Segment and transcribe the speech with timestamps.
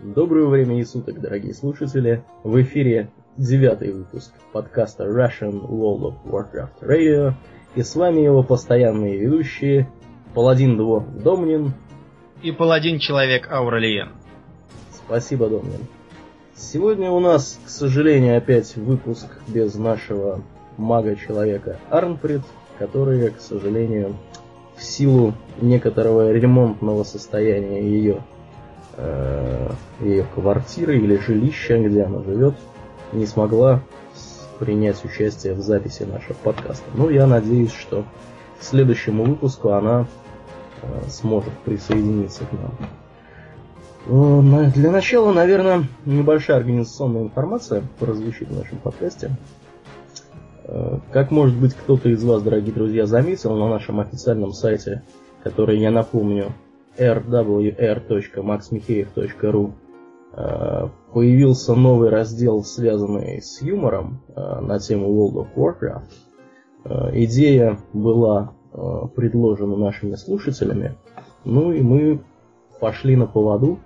[0.00, 2.22] Доброго времени суток, дорогие слушатели.
[2.44, 7.32] В эфире девятый выпуск подкаста Russian World of Warcraft Radio.
[7.74, 9.90] И с вами его постоянные ведущие
[10.34, 11.72] Паладин Двор Домнин
[12.44, 14.10] и Паладин Человек Ауралиен.
[14.92, 15.88] Спасибо, Домнин.
[16.54, 20.44] Сегодня у нас, к сожалению, опять выпуск без нашего
[20.76, 22.42] мага-человека Арнфрид,
[22.78, 24.14] который, к сожалению,
[24.76, 28.22] в силу некоторого ремонтного состояния ее
[30.00, 32.54] ее квартиры или жилища, где она живет,
[33.12, 33.80] не смогла
[34.58, 36.84] принять участие в записи нашего подкаста.
[36.94, 38.04] Ну, я надеюсь, что
[38.58, 40.06] к следующему выпуску она
[40.82, 42.72] э, сможет присоединиться к нам.
[44.66, 49.30] Э, для начала, наверное, небольшая организационная информация прозвучит в нашем подкасте.
[50.64, 55.02] Э, как может быть кто-то из вас, дорогие друзья, заметил на нашем официальном сайте,
[55.44, 56.52] который я напомню,
[56.98, 59.72] rwr.maxmikheev.ru
[60.32, 66.10] э, появился новый раздел, связанный с юмором э, на тему World of Warcraft.
[67.12, 68.52] Идея была
[69.14, 70.94] предложена нашими слушателями,
[71.44, 72.22] ну и мы
[72.80, 73.78] пошли на поводу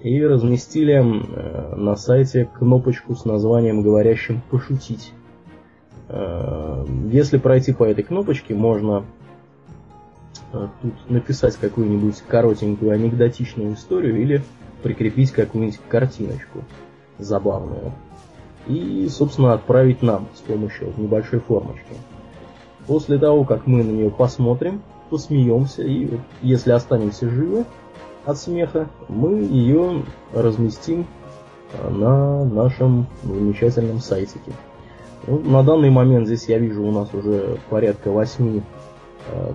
[0.00, 5.14] и разместили на сайте кнопочку с названием «Говорящим пошутить».
[6.10, 9.02] Э, если пройти по этой кнопочке, можно э,
[10.52, 14.42] тут написать какую-нибудь коротенькую анекдотичную историю или
[14.82, 16.64] прикрепить какую-нибудь картиночку
[17.18, 17.92] забавную.
[18.66, 21.94] И, собственно, отправить нам с помощью небольшой формочки.
[22.86, 27.64] После того, как мы на нее посмотрим, посмеемся, и если останемся живы
[28.24, 31.06] от смеха, мы ее разместим
[31.72, 34.52] э, на нашем замечательном сайтике.
[35.26, 38.79] Ну, на данный момент здесь я вижу у нас уже порядка восьми э,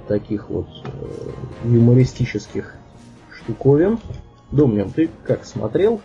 [0.08, 2.76] таких вот э, юмористических
[3.32, 4.00] штуковин.
[4.52, 6.02] Домнин, ты как смотрел?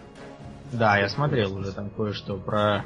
[0.73, 2.85] Да, я смотрел уже там кое-что про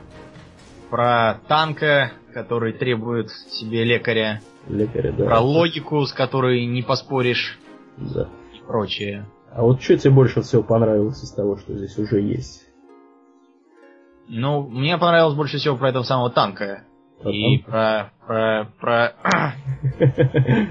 [0.90, 4.40] про танка, который требует себе лекаря.
[4.68, 5.24] Лекаря, да.
[5.24, 7.58] Про логику, с которой не поспоришь.
[7.96, 8.28] Да.
[8.54, 9.26] И прочее.
[9.52, 12.64] А вот что тебе больше всего понравилось из того, что здесь уже есть?
[14.28, 16.84] Ну, мне понравилось больше всего про этого самого танка.
[17.30, 18.10] И про...
[18.26, 18.68] про...
[18.80, 19.14] про...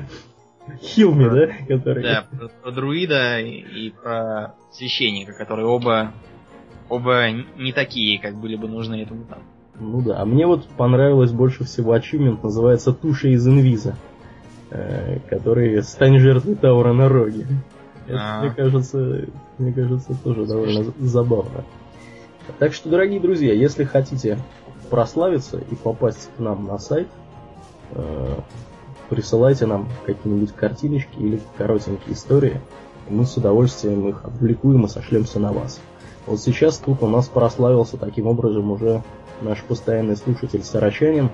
[0.82, 1.54] Хилми, да?
[1.68, 2.04] Который...
[2.04, 6.14] Да, про, про друида и, и про священника, которые оба
[6.90, 9.46] оба не такие, как были бы нужны этому танку.
[9.80, 13.96] Ну да, а мне вот понравилось больше всего ачивмент, называется Туша из Инвиза,
[14.70, 17.48] э, который «Стань жертвой Таура на роге».
[18.06, 18.42] Это, -а.
[18.42, 19.28] мне кажется,
[19.58, 21.64] мне кажется, тоже довольно забавно.
[22.60, 24.38] Так что, дорогие друзья, если хотите
[24.90, 27.08] прославиться и попасть к нам на сайт,
[27.92, 28.36] э,
[29.10, 32.62] присылайте нам какие-нибудь картиночки или коротенькие истории,
[33.10, 35.82] мы с удовольствием их опубликуем и сошлемся на вас.
[36.26, 39.04] Вот сейчас тут у нас прославился таким образом уже
[39.42, 41.30] наш постоянный слушатель Сарачанин,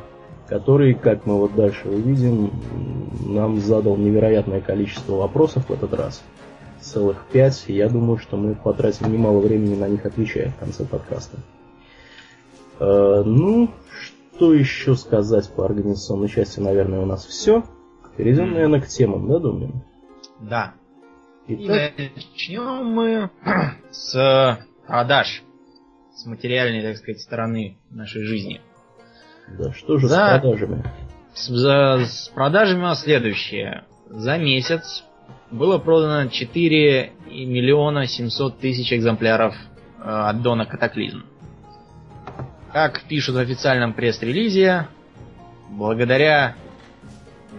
[0.48, 2.52] который, как мы вот дальше увидим,
[3.26, 6.24] нам задал невероятное количество вопросов в этот раз
[6.82, 7.66] целых пять.
[7.68, 11.38] Я думаю, что мы потратим немало времени на них отвечая в конце подкаста.
[12.80, 13.70] Э, ну,
[14.36, 17.64] что еще сказать по организационной части, наверное, у нас все.
[18.16, 19.84] Перейдем, наверное, к темам, да, Думин?
[20.40, 20.74] Да.
[21.48, 21.94] Итак...
[21.98, 23.30] И начнем мы
[23.92, 25.44] с продаж.
[26.16, 28.62] С материальной, так сказать, стороны нашей жизни.
[29.58, 30.16] Да, что же За...
[30.16, 30.84] с продажами?
[31.34, 33.86] С, за, с продажами у нас следующее.
[34.10, 35.04] За месяц
[35.52, 41.24] было продано 4 миллиона 700 тысяч экземпляров э, аддона Катаклизм.
[42.72, 44.88] Как пишут в официальном пресс-релизе,
[45.70, 46.56] благодаря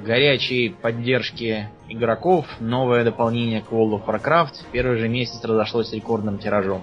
[0.04, 6.38] горячей поддержке игроков, новое дополнение к World of Warcraft в первый же месяц разошлось рекордным
[6.38, 6.82] тиражом.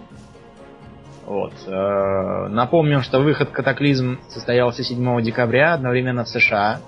[1.26, 1.54] Вот.
[1.68, 6.82] Э, напомним, что выход Катаклизм состоялся 7 декабря одновременно в США,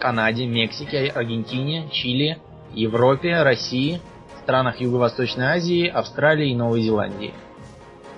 [0.00, 2.38] Канаде, Мексике, Аргентине, Чили,
[2.72, 4.00] Европе, России,
[4.42, 7.32] странах Юго-Восточной Азии, Австралии и Новой Зеландии.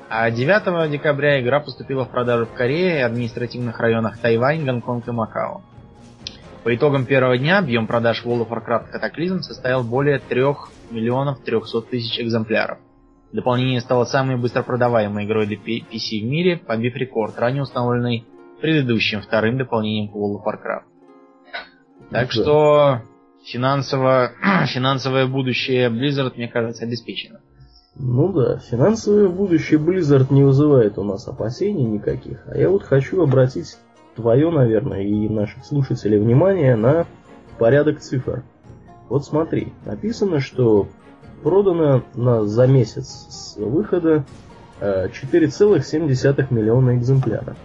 [0.09, 5.10] А 9 декабря игра поступила в продажу в Корее и административных районах Тайвань, Гонконг и
[5.10, 5.63] Макао.
[6.63, 10.42] По итогам первого дня объем продаж World of Warcraft Cataclysm составил более 3
[10.91, 12.78] миллионов 300 тысяч экземпляров.
[13.33, 18.25] Дополнение стало самой быстро продаваемой игрой для PC в мире, побив рекорд, ранее установленный
[18.60, 22.10] предыдущим вторым дополнением к World of Warcraft.
[22.10, 23.03] Так что
[23.45, 24.33] финансово,
[24.66, 27.41] финансовое будущее Blizzard, мне кажется, обеспечено.
[27.98, 32.43] Ну да, финансовое будущее Blizzard не вызывает у нас опасений никаких.
[32.47, 33.78] А я вот хочу обратить
[34.15, 37.07] твое, наверное, и наших слушателей внимание на
[37.59, 38.43] порядок цифр.
[39.09, 40.89] Вот смотри, написано, что
[41.43, 44.25] продано на, за месяц с выхода
[44.81, 47.57] 4,7 миллиона экземпляров.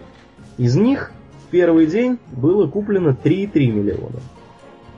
[0.56, 1.12] Из них
[1.46, 4.20] в первый день было куплено 3,3 миллиона.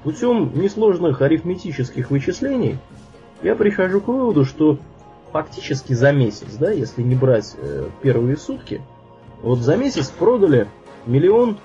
[0.04, 2.78] Путем несложных арифметических вычислений
[3.42, 4.78] я прихожу к выводу, что
[5.34, 8.80] фактически за месяц, да, если не брать э, первые сутки,
[9.42, 10.68] вот за месяц продали
[11.06, 11.58] миллион,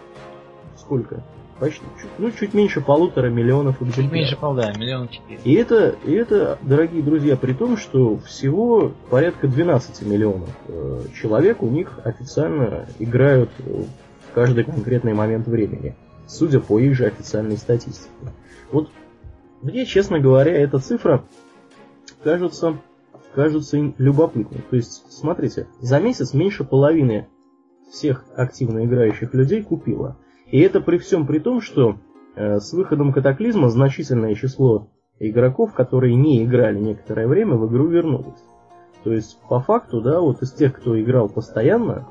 [0.76, 1.24] сколько?
[1.60, 4.06] Почти, чуть, ну, чуть меньше полутора миллионов экземпляров.
[4.06, 5.40] Чуть меньше полда, миллион четыре.
[5.44, 11.62] И это, и это, дорогие друзья, при том, что всего порядка 12 миллионов э, человек
[11.62, 13.86] у них официально играют в
[14.34, 15.96] каждый конкретный момент времени,
[16.26, 18.10] судя по их же официальной статистике.
[18.72, 18.90] Вот
[19.62, 21.24] мне, честно говоря, эта цифра
[22.24, 22.80] кажется,
[23.34, 24.62] кажется любопытной.
[24.70, 27.28] То есть, смотрите, за месяц меньше половины
[27.92, 30.18] всех активно играющих людей купила.
[30.52, 31.98] И это при всем при том, что
[32.36, 34.90] э, с выходом катаклизма значительное число
[35.20, 38.40] игроков, которые не играли некоторое время, в игру вернулось.
[39.04, 42.08] То есть, по факту, да, вот из тех, кто играл постоянно,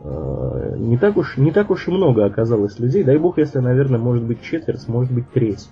[0.00, 3.04] э, не, так уж, не так уж и много оказалось людей.
[3.04, 5.68] Дай бог, если, наверное, может быть четверть, может быть треть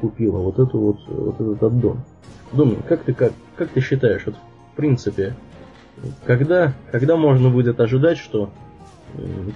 [0.00, 1.98] купила вот эту вот, вот этот аддон.
[2.52, 4.34] Дом, как ты, как, как ты считаешь, вот,
[4.72, 5.36] в принципе,
[6.26, 8.50] когда, когда можно будет ожидать, что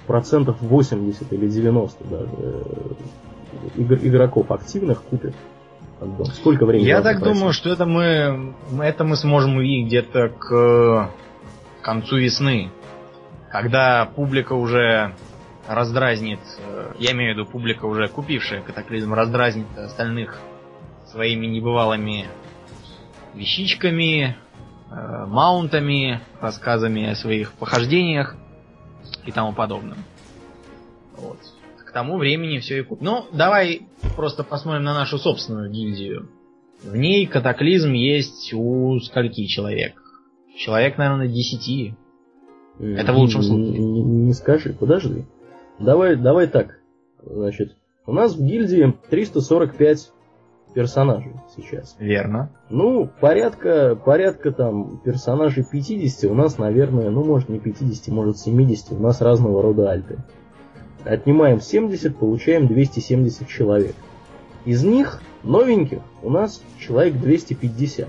[0.06, 2.28] процентов 80 или 90 даже
[3.78, 5.34] э, игроков активных купит.
[6.34, 6.86] Сколько времени?
[6.86, 7.38] Я так пройти?
[7.38, 11.10] думаю, что это мы, это мы сможем увидеть где-то к
[11.82, 12.70] концу весны,
[13.50, 15.14] когда публика уже
[15.68, 20.40] раздразнит, э, я имею в виду публика уже купившая катаклизм, раздразнит остальных
[21.06, 22.26] своими небывалыми
[23.34, 24.36] вещичками,
[24.90, 28.36] э, маунтами, рассказами о своих похождениях
[29.26, 29.98] и тому подобным.
[31.16, 31.38] Вот.
[31.84, 33.04] К тому времени все и купит.
[33.04, 33.86] Ну, давай
[34.16, 36.28] просто посмотрим на нашу собственную гильдию.
[36.82, 39.94] В ней катаклизм есть у скольки человек?
[40.56, 41.94] Человек, наверное, десяти.
[42.78, 43.78] Это в лучшем случае.
[43.78, 45.24] Не, не, не скажи, подожди.
[45.78, 46.80] Давай, давай так.
[47.22, 47.76] Значит,
[48.06, 50.12] у нас в гильдии 345
[50.74, 51.96] персонажей сейчас.
[51.98, 52.50] Верно.
[52.68, 58.92] Ну, порядка, порядка там персонажей 50 у нас, наверное, ну, может не 50, может 70,
[58.92, 60.18] у нас разного рода альты.
[61.04, 63.94] Отнимаем 70, получаем 270 человек.
[64.64, 68.08] Из них новеньких у нас человек 250.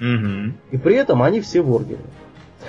[0.00, 0.52] Угу.
[0.72, 2.02] И при этом они все воргеры.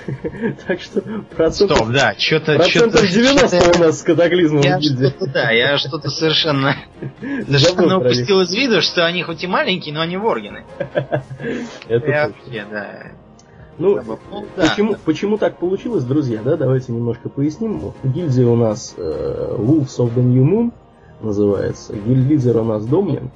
[0.68, 1.01] Так что
[1.36, 1.77] процентов...
[1.77, 2.56] Стоп, да, что-то...
[2.56, 6.75] Процентов 90 у нас с катаклизмом я что-то, да, я что-то совершенно...
[7.21, 10.65] Совершенно упустил из виду, что они хоть и маленькие, но они воргины.
[10.80, 13.12] Это вообще, да.
[13.77, 17.94] Ну, ну почему, почему так получилось, друзья, да, давайте немножко поясним.
[18.03, 20.71] Гильдия у нас э, Wolves of the New Moon
[21.21, 23.31] называется, гильд-лидер у нас Домнин.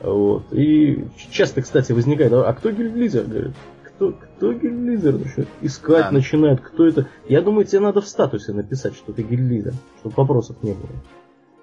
[0.00, 0.44] Вот.
[0.52, 3.24] И часто, кстати, возникает, а кто гильд-лидер?
[3.24, 3.54] Говорит,
[3.96, 5.46] кто, кто гильдлидер?
[5.62, 6.10] Искать да.
[6.10, 7.08] начинает, кто это.
[7.28, 10.90] Я думаю, тебе надо в статусе написать, что ты гильдлидер, чтобы вопросов не было.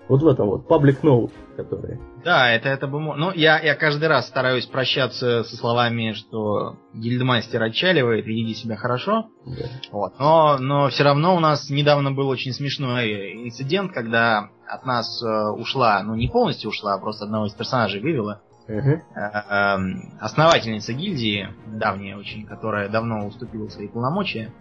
[0.08, 1.98] Вот в этом вот, public note, который.
[2.26, 3.00] Да, это, это бы...
[3.00, 9.28] Ну, я, я каждый раз стараюсь прощаться со словами, что гильдмастер отчаливает, веди себя хорошо.
[9.46, 9.66] Да.
[9.92, 10.20] Вот.
[10.20, 15.50] Но, но все равно у нас недавно был очень смешной инцидент, когда от нас э,
[15.52, 18.42] ушла, ну не полностью ушла, а просто одного из персонажей вывела.
[18.68, 24.52] Эм, основательница гильдии, давняя очень, которая давно уступила свои полномочия.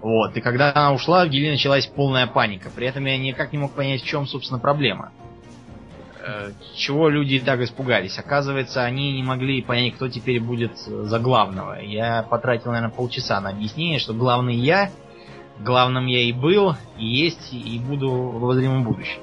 [0.00, 2.70] Вот, и когда она ушла, в гильдии началась полная паника.
[2.74, 5.12] При этом я никак не мог понять, в чем, собственно, проблема.
[6.26, 8.18] Э, чего люди так испугались?
[8.18, 11.80] Оказывается, они не могли понять, кто теперь будет за главного.
[11.80, 14.90] Я потратил, наверное, полчаса на объяснение, что главный я,
[15.60, 19.20] главным я и был, и есть, и буду в обозримом будущем.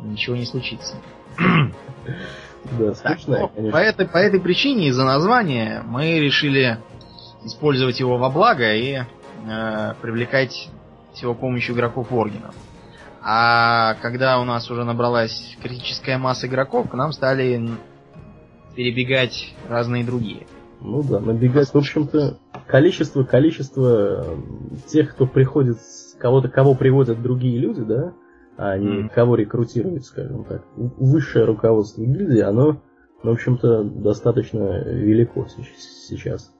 [0.00, 0.96] Ничего не случится.
[2.78, 6.78] Да, скучная, так, ну, По этой, по этой причине, из-за названия, мы решили
[7.44, 9.00] использовать его во благо и
[9.46, 10.70] э, привлекать
[11.14, 12.54] с его помощью игроков Оргенов.
[13.22, 17.68] А когда у нас уже набралась критическая масса игроков, к нам стали
[18.74, 20.46] перебегать разные другие.
[20.80, 24.36] Ну да, набегать, в общем-то, количество, количество э,
[24.88, 25.78] тех, кто приходит,
[26.18, 28.12] кого-то, кого приводят другие люди, да,
[28.56, 29.08] а не mm.
[29.10, 30.62] кого рекрутировать, скажем так.
[30.76, 32.80] Высшее руководство гильдии, оно,
[33.22, 35.46] в общем-то, достаточно велико
[36.08, 36.52] сейчас.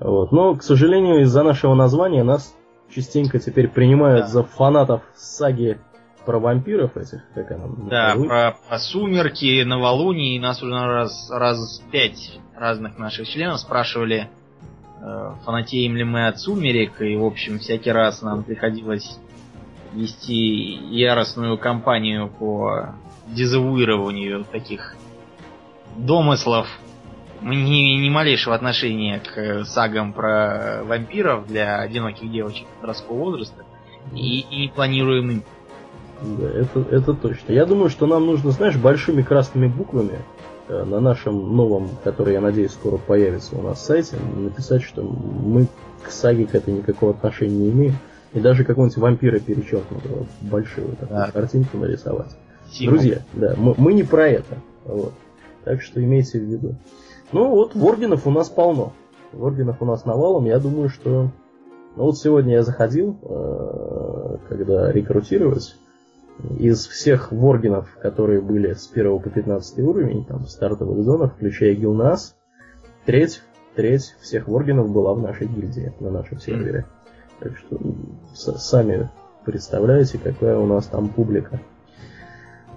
[0.00, 0.32] Вот.
[0.32, 2.54] Но, к сожалению, из-за нашего названия нас
[2.90, 4.28] частенько теперь принимают да.
[4.28, 5.78] за фанатов саги
[6.24, 12.38] про вампиров этих, как она Да, про, про сумерки, новолуние, нас уже раз, раз пять
[12.54, 14.28] разных наших членов спрашивали,
[15.00, 19.18] э, фанатеем ли мы от сумерек, и, в общем, всякий раз нам приходилось
[19.92, 22.94] вести яростную кампанию по
[23.28, 24.94] дезавуированию таких
[25.96, 26.66] домыслов
[27.40, 33.64] Мы не, ни малейшего отношения к сагам про вампиров для одиноких девочек подросткового возраста
[34.14, 35.42] и, и не планируем им.
[36.22, 37.52] Да, это, это точно.
[37.52, 40.18] Я думаю, что нам нужно, знаешь, большими красными буквами
[40.68, 45.68] э, на нашем новом, который, я надеюсь, скоро появится у нас сайте, написать, что мы
[46.02, 47.94] к саге к этой никакого отношения не имеем.
[48.32, 51.30] И даже какого-нибудь вампира перечеркнутого большую такую да.
[51.30, 52.36] картинку нарисовать.
[52.70, 52.92] Тиму.
[52.92, 54.58] Друзья, да, мы, мы не про это.
[54.84, 55.14] Вот.
[55.64, 56.74] Так что имейте в виду.
[57.32, 58.92] Ну вот, воргенов у нас полно.
[59.32, 60.44] Воргенов у нас навалом.
[60.44, 61.30] Я думаю, что...
[61.96, 65.76] Ну вот сегодня я заходил, э, когда рекрутировать.
[66.58, 72.36] Из всех воргенов, которые были с 1 по 15 уровень, там, стартовых зонах, включая Гилнас,
[73.04, 73.42] треть,
[73.74, 76.86] треть всех воргенов была в нашей гильдии, на нашем сервере.
[77.40, 79.10] Так что сами
[79.44, 81.60] представляете, какая у нас там публика.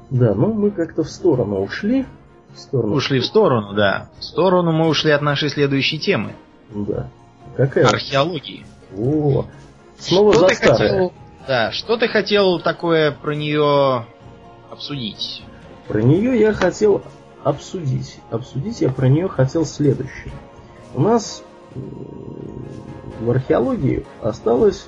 [0.09, 2.05] Да, ну мы как-то в сторону ушли.
[2.53, 2.95] В сторону.
[2.95, 4.09] Ушли в сторону, да.
[4.19, 6.35] В сторону мы ушли от нашей следующей темы.
[6.69, 7.07] Да.
[7.55, 7.87] Какая?
[7.87, 8.65] Археологии.
[8.97, 9.45] О,
[9.97, 11.13] снова что за Хотел,
[11.47, 14.05] да, что ты хотел такое про нее
[14.69, 15.43] обсудить?
[15.87, 17.01] Про нее я хотел
[17.43, 18.19] обсудить.
[18.29, 20.33] Обсудить я про нее хотел следующее.
[20.93, 21.43] У нас
[21.75, 24.87] в археологии осталось,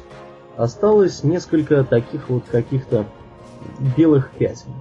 [0.57, 3.05] осталось несколько таких вот каких-то
[3.97, 4.71] белых пятен.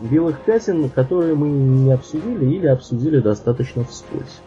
[0.00, 4.40] Белых пятен, которые мы не обсудили или обсудили достаточно вскользь.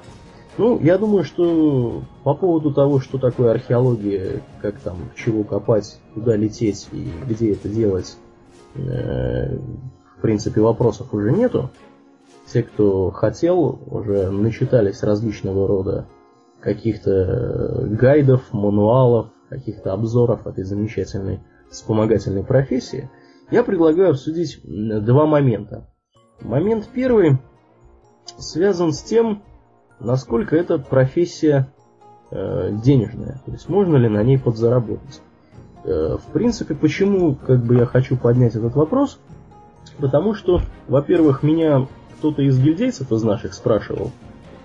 [0.57, 6.36] Ну, я думаю, что по поводу того, что такое археология, как там, чего копать, куда
[6.36, 8.17] лететь и где это делать,
[8.75, 11.69] э, в принципе, вопросов уже нету.
[12.51, 16.05] Те, кто хотел, уже начитались различного рода
[16.61, 23.09] каких-то э, гайдов, мануалов, каких-то обзоров этой замечательной вспомогательной профессии,
[23.49, 25.89] я предлагаю обсудить два момента.
[26.41, 27.37] Момент первый
[28.37, 29.43] связан с тем,
[29.99, 31.71] насколько эта профессия
[32.29, 35.21] э, денежная, то есть можно ли на ней подзаработать.
[35.83, 39.19] Э, в принципе, почему как бы я хочу поднять этот вопрос?
[39.97, 41.87] Потому что, во-первых, меня
[42.17, 44.11] кто-то из гильдейцев из наших спрашивал,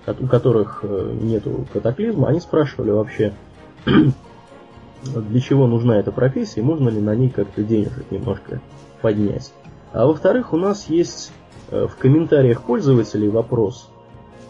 [0.07, 3.33] у которых э, нету катаклизма, они спрашивали вообще,
[3.85, 8.61] для чего нужна эта профессия, можно ли на ней как-то денежек немножко
[9.01, 9.51] поднять.
[9.91, 11.31] А во-вторых, у нас есть
[11.71, 13.89] э, в комментариях пользователей вопрос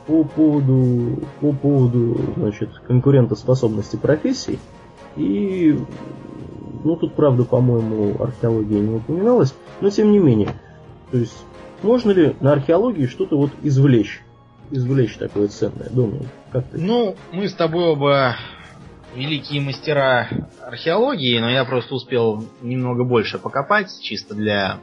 [0.05, 4.59] по поводу, по поводу значит, конкурентоспособности профессий.
[5.15, 5.77] И,
[6.83, 10.53] ну тут правда, по-моему, археология не упоминалась, но тем не менее.
[11.11, 11.37] То есть,
[11.81, 14.23] можно ли на археологии что-то вот извлечь
[14.71, 16.25] извлечь такое ценное, думаю.
[16.51, 16.77] Как ты?
[16.79, 18.35] Ну, мы с тобой оба
[19.15, 20.29] великие мастера
[20.65, 24.79] археологии, но я просто успел немного больше покопать, чисто для,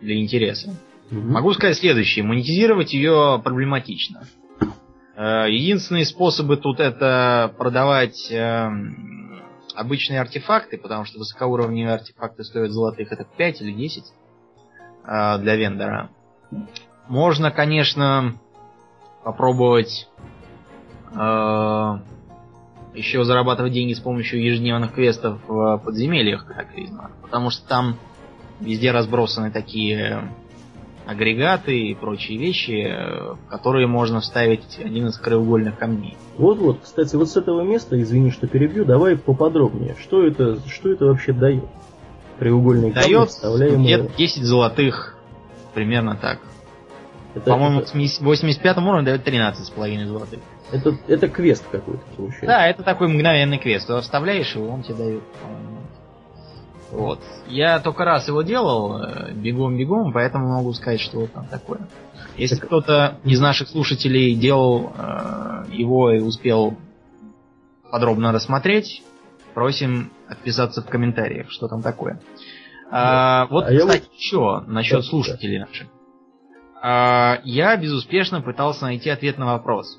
[0.00, 0.74] для интереса.
[1.10, 1.20] Угу.
[1.20, 2.24] Могу сказать следующее.
[2.24, 4.26] Монетизировать ее проблематично.
[5.16, 8.70] Э, единственные способы тут это продавать э,
[9.74, 14.04] обычные артефакты, потому что высокоуровневые артефакты стоят золотых это 5 или 10
[15.04, 16.10] э, для вендора.
[17.08, 18.34] Можно, конечно,
[19.24, 20.08] попробовать
[21.14, 21.98] э,
[22.94, 27.10] еще зарабатывать деньги с помощью ежедневных квестов в подземельях катаклизма.
[27.22, 27.96] Потому что там
[28.60, 30.30] везде разбросаны такие
[31.06, 32.94] агрегаты и прочие вещи,
[33.50, 36.16] которые можно вставить один из краеугольных камней.
[36.36, 39.96] Вот-вот, кстати, вот с этого места, извини, что перебью, давай поподробнее.
[40.00, 41.64] Что это, что это вообще дает?
[42.38, 43.98] Краеугольный камень, дает вставляемые...
[43.98, 45.16] где-то 10 золотых,
[45.74, 46.38] примерно так.
[47.34, 47.92] Это, По-моему, это...
[47.94, 50.40] 85 уровне дает 13,5 золотых.
[50.70, 52.46] Это, это квест какой-то получается.
[52.46, 53.86] Да, это такой мгновенный квест.
[53.86, 55.22] Ты вставляешь его, он тебе дает.
[56.90, 57.20] Вот.
[57.46, 61.88] Я только раз его делал, э, бегом-бегом, поэтому могу сказать, что вот там такое.
[62.36, 62.66] Если так...
[62.66, 66.76] кто-то из наших слушателей делал э, его и успел
[67.90, 69.02] подробно рассмотреть,
[69.54, 72.20] просим отписаться в комментариях, что там такое.
[72.90, 74.16] А, вот, а кстати, я...
[74.16, 75.66] еще насчет да, слушателей да.
[75.66, 75.88] наших.
[76.82, 79.98] А, я безуспешно пытался найти ответ на вопрос.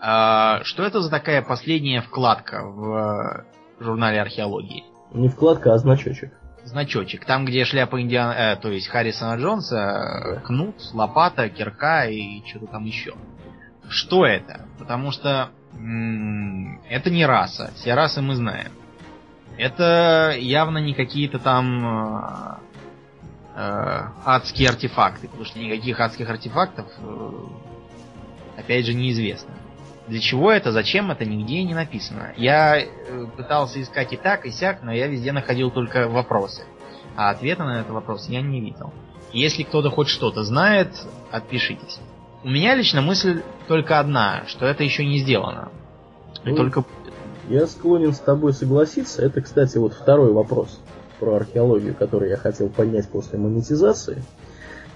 [0.00, 3.44] А, что это за такая последняя вкладка в
[3.78, 4.84] журнале археологии?
[5.12, 6.32] Не вкладка, а значочек.
[6.64, 7.26] Значочек.
[7.26, 9.76] Там, где шляпа Индиана, э, то есть Харрисона Джонса,
[10.36, 10.40] да.
[10.40, 13.14] кнут, лопата, кирка и что-то там еще.
[13.88, 14.66] Что это?
[14.78, 17.70] Потому что м- это не раса.
[17.76, 18.72] Все расы мы знаем.
[19.58, 22.69] Это явно не какие-то там э,
[24.24, 27.30] адские артефакты, потому что никаких адских артефактов, э,
[28.56, 29.54] опять же, неизвестно.
[30.08, 32.32] Для чего это, зачем это, нигде не написано.
[32.36, 32.86] Я э,
[33.36, 36.62] пытался искать и так, и сяк, но я везде находил только вопросы.
[37.16, 38.92] А ответа на этот вопрос я не видел.
[39.32, 40.94] Если кто-то хоть что-то знает,
[41.30, 42.00] отпишитесь.
[42.42, 45.70] У меня лично мысль только одна, что это еще не сделано.
[46.44, 46.84] И Ну, только
[47.48, 49.22] Я склонен с тобой согласиться.
[49.22, 50.80] Это, кстати, вот второй вопрос
[51.20, 54.22] про археологию, который я хотел поднять после монетизации.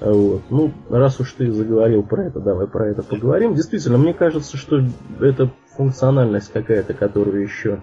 [0.01, 0.43] Вот.
[0.51, 3.55] Ну, раз уж ты заговорил про это, давай про это поговорим.
[3.55, 4.81] Действительно, мне кажется, что
[5.21, 7.81] это функциональность какая-то, которую еще,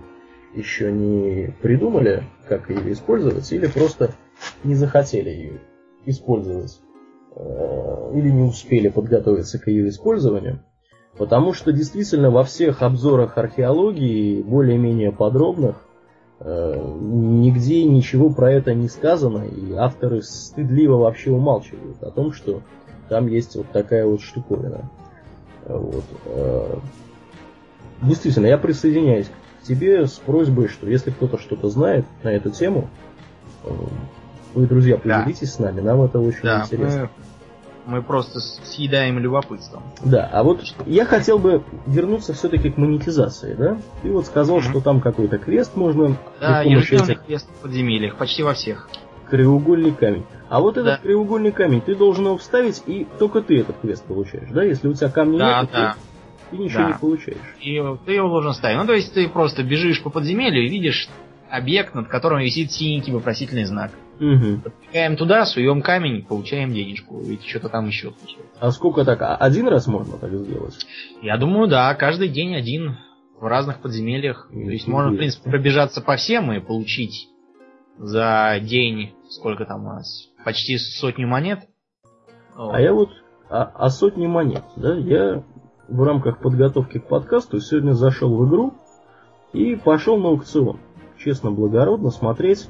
[0.53, 4.11] еще не придумали, как ее использовать, или просто
[4.63, 5.61] не захотели ее
[6.05, 6.81] использовать,
[7.35, 10.63] э, или не успели подготовиться к ее использованию.
[11.17, 15.75] Потому что действительно во всех обзорах археологии, более-менее подробных,
[16.43, 22.61] нигде ничего про это не сказано, и авторы стыдливо вообще умалчивают о том, что
[23.09, 24.89] там есть вот такая вот штуковина.
[25.67, 26.03] Вот.
[26.25, 26.75] э,
[28.01, 29.27] Действительно, я присоединяюсь
[29.61, 32.89] к тебе с просьбой, что если кто-то что-то знает на эту тему,
[33.63, 33.69] э,
[34.55, 35.19] вы, друзья, Да.
[35.19, 37.01] поделитесь с нами, нам это очень да, интересно.
[37.01, 37.09] мы,
[37.85, 39.83] мы просто съедаем любопытством.
[40.03, 43.77] Да, а вот я хотел бы вернуться все-таки к монетизации, да?
[44.01, 44.69] Ты вот сказал, Мгм.
[44.69, 48.89] что там какой-то крест можно Да, ежедневный этих квест в подземельях, почти во всех.
[49.29, 50.25] краеугольный камень.
[50.49, 50.97] А вот этот Да.
[50.97, 54.63] краеугольный камень ты должен его вставить, и только ты этот квест получаешь, да?
[54.63, 55.95] Если у тебя камня Да, нет, да.
[56.51, 56.87] ты, ты ничего Да.
[56.89, 57.55] не получаешь.
[57.61, 58.77] И ты его должен ставить.
[58.77, 61.07] Ну, то есть ты просто бежишь по подземелью и видишь
[61.49, 63.91] объект, над которым висит синенький вопросительный знак.
[64.21, 64.61] Мгм.
[64.61, 67.19] Подбегаем туда, суем камень, получаем денежку.
[67.19, 68.45] Ведь что-то там еще случилось.
[68.59, 69.19] А сколько так?
[69.23, 70.75] А Один раз можно так сделать?
[71.23, 72.97] Я думаю, да, каждый день один
[73.39, 74.47] в разных подземельях.
[74.51, 77.29] То есть можно, в принципе, пробежаться по всем и получить
[77.97, 81.61] за день, сколько там у нас, почти сотню монет.
[82.55, 82.75] Вот.
[82.75, 83.09] А я вот
[83.49, 85.43] о, о сотне монет, да, я
[85.87, 88.75] в рамках подготовки к подкасту сегодня зашел в игру
[89.51, 90.79] и пошел на аукцион.
[91.17, 92.69] Честно, благородно смотреть,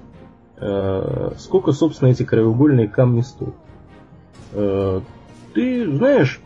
[1.37, 3.55] сколько, собственно, эти краеугольные камни стоят.
[4.53, 5.01] Э,
[5.53, 6.39] ты знаешь,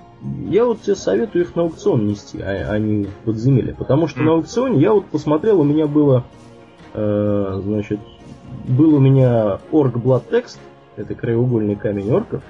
[0.50, 3.76] я вот тебе советую их на аукцион нести, а, а не в подземелье.
[3.76, 6.24] Потому что на аукционе я вот посмотрел, у меня было,
[6.94, 8.00] э, значит,
[8.68, 10.58] был у меня орг Blood Text,
[10.96, 12.42] это краеугольный камень орков,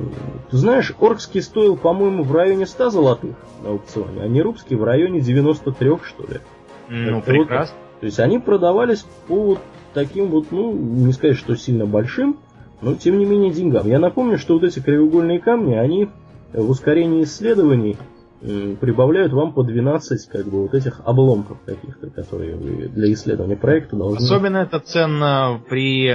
[0.50, 5.20] Ты знаешь, оркский стоил, по-моему, в районе 100 золотых на аукционе, а нерубский в районе
[5.20, 6.40] 93, что ли.
[6.88, 7.76] Ну, это вот прекрасно.
[8.00, 9.58] То есть они продавались по вот
[9.94, 12.38] таким вот, ну, не сказать, что сильно большим,
[12.82, 13.86] но тем не менее деньгам.
[13.86, 16.08] Я напомню, что вот эти краеугольные камни, они
[16.52, 17.96] в ускорении исследований
[18.40, 23.96] прибавляют вам по 12 как бы вот этих обломков каких-то, которые вы для исследования проекта
[23.96, 24.22] должны...
[24.22, 26.14] Особенно это ценно при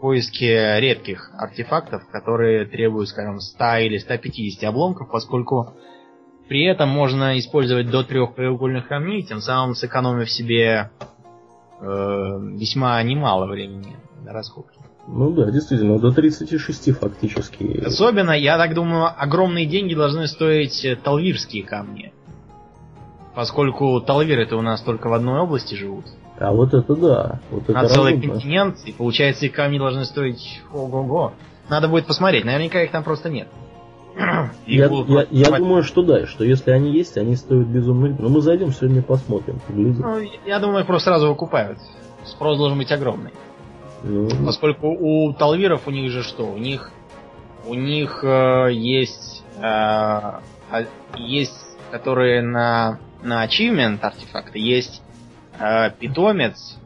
[0.00, 5.74] поиске редких артефактов, которые требуют, скажем, 100 или 150 обломков, поскольку
[6.48, 10.90] при этом можно использовать до трех краеугольных камней, тем самым сэкономив себе
[11.80, 14.78] э, весьма немало времени на расходки.
[15.10, 17.82] Ну да, действительно, до 36 фактически.
[17.84, 22.12] Особенно, я так думаю, огромные деньги должны стоить э, талвирские камни.
[23.34, 26.04] Поскольку талвиры-то у нас только в одной области живут.
[26.38, 27.40] А вот это да.
[27.50, 28.32] Вот На это целый разумно.
[28.34, 31.32] континент, и получается, их камни должны стоить ого-го.
[31.68, 33.48] Надо будет посмотреть, наверняка их там просто нет.
[34.66, 38.14] Я, я- я думаю, что да, что если они есть, они стоят безумно.
[38.18, 40.02] Но мы зайдем сегодня посмотрим, поглядим.
[40.02, 41.78] Ну, я думаю, их просто сразу выкупают.
[42.24, 43.30] Спрос должен быть огромный.
[44.02, 46.44] Ну, Поскольку у талвиров у них же что?
[46.44, 46.90] У них
[47.66, 50.40] у них э, есть э, а-
[51.16, 55.02] есть, которые на на achievement артефакты есть
[55.58, 56.78] э, питомец,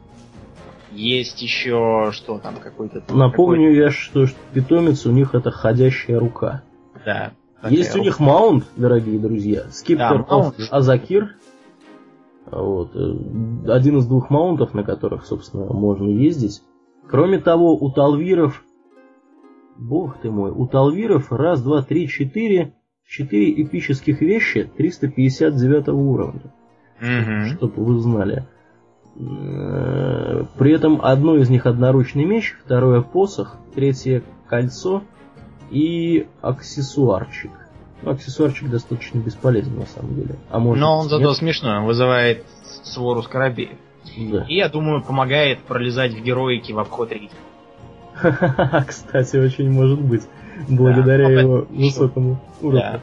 [0.91, 3.03] есть еще что там какой-то.
[3.09, 6.63] Напомню я, что питомец у них это ходящая рука.
[6.93, 7.31] какой- да.
[7.69, 8.05] Есть у рука.
[8.05, 10.51] них маунт, дорогие друзья, Skipper Да.
[10.71, 11.35] Азакир.
[12.51, 12.95] Вот.
[12.95, 16.61] э, Один из двух маунтов, на которых, собственно, можно ездить.
[17.09, 18.63] Кроме того, у талвиров...
[19.77, 22.73] Бог ты мой, у талвиров раз, два, три, четыре...
[23.05, 26.53] Четыре эпических вещи 359 уровня.
[27.01, 27.57] Мгм.
[27.57, 28.45] чтобы вы знали.
[29.19, 35.03] Э, При этом одно из них одноручный меч, второе посох, третье кольцо
[35.69, 37.51] и аксессуарчик.
[38.01, 40.35] Ну, аксессуарчик достаточно бесполезен на самом деле.
[40.49, 41.35] А может, Но он зато нет?
[41.35, 42.45] смешной, он вызывает
[42.83, 43.77] свору скоробеев.
[44.17, 44.45] Да.
[44.47, 47.29] И, я думаю, помогает пролезать в героике в обход реки.
[48.87, 50.23] Кстати, очень может быть.
[50.67, 52.79] Благодаря Да, его высокому уровню.
[52.79, 53.01] Да.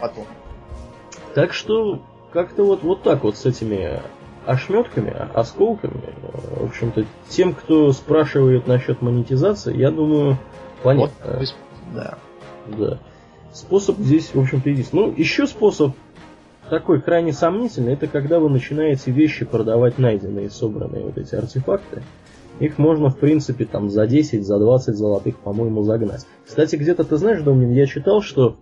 [0.00, 0.24] Потом.
[1.34, 2.00] Так что
[2.32, 4.00] как-то вот, вот так вот с этими
[4.46, 6.14] ошметками, осколками,
[6.56, 10.38] в общем-то, тем, кто спрашивает насчет монетизации, я думаю,
[10.82, 11.38] понятно.
[11.38, 11.54] Вот,
[11.94, 12.18] да.
[12.66, 12.98] Да.
[13.52, 14.92] Способ здесь, в общем-то, есть.
[14.92, 15.94] Ну, еще способ
[16.68, 22.02] такой крайне сомнительный, это когда вы начинаете вещи продавать найденные, собранные вот эти артефакты.
[22.60, 26.26] их можно, в принципе, там за 10, за 20 золотых, по-моему, загнать.
[26.46, 28.56] Кстати, где-то ты знаешь, Домнин, я читал, что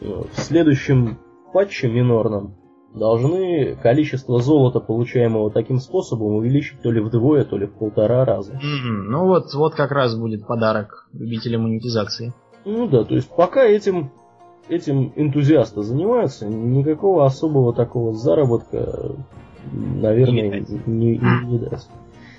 [0.00, 1.18] э, в следующем
[1.52, 2.56] патче минорном
[2.94, 8.52] должны количество золота, получаемого таким способом, увеличить то ли вдвое, то ли в полтора раза.
[8.52, 9.02] Mm-hmm.
[9.08, 12.34] Ну вот, вот как раз будет подарок любителям монетизации.
[12.64, 14.12] Ну да, то есть пока этим,
[14.68, 19.12] этим энтузиасты занимаются, никакого особого такого заработка,
[19.70, 21.90] наверное, не, не, не, не даст.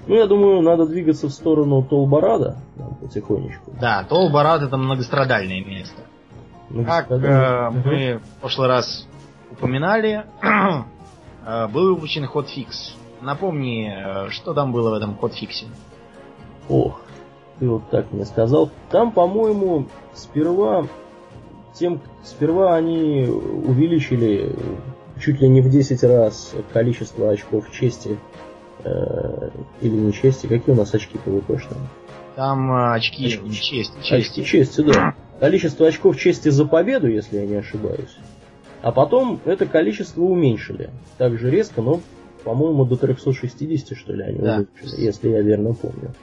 [0.05, 2.57] Ну, я думаю, надо двигаться в сторону Толбарада
[3.01, 3.71] потихонечку.
[3.79, 6.01] Да, Толбарад это многострадальное место.
[6.85, 9.07] Как э, мы в прошлый раз
[9.51, 10.25] упоминали,
[11.45, 12.95] э, был выпущен ход-фикс.
[13.21, 15.67] Напомни, э, что там было в этом ход-фиксе?
[16.67, 16.99] Ох,
[17.59, 18.71] ты вот так мне сказал.
[18.89, 20.87] Там, по-моему, сперва
[21.73, 24.55] тем, сперва они увеличили
[25.19, 28.17] чуть ли не в 10 раз количество очков чести
[28.83, 29.49] э,
[29.81, 30.47] или не чести.
[30.47, 31.79] Какие у нас очки по ВПшным?
[32.35, 34.13] Там э, очки, очки чести, чести.
[34.13, 35.15] Очки чести, да.
[35.39, 38.17] Количество очков чести за победу, если я не ошибаюсь.
[38.81, 40.89] А потом это количество уменьшили.
[41.17, 42.01] Так же резко, но,
[42.43, 44.55] по-моему, до 360, что ли, они да.
[44.57, 46.13] увеличили, если я верно помню.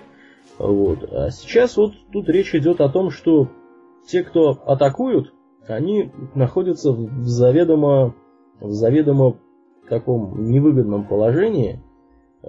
[0.59, 1.11] Вот.
[1.13, 3.49] А сейчас вот тут речь идет о том, что
[4.07, 5.33] те, кто атакуют,
[5.71, 8.15] они находятся в заведомо,
[8.61, 9.37] в заведомо
[9.89, 11.83] таком невыгодном положении,
[12.43, 12.49] э,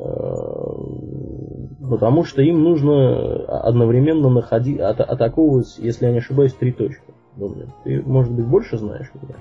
[1.90, 7.04] потому что им нужно одновременно находить, атаковывать, если я не ошибаюсь, три точки.
[7.84, 9.36] Ты, может быть, больше знаешь меня?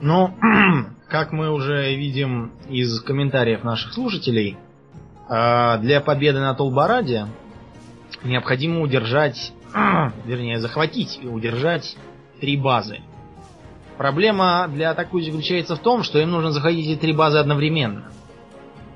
[0.00, 0.30] Ну,
[1.08, 4.56] как мы уже видим из комментариев наших слушателей,
[5.28, 7.26] э, для победы на Толбараде
[8.24, 9.52] необходимо удержать,
[10.26, 11.96] вернее, захватить и удержать
[12.40, 12.98] три базы.
[13.98, 18.04] Проблема для атакующих заключается в том, что им нужно заходить эти три базы одновременно.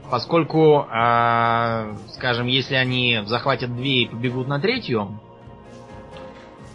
[0.09, 5.19] Поскольку, э, скажем, если они захватят две и побегут на третью,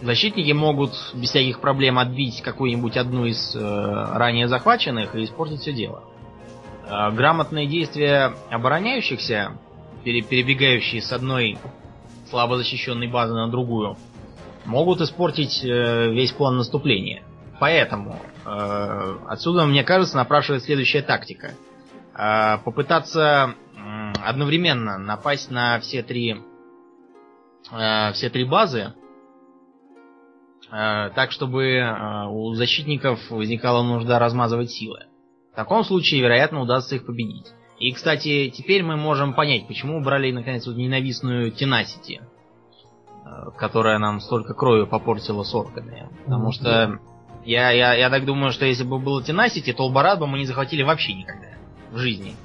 [0.02, 5.72] защитники могут без всяких проблем отбить какую-нибудь одну из э, ранее захваченных и испортить все
[5.72, 6.04] дело.
[6.90, 9.54] Э, грамотные действия обороняющихся,
[10.04, 11.58] перебегающие с одной
[12.30, 13.96] слабо защищенной базы на другую,
[14.66, 17.24] могут испортить э, весь план наступления.
[17.60, 21.54] Поэтому э, отсюда, мне кажется, напрашивает следующая тактика.
[22.14, 26.44] Э, попытаться э, одновременно напасть на все три,
[27.72, 28.94] э, все три базы,
[30.72, 35.06] э, так чтобы э, у защитников возникала нужда размазывать силы.
[35.54, 37.48] В таком случае, вероятно, удастся их победить.
[37.80, 44.20] И, кстати, теперь мы можем понять, почему убрали, наконец, вот ненавистную Tenacity, э, которая нам
[44.20, 46.08] столько крови попортила с орками.
[46.26, 47.00] Потому что
[47.48, 50.46] я, я, я так думаю, что если бы было Tenacity, то Албарад бы мы не
[50.46, 51.48] захватили вообще никогда
[51.92, 52.36] в жизни.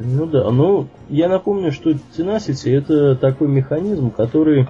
[0.00, 4.68] Ну да, ну я напомню, что Tenacity это такой механизм, который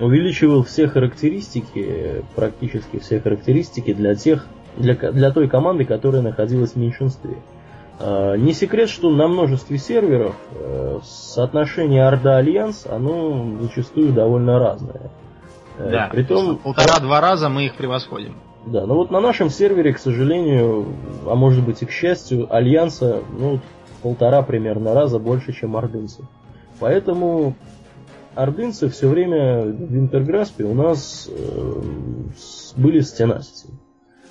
[0.00, 4.46] увеличивал все характеристики, практически все характеристики для тех,
[4.78, 7.36] для, для той команды, которая находилась в меньшинстве.
[8.00, 15.10] А, не секрет, что на множестве серверов э, соотношение Орда-Альянс, оно зачастую довольно разное.
[15.76, 18.36] Э, да, Притом, полтора-два раза мы их превосходим.
[18.66, 20.86] Да, но вот на нашем сервере, к сожалению,
[21.26, 23.60] а может быть и к счастью, Альянса, ну,
[24.02, 26.24] полтора примерно раза больше, чем ордынцев.
[26.78, 27.54] Поэтому
[28.34, 31.82] ордынцы все время в Wintergrasp е у нас э,
[32.76, 33.72] были с Tenacity.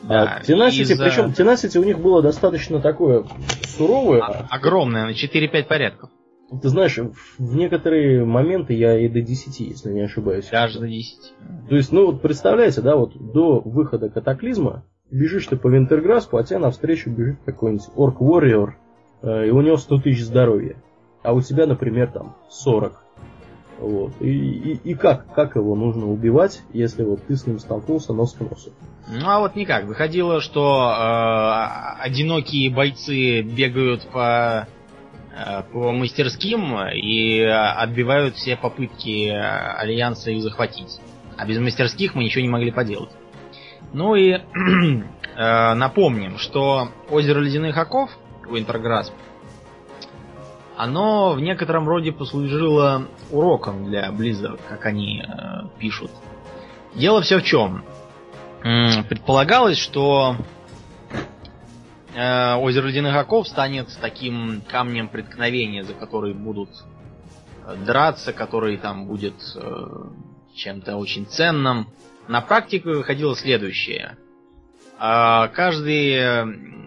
[0.03, 1.03] Да, а из-за...
[1.03, 3.25] причем Tenacity у них было достаточно такое
[3.67, 4.21] суровое.
[4.21, 6.09] А, огромное, на 4-5 порядков.
[6.61, 10.49] Ты знаешь, в некоторые моменты я и до 10, если не ошибаюсь.
[10.49, 11.33] Даже до 10.
[11.69, 16.43] То есть, ну вот представляете, да, вот до выхода катаклизма бежишь ты по Винтерграспу, а
[16.43, 18.71] тебе навстречу бежит какой-нибудь Орк Warrior,
[19.21, 20.75] э, и у него 100 тысяч здоровья.
[21.23, 23.01] А у тебя, например, там 40.
[23.79, 24.13] Вот.
[24.19, 28.33] И, и, и как, как его нужно убивать, если вот ты с ним столкнулся нос
[28.33, 28.71] к носу?
[29.09, 29.85] Ну а вот никак.
[29.85, 34.67] Выходило, что э, одинокие бойцы бегают по,
[35.71, 40.99] по мастерским и отбивают все попытки Альянса их захватить.
[41.37, 43.09] А без мастерских мы ничего не могли поделать.
[43.93, 44.33] Ну и
[45.35, 48.09] э, напомним, что озеро Ледяных Оков,
[48.47, 49.13] Уинтерграсп,
[50.77, 56.11] оно в некотором роде послужило уроком для Blizzard, как они э, пишут.
[56.95, 57.83] Дело все в чем.
[58.61, 60.60] Предполагалось, что э,
[62.13, 66.69] озеро Ледяных Оков станет таким камнем преткновения, за который будут
[67.65, 69.85] э, драться, который там будет э,
[70.53, 71.87] чем-то очень ценным.
[72.27, 74.17] На практике выходило следующее.
[74.99, 76.81] Э, каждый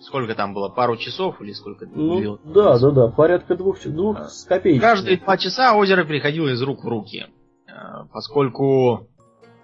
[0.00, 1.86] сколько там было, пару часов или сколько?
[1.86, 4.80] Ну, да, да, да, порядка двух, двух с копейками.
[4.80, 7.26] Каждые два часа озеро переходило из рук в руки,
[7.66, 7.72] э,
[8.12, 9.08] поскольку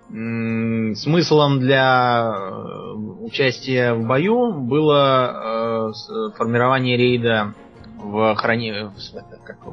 [0.09, 2.92] смыслом для э,
[3.23, 7.55] участия в бою было э, формирование рейда
[7.99, 8.92] в хране...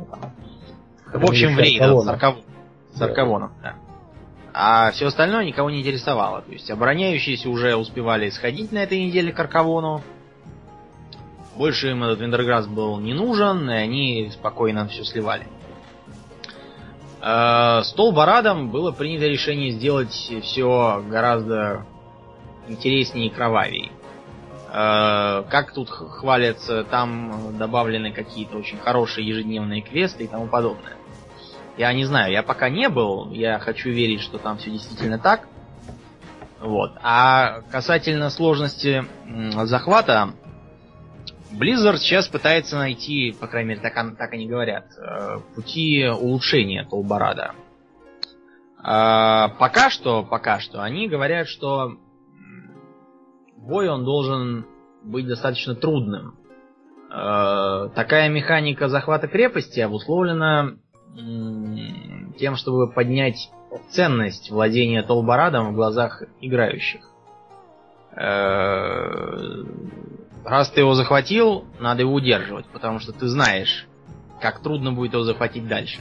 [0.09, 0.33] Там?
[1.13, 2.01] В общем, в рейда
[2.93, 3.51] с Аркавоном.
[3.61, 3.75] Да.
[4.53, 6.41] А все остальное никого не интересовало.
[6.41, 10.01] То есть обороняющиеся уже успевали сходить на этой неделе к Аркавону.
[11.55, 15.47] Больше им этот Виндерграсс был не нужен, и они спокойно все сливали.
[17.23, 21.85] Э, с Толбарадом было принято решение сделать все гораздо
[22.67, 23.91] интереснее и кровавее.
[24.69, 30.97] Э, как тут хвалятся, там добавлены какие-то очень хорошие ежедневные квесты и тому подобное.
[31.77, 35.47] Я не знаю, я пока не был, я хочу верить, что там все действительно так.
[36.59, 36.91] Вот.
[37.01, 39.05] А касательно сложности
[39.63, 40.33] захвата,
[41.53, 47.53] Blizzard сейчас пытается найти, по крайней мере, так, так они говорят, э, пути улучшения Толбарада.
[48.81, 51.93] А, пока что, пока что, они говорят, что
[53.55, 54.65] бой он должен
[55.03, 56.35] быть достаточно трудным.
[57.11, 60.73] Э, такая механика захвата крепости обусловлена
[62.39, 63.51] тем, чтобы поднять
[63.91, 67.01] ценность владения Толбарадом в глазах играющих.
[70.45, 73.87] Раз ты его захватил, надо его удерживать, потому что ты знаешь,
[74.41, 75.99] как трудно будет его захватить дальше.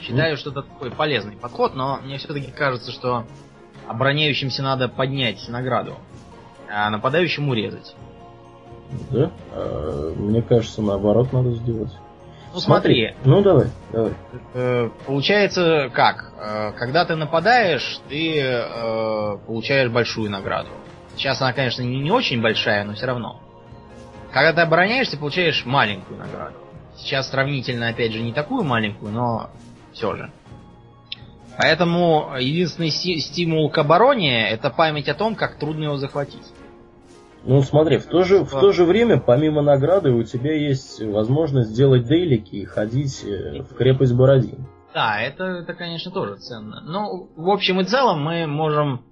[0.00, 3.24] Считаю, что это такой полезный подход, но мне все-таки кажется, что
[3.86, 5.96] обороняющимся надо поднять награду,
[6.70, 7.96] а нападающим урезать.
[9.10, 9.30] Да?
[9.52, 11.92] А, мне кажется, наоборот надо сделать.
[12.52, 13.12] Ну смотри.
[13.12, 13.30] смотри.
[13.30, 14.12] Ну давай, давай.
[14.54, 16.32] Э, получается как?
[16.38, 20.70] Э, когда ты нападаешь, ты э, получаешь большую награду.
[21.18, 23.40] Сейчас она, конечно, не, очень большая, но все равно.
[24.32, 26.54] Когда ты обороняешься, получаешь маленькую награду.
[26.96, 29.50] Сейчас сравнительно, опять же, не такую маленькую, но
[29.92, 30.30] все же.
[31.56, 36.46] Поэтому единственный стимул к обороне это память о том, как трудно его захватить.
[37.44, 41.70] Ну смотри, в то, же, в то же время, помимо награды, у тебя есть возможность
[41.70, 44.66] сделать дейлики и ходить э, в крепость Бородин.
[44.94, 46.80] Да, это, это, конечно, тоже ценно.
[46.82, 49.02] Ну, в общем и целом, мы можем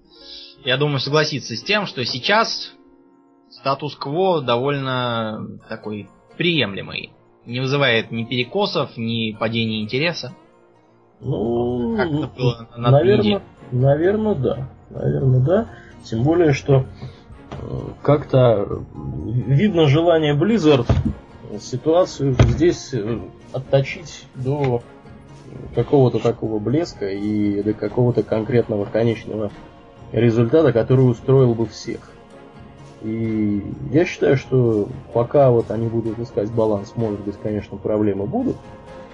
[0.65, 2.73] я думаю, согласиться с тем, что сейчас
[3.51, 7.13] статус-кво довольно такой приемлемый.
[7.45, 10.33] Не вызывает ни перекосов, ни падения интереса.
[11.21, 14.69] Ну, как это было на наверное, наверное, да.
[14.91, 15.69] Наверное, да.
[16.05, 16.85] Тем более, что
[17.53, 17.57] э,
[18.03, 18.85] как-то
[19.25, 20.87] видно желание Blizzard
[21.61, 23.21] ситуацию здесь э,
[23.53, 24.83] отточить до
[25.75, 29.51] какого-то такого блеска и до какого-то конкретного конечного
[30.21, 32.11] результата, который устроил бы всех.
[33.03, 38.57] И я считаю, что пока вот они будут искать баланс, может быть, конечно, проблемы будут,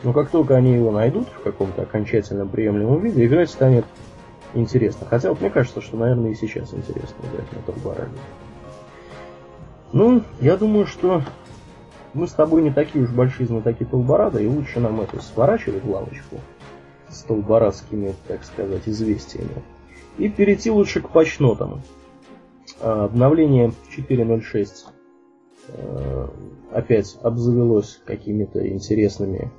[0.02, 3.84] но как только они его найдут в каком-то окончательном приемлемом виде, играть станет
[4.54, 5.06] интересно.
[5.08, 8.18] Хотя вот мне кажется, что, наверное, и сейчас интересно играть на Торбараде.
[9.92, 11.22] Ну, я думаю, что
[12.14, 16.36] мы с тобой не такие уж большие знатоки Толбарада, и лучше нам это сворачивать лавочку
[17.08, 19.62] с толбарадскими, так сказать, известиями.
[20.18, 21.82] И перейти лучше к патчнотам.
[22.80, 24.68] А, обновление 4.06
[25.68, 26.28] э,
[26.72, 29.50] опять обзавелось какими-то интересными,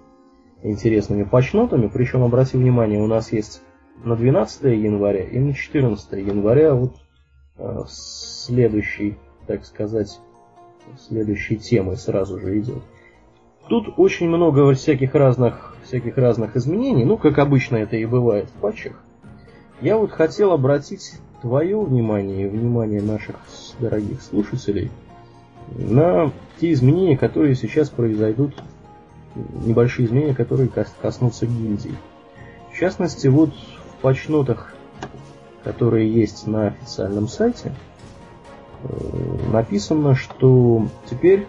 [0.62, 1.88] интересными патчнотами.
[1.88, 3.62] Причем, обрати внимание, у нас есть
[4.04, 6.96] на 12 января и на 14 января вот
[7.58, 10.20] э, следующий, так сказать,
[10.98, 12.84] следующей темой сразу же идет.
[13.70, 18.60] Тут очень много всяких разных, всяких разных изменений, ну, как обычно это и бывает в
[18.60, 19.02] патчах.
[19.82, 23.36] Я вот хотел обратить твое внимание и внимание наших
[23.80, 24.92] дорогих слушателей
[25.76, 28.54] на те изменения, которые сейчас произойдут,
[29.36, 30.70] небольшие изменения, которые
[31.02, 31.96] коснутся гильдий.
[32.72, 34.74] В частности, вот в патчнотах,
[35.64, 37.74] которые есть на официальном сайте,
[38.84, 38.88] э,
[39.52, 41.48] написано, что теперь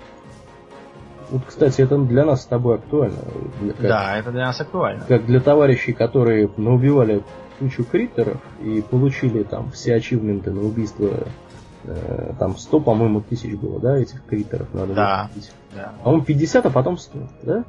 [1.30, 3.18] вот, кстати, это для нас с тобой актуально.
[3.60, 5.04] Для, как, да, это для нас актуально.
[5.08, 7.22] Как для товарищей, которые наубивали
[7.58, 11.26] кучу криптеров и получили там все ачивменты на убийство.
[11.84, 15.30] Э, там 100, по-моему, тысяч было, да, этих криптеров надо да,
[15.74, 15.92] да.
[16.02, 17.64] По-моему, 50, а потом 100, да?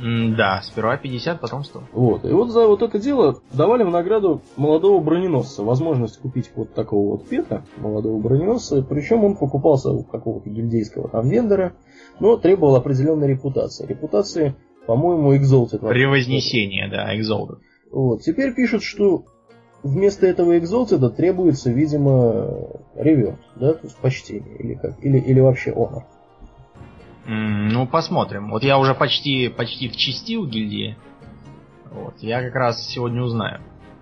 [0.00, 1.82] да, сперва 50, потом 100.
[1.92, 2.24] Вот.
[2.24, 5.64] И вот за вот это дело давали в награду молодого броненосца.
[5.64, 8.82] Возможность купить вот такого вот пета, молодого броненосца.
[8.82, 11.74] Причем он покупался у какого-то гильдейского там вендора,
[12.20, 13.86] но требовал определенной репутации.
[13.86, 14.54] Репутации,
[14.86, 15.86] по-моему, Exalted.
[15.88, 17.58] Превознесение, да, Exalted.
[17.90, 18.22] Вот.
[18.22, 19.24] Теперь пишут, что
[19.82, 25.70] вместо этого экзолтеда требуется, видимо, реверт, да, то есть почтение, или как, или, или вообще
[25.70, 26.02] honor.
[27.26, 28.50] Mm, ну, посмотрим.
[28.50, 30.96] Вот я уже почти, почти вчистил гильдии.
[31.90, 33.60] Вот, я как раз сегодня узнаю.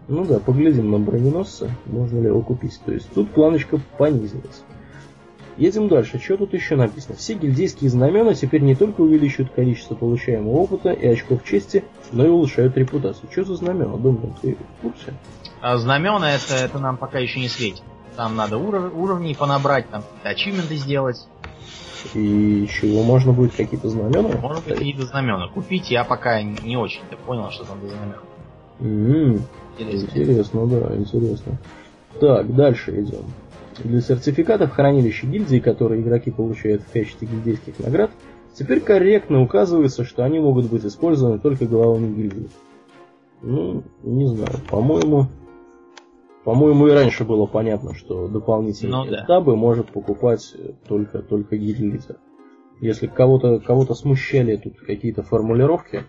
[0.08, 2.80] Ну да, поглядим на броненосца, можно ли его купить.
[2.84, 4.62] То есть тут планочка понизилась.
[5.56, 6.18] Едем дальше.
[6.18, 7.16] Что тут еще написано?
[7.16, 12.28] Все гильдейские знамена теперь не только увеличивают количество получаемого опыта и очков чести, но и
[12.28, 13.30] улучшают репутацию.
[13.30, 13.96] Что за знамена?
[13.96, 15.14] Думаю, ты в курсе?
[15.62, 17.82] А знамена это, это нам пока еще не светит.
[18.16, 21.26] Там надо уров, уровней понабрать, там какие-то ачивменты сделать.
[22.14, 24.28] И чего можно будет какие-то знамена?
[24.40, 25.48] Можно быть какие-то знамена.
[25.48, 28.18] Купить я пока не очень-то понял, что там за знамена.
[28.80, 29.42] Mm-hmm.
[29.78, 30.20] Интересно.
[30.20, 31.58] интересно, да, интересно.
[32.20, 33.24] Так, дальше идем.
[33.84, 38.10] Для сертификатов хранилища гильдии, которые игроки получают в качестве гильдейских наград,
[38.54, 42.48] теперь корректно указывается, что они могут быть использованы только главами гильдии.
[43.42, 45.26] Ну, не знаю, по-моему,
[46.46, 49.24] по-моему, и раньше было понятно, что дополнительные ну, да.
[49.24, 50.54] этапы может покупать
[50.86, 52.18] только, только гильд-лидер.
[52.80, 56.04] Если кого-то кого смущали тут какие-то формулировки,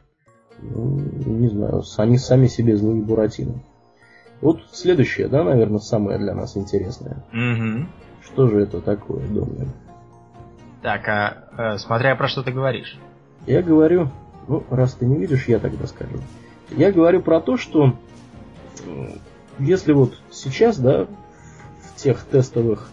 [0.62, 3.64] ну, не знаю, они сами себе злые буратины.
[4.42, 7.24] Вот следующее, да, наверное, самое для нас интересное.
[7.34, 7.88] Угу.
[8.24, 9.72] Что же это такое, Домнин?
[10.82, 12.98] Так, а э, смотря про что ты говоришь.
[13.48, 14.10] Я говорю,
[14.48, 16.20] ну, раз ты не видишь, я тогда скажу.
[16.70, 17.94] Я говорю про то, что
[19.60, 22.90] если вот сейчас, да, в тех тестовых,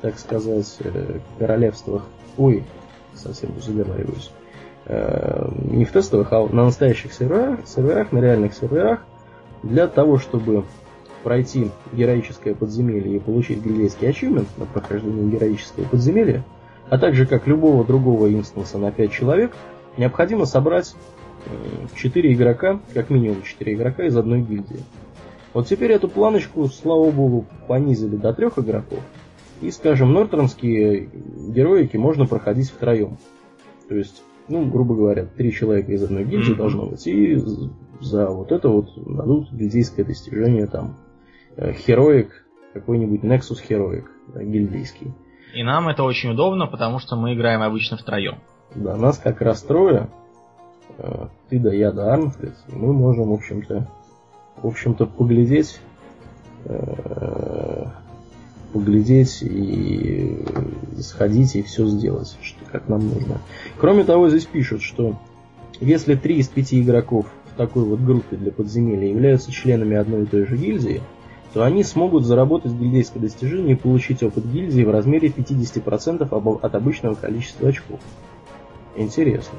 [0.00, 2.04] так сказать, э, королевствах,
[2.36, 2.64] ой,
[3.14, 4.30] совсем заговариваюсь,
[4.86, 9.00] э, не в тестовых, а на настоящих серверах, серверах, на реальных серверах,
[9.62, 10.64] для того, чтобы
[11.28, 16.42] пройти героическое подземелье и получить гильдейский ачивмент на прохождение героического подземелья,
[16.88, 19.52] а также как любого другого инстанса на 5 человек,
[19.98, 20.94] необходимо собрать
[21.94, 24.80] 4 игрока, как минимум 4 игрока из одной гильдии.
[25.52, 29.00] Вот теперь эту планочку, слава богу, понизили до трех игроков.
[29.60, 31.10] И, скажем, нортронские
[31.50, 33.18] героики можно проходить втроем.
[33.86, 37.06] То есть, ну, грубо говоря, три человека из одной гильдии должно быть.
[37.06, 37.38] И
[38.00, 40.96] за вот это вот дадут гильдейское достижение там
[41.72, 45.12] Хероик, какой-нибудь Nexus Heroic, да, гильдейский.
[45.54, 48.38] И нам это очень удобно, потому что мы играем обычно втроем.
[48.74, 50.08] Да, нас как раз трое.
[50.98, 52.54] Э, ты да я да Арнфрид.
[52.68, 53.88] Мы можем, в общем-то,
[54.56, 55.80] в общем-то, поглядеть,
[56.64, 57.84] э,
[58.72, 60.44] поглядеть и
[61.00, 63.38] сходить и все сделать, что, как нам нужно.
[63.78, 65.16] Кроме того, здесь пишут, что
[65.80, 70.26] если три из пяти игроков в такой вот группе для подземелья являются членами одной и
[70.26, 71.00] той же гильдии,
[71.54, 77.14] то они смогут заработать гильдейское достижение и получить опыт гильдии в размере 50% от обычного
[77.14, 78.00] количества очков.
[78.96, 79.58] Интересно.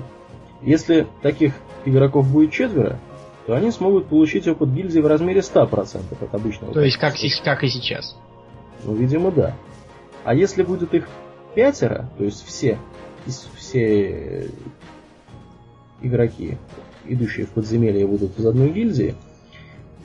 [0.62, 1.54] Если таких
[1.86, 3.00] игроков будет четверо,
[3.48, 6.74] то они смогут получить опыт гильдии в размере 100% от обычного.
[6.74, 8.16] То есть как, как и сейчас?
[8.84, 9.56] Ну, видимо, да.
[10.24, 11.08] А если будет их
[11.56, 12.78] пятеро, то есть все,
[13.56, 14.52] все
[16.02, 16.58] игроки,
[17.06, 19.16] идущие в подземелье, будут из одной гильдии,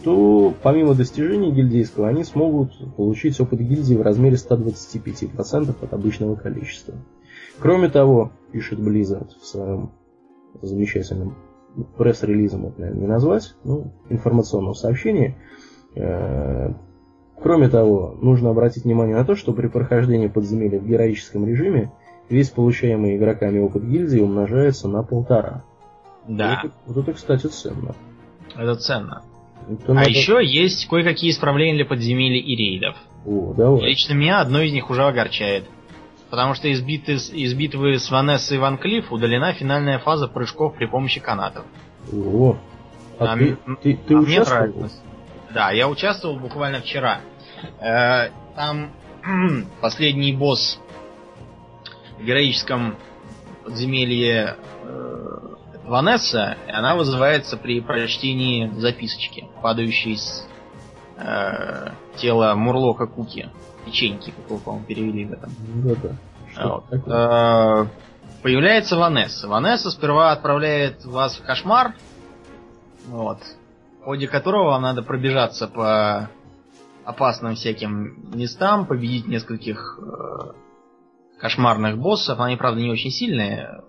[0.04, 6.94] то помимо достижений гильдейского они смогут получить опыт гильдии в размере 125% от обычного количества.
[7.58, 9.90] Кроме того, пишет Blizzard в своем
[10.60, 11.36] замечательном
[11.96, 15.36] пресс-релизом, это, наверное, не назвать, ну, информационном сообщении,
[15.96, 16.72] э,
[17.44, 21.92] Кроме того, нужно обратить внимание на то, что при прохождении подземелья в героическом режиме
[22.28, 25.62] весь получаемый игроками опыт гильдии умножается на полтора.
[26.26, 26.60] Да.
[26.62, 27.94] Вот это, вот это кстати, ценно.
[28.56, 29.22] Это ценно.
[29.68, 30.10] Это а надо...
[30.10, 32.96] еще есть кое-какие исправления для подземелий и рейдов.
[33.26, 33.88] О, давай.
[33.88, 35.64] Лично меня одно из них уже огорчает.
[36.30, 40.74] Потому что из, битвы, из битвы с Ванессой и Ван Клифф удалена финальная фаза прыжков
[40.74, 41.64] при помощи канатов.
[42.12, 42.56] О,
[43.18, 44.90] а, а ты, ты, ты а участвовал?
[45.52, 47.20] Да, я участвовал буквально вчера.
[47.80, 48.90] Э, там
[49.80, 50.80] последний босс
[52.18, 52.96] в героическом
[53.64, 55.53] подземелье э,
[55.86, 60.46] Ванесса, она вызывается при прочтении записочки, падающей с
[61.16, 63.50] э, тела Мурлока Куки.
[63.84, 65.50] Печеньки, как его, по-моему, перевели в этом.
[65.74, 65.96] Ну.
[66.56, 66.84] Вот.
[66.90, 67.86] Э,
[68.42, 69.46] появляется Ванесса.
[69.46, 71.94] Ванесса сперва отправляет вас в кошмар,
[73.06, 73.40] вот,
[74.00, 76.30] в ходе которого вам надо пробежаться по
[77.04, 80.52] опасным всяким местам, победить нескольких э,
[81.38, 82.40] кошмарных боссов.
[82.40, 83.82] Они, правда, не очень сильные,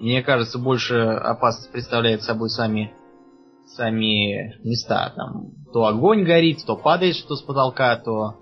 [0.00, 2.92] мне кажется, больше опасность представляет собой сами
[3.66, 5.12] сами места.
[5.14, 8.36] Там то огонь горит, то падает что с потолка, то,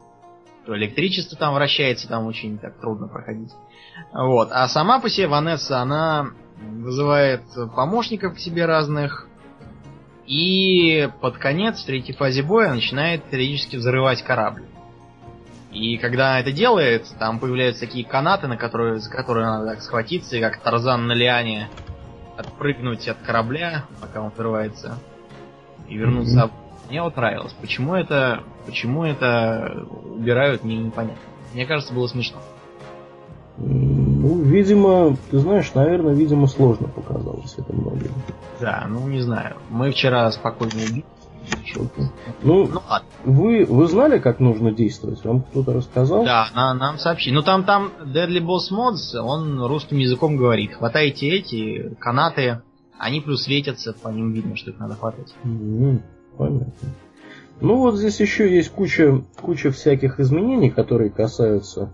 [0.65, 3.51] то электричество там вращается, там очень так трудно проходить.
[4.13, 4.49] Вот.
[4.53, 6.31] А сама по себе Ванесса, она
[6.61, 7.43] вызывает
[7.75, 9.27] помощников к себе разных.
[10.27, 14.67] И под конец в третьей фазе боя начинает периодически взрывать корабль.
[15.73, 20.37] И когда это делает, там появляются такие канаты, на которые, за которые надо так схватиться,
[20.37, 21.69] и как Тарзан на лиане
[22.39, 24.99] отпрыгнуть от корабля, пока он взрывается,
[25.89, 26.39] и вернуться.
[26.39, 26.89] Mm-hmm.
[26.89, 27.53] Мне вот нравилось.
[27.61, 31.21] Почему это, почему это убирают, не непонятно.
[31.53, 32.39] Мне кажется, было смешно.
[33.59, 38.13] Ну, видимо, ты знаешь, наверное, видимо, сложно показалось это многим.
[38.61, 39.57] Да, ну не знаю.
[39.69, 41.05] Мы вчера спокойно убили.
[42.43, 43.09] Ну, ну ладно.
[43.25, 45.25] Вы, вы знали, как нужно действовать?
[45.25, 46.25] Вам кто-то рассказал?
[46.25, 47.35] Да, на, нам сообщили.
[47.35, 50.75] Ну там, там Deadly Boss Mods, он русским языком говорит.
[50.75, 52.63] Хватайте эти канаты,
[52.99, 55.35] они плюс светятся, по ним видно, что их надо хватать.
[55.45, 56.01] Mm-hmm,
[56.37, 56.73] понятно.
[57.61, 61.93] Ну вот здесь еще есть куча, куча всяких изменений, которые касаются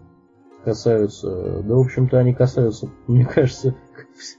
[0.65, 3.77] касаются, да, в общем-то, они касаются, мне кажется,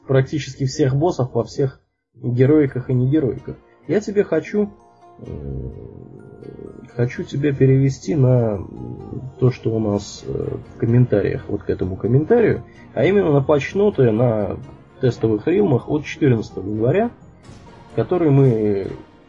[0.07, 1.79] практически всех боссов во всех
[2.15, 3.57] героиках и не героиках.
[3.87, 4.73] Я тебе хочу,
[6.95, 8.59] хочу тебя перевести на
[9.39, 12.63] то, что у нас э, в комментариях, вот к этому комментарию,
[12.93, 14.57] а именно на патчноты на
[15.01, 17.11] тестовых рилмах от 14 января,
[17.95, 18.87] который мы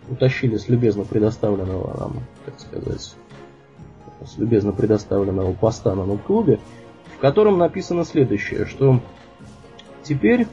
[0.09, 2.12] утащили с любезно предоставленного нам,
[2.45, 3.16] так сказать,
[4.24, 6.61] с любезно предоставленного поста на клубе
[7.16, 9.01] в котором написано следующее, что
[10.03, 10.47] теперь,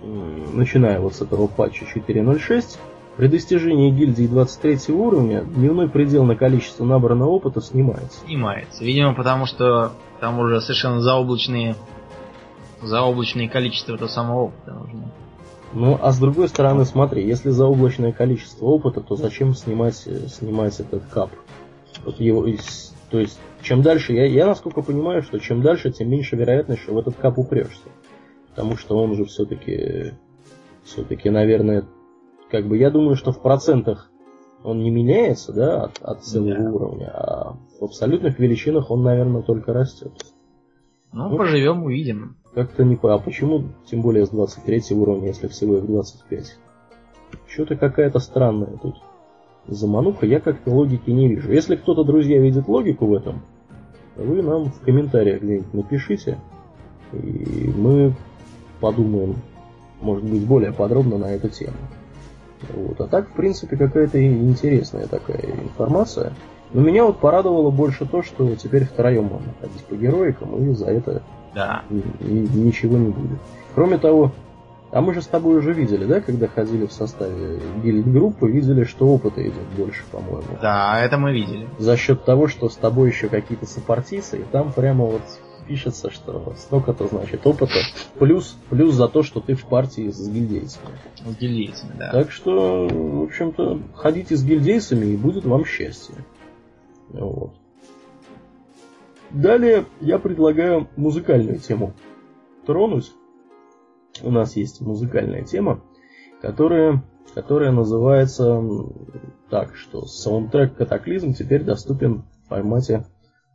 [0.00, 2.78] начиная вот с этого патча 4.06,
[3.16, 8.20] при достижении гильдии 23 уровня дневной предел на количество набранного опыта снимается.
[8.24, 8.84] Снимается.
[8.84, 11.76] Видимо, потому что там уже совершенно заоблачные
[12.82, 15.12] заоблачные количество этого самого опыта нужно.
[15.72, 21.04] Ну, а с другой стороны, смотри, если заоблачное количество опыта, то зачем снимать, снимать этот
[21.06, 21.30] кап?
[22.04, 22.46] Вот его,
[23.10, 26.94] то есть чем дальше, я, я насколько понимаю, что чем дальше, тем меньше вероятность, что
[26.94, 27.88] в этот кап упрешься.
[28.50, 30.12] Потому что он уже все-таки,
[30.84, 31.84] все-таки, наверное,
[32.50, 34.10] как бы я думаю, что в процентах
[34.62, 36.70] он не меняется, да, от, от целого да.
[36.70, 40.12] уровня, а в абсолютных величинах он, наверное, только растет.
[41.12, 42.36] Ну, ну поживем, увидим.
[42.54, 46.56] Как-то не А почему, тем более с 23 уровня, если всего их 25?
[47.46, 48.96] Что-то какая-то странная тут
[49.66, 51.52] замануха, я как-то логики не вижу.
[51.52, 53.42] Если кто-то, друзья, видит логику в этом,
[54.16, 56.38] вы нам в комментариях где-нибудь напишите,
[57.12, 58.14] и мы
[58.80, 59.36] подумаем,
[60.00, 61.76] может быть, более подробно на эту тему.
[62.74, 63.00] Вот.
[63.00, 66.32] А так, в принципе, какая-то интересная такая информация.
[66.72, 70.86] Но меня вот порадовало больше то, что теперь втроем можно ходить по героикам, и за
[70.86, 71.22] это
[71.54, 71.82] да.
[72.20, 73.38] ничего не будет.
[73.74, 74.32] Кроме того,
[74.94, 79.08] а мы же с тобой уже видели, да, когда ходили в составе гильд-группы, видели, что
[79.08, 80.58] опыта идет больше, по-моему.
[80.62, 81.68] Да, это мы видели.
[81.78, 85.22] За счет того, что с тобой еще какие-то сопартийцы, и там прямо вот
[85.66, 87.80] пишется, что столько-то значит опыта,
[88.18, 90.96] плюс, плюс за то, что ты в партии с гильдейцами.
[91.24, 92.10] С гильдейцами, да.
[92.12, 96.14] Так что, в общем-то, ходите с гильдейцами и будет вам счастье.
[97.10, 97.54] Вот.
[99.30, 101.94] Далее я предлагаю музыкальную тему
[102.66, 103.12] тронуть
[104.22, 105.80] у нас есть музыкальная тема,
[106.40, 107.02] которая,
[107.34, 108.62] которая называется
[109.50, 113.06] так, что саундтрек Катаклизм теперь доступен в формате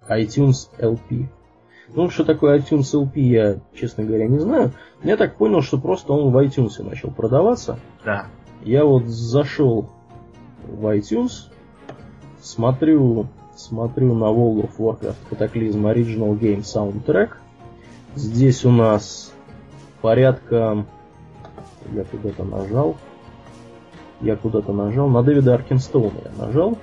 [0.10, 1.28] iTunes LP.
[1.94, 4.72] Ну, что такое iTunes LP, я, честно говоря, не знаю.
[5.04, 7.80] Я так понял, что просто он в iTunes начал продаваться.
[8.06, 8.28] Да.
[8.64, 9.90] Я вот зашел
[10.68, 11.50] в iTunes,
[12.42, 17.32] смотрю, смотрю на World of Warcraft Cataclysm Original Game Soundtrack.
[18.16, 19.34] Здесь у нас
[20.02, 20.86] порядка...
[21.92, 22.98] Я куда-то нажал.
[24.22, 25.08] Я куда-то нажал.
[25.10, 26.78] На Дэвида Аркинстоуна я нажал.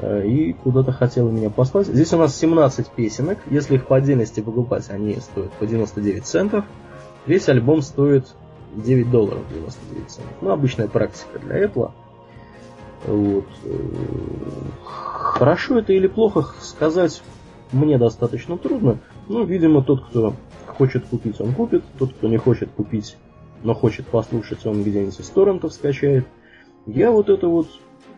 [0.00, 1.86] Э, и куда-то хотел меня послать.
[1.86, 3.38] Здесь у нас 17 песенок.
[3.50, 6.64] Если их по отдельности покупать, они стоят по 99 центов.
[7.26, 8.26] Весь альбом стоит
[8.74, 10.32] 9 долларов 99 центов.
[10.40, 11.90] Ну, обычная практика для Apple.
[13.06, 13.46] Вот.
[13.64, 13.78] Э,
[14.84, 17.22] хорошо это или плохо сказать
[17.72, 18.98] мне достаточно трудно.
[19.28, 20.34] Но, видимо, тот, кто
[20.66, 21.84] хочет купить, он купит.
[21.98, 23.16] Тот, кто не хочет купить,
[23.62, 26.26] но хочет послушать, он где-нибудь из торрентов скачает.
[26.86, 27.68] Я вот эту вот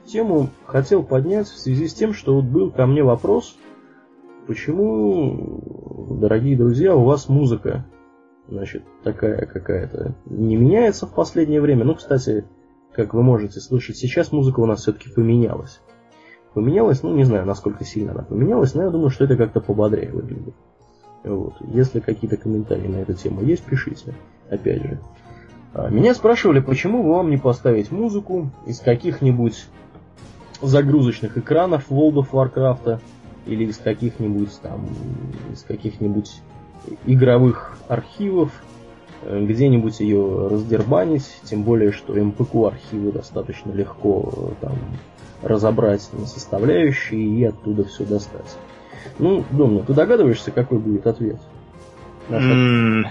[0.04, 3.56] тему хотел поднять в связи с тем, что вот был ко мне вопрос,
[4.46, 7.86] почему, дорогие друзья, у вас музыка,
[8.48, 11.84] значит, такая какая-то не меняется в последнее время.
[11.84, 12.44] Ну, кстати,
[12.92, 15.80] как вы можете слышать, сейчас музыка у нас все-таки поменялась.
[16.54, 20.10] Поменялась, ну, не знаю, насколько сильно она поменялась, но я думаю, что это как-то пободрее
[20.10, 20.54] выглядит.
[21.24, 21.54] Вот.
[21.60, 24.14] Если какие-то комментарии на эту тему есть, пишите.
[24.50, 24.98] Опять же.
[25.72, 29.66] А, меня спрашивали, почему бы вам не поставить музыку из каких-нибудь
[30.66, 33.00] загрузочных экранов World of Warcraft
[33.46, 34.86] или из каких-нибудь там
[35.52, 36.30] из каких-нибудь
[37.06, 38.50] игровых архивов
[39.22, 44.76] э, где-нибудь ее раздербанить, тем более, что МПК архивы достаточно легко э, там
[45.42, 48.56] разобрать на составляющие и оттуда все достать.
[49.18, 51.40] Ну, Домна, ты догадываешься, какой будет ответ?
[52.28, 53.02] Наш, mm.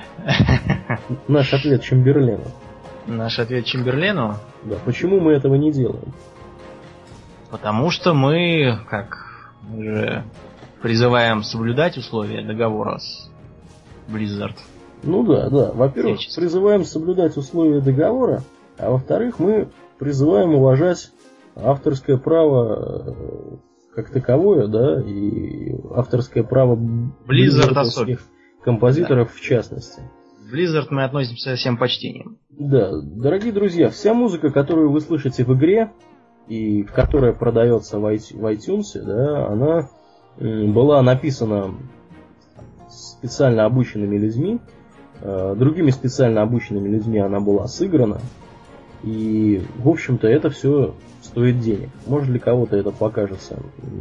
[1.28, 2.46] Наш ответ Чемберлену.
[3.08, 4.36] Наш ответ Чемберлену?
[4.64, 6.14] Да, почему мы этого не делаем?
[7.52, 9.18] Потому что мы, как
[9.62, 10.24] мы же
[10.82, 13.30] призываем соблюдать условия договора с
[14.10, 14.56] Blizzard.
[15.04, 15.72] Ну да, да.
[15.74, 18.44] Во-первых, призываем соблюдать условия договора,
[18.78, 21.12] а во-вторых, мы призываем уважать
[21.56, 23.58] авторское право э,
[23.96, 28.20] как таковое, да, и авторское право Blizzard
[28.64, 29.34] композиторов да.
[29.34, 30.02] в частности.
[30.52, 32.38] Blizzard мы относимся со всем почтением.
[32.50, 35.92] Да, дорогие друзья, вся музыка, которую вы слышите в игре,
[36.52, 39.90] и которая продается в iTunes, да, она
[40.38, 41.76] была написана
[42.90, 44.60] специально обученными людьми,
[45.22, 48.20] э, другими специально обученными людьми она была сыграна,
[49.02, 51.88] и, в общем-то, это все стоит денег.
[52.06, 53.58] Может для кого-то это покажется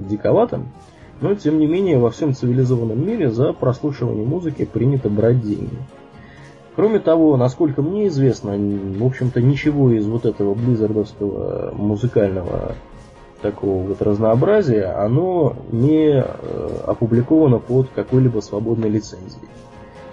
[0.08, 0.72] диковатым,
[1.20, 5.78] но, тем не менее, во всем цивилизованном мире за прослушивание музыки принято брать деньги.
[6.80, 12.74] Кроме того, насколько мне известно, в общем-то, ничего из вот этого близзардовского музыкального
[13.42, 16.24] такого вот разнообразия, оно не э,
[16.86, 19.50] опубликовано под какой-либо свободной лицензией.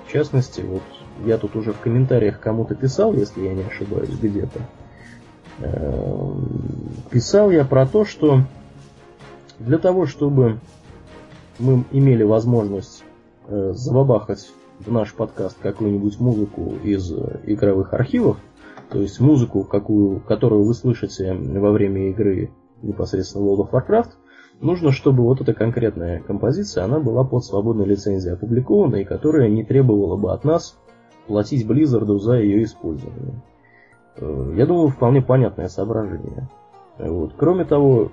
[0.06, 0.82] В частности, вот
[1.26, 4.60] я тут уже в комментариях кому-то писал, если я не ошибаюсь, где-то.
[5.60, 6.32] Э,
[7.12, 8.42] писал я про то, что
[9.58, 10.60] для того, чтобы
[11.60, 13.06] мы имели возможность
[13.48, 14.50] э, забабахать
[14.80, 17.12] в наш подкаст какую-нибудь музыку из
[17.46, 18.38] игровых архивов,
[18.90, 22.52] то есть музыку, какую, которую вы слышите во время игры
[22.82, 24.12] непосредственно World of Warcraft,
[24.62, 29.64] нужно, чтобы вот эта конкретная композиция, она была под свободной лицензией опубликована, и которая не
[29.64, 30.78] требовала бы от нас
[31.28, 33.42] платить Blizzard за ее использование.
[34.18, 36.48] Э, я думаю, вполне понятное соображение.
[36.98, 37.34] Вот.
[37.38, 38.10] Кроме того,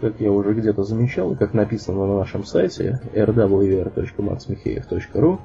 [0.00, 5.38] как я уже где-то замечал, и как написано на нашем сайте rwr.maxmicheev.ru,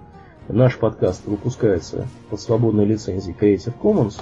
[0.50, 4.22] наш подкаст выпускается под свободной лицензией Creative Commons,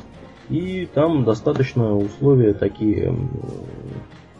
[0.49, 3.15] и там достаточно условия такие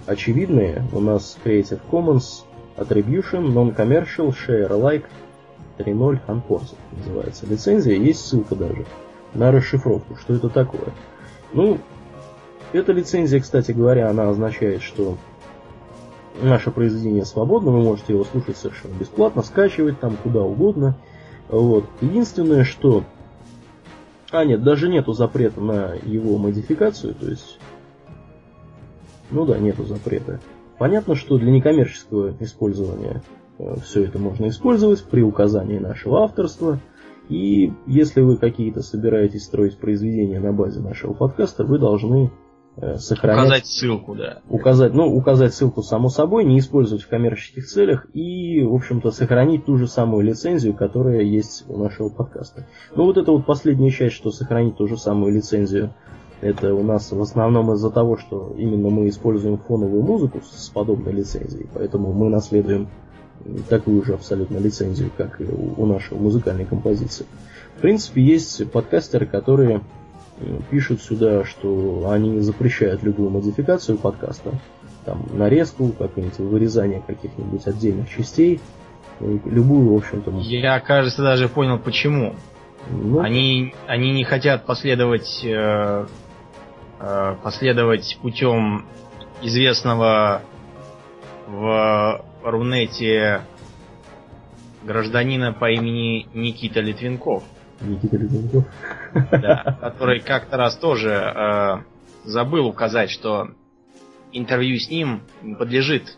[0.06, 0.84] очевидные.
[0.94, 2.44] У нас Creative Commons
[2.78, 5.06] Attribution Non-Commercial Share Alike
[5.78, 7.96] 3.0 Unported называется лицензия.
[7.96, 8.86] Есть ссылка даже
[9.34, 10.94] на расшифровку, что это такое.
[11.54, 11.80] Ну,
[12.74, 15.18] эта лицензия, кстати говоря, она означает, что
[16.42, 20.96] наше произведение свободно, вы можете его слушать совершенно бесплатно, скачивать там куда угодно.
[21.50, 21.86] Вот.
[22.02, 23.04] Единственное, что...
[24.32, 27.60] А, нет, даже нету запрета на его модификацию, то есть
[29.32, 30.40] ну да, нету запрета.
[30.78, 33.24] Понятно, что для некоммерческого использования
[33.58, 36.80] э, все это можно использовать при указании нашего авторства.
[37.28, 42.32] И если вы какие-то собираетесь строить произведения на базе нашего подкаста, вы должны
[42.98, 43.46] сохранять...
[43.46, 44.42] Указать ссылку, да.
[44.50, 49.66] Указать, ну, указать ссылку само собой, не использовать в коммерческих целях и, в общем-то, сохранить
[49.66, 52.68] ту же самую лицензию, которая есть у нашего подкаста.
[52.96, 55.94] Ну, вот это вот последняя часть, что сохранить ту же самую лицензию
[56.42, 61.14] это у нас в основном из-за того, что именно мы используем фоновую музыку с подобной
[61.14, 62.90] лицензией, поэтому мы наследуем
[63.70, 67.26] такую же абсолютно лицензию, как и у нашей музыкальной композиции.
[67.78, 69.82] В принципе, есть подкастеры, которые
[70.70, 74.52] пишут сюда, что они запрещают любую модификацию подкаста,
[75.06, 78.60] там нарезку, какое-нибудь вырезание каких-нибудь отдельных частей,
[79.20, 80.32] любую, в общем-то.
[80.42, 82.36] Я, кажется, даже понял, почему.
[82.90, 86.06] Ну, они, они не хотят последовать э,
[86.98, 88.86] Э, последовать путем
[89.42, 90.42] известного
[91.46, 93.42] в Рунете
[94.84, 97.44] гражданина по имени Никита Литвинков.
[97.82, 98.66] Никита Литвинков?
[99.32, 101.76] Да, который как-то раз тоже э,
[102.24, 103.50] забыл указать, что
[104.32, 106.18] интервью с ним не подлежит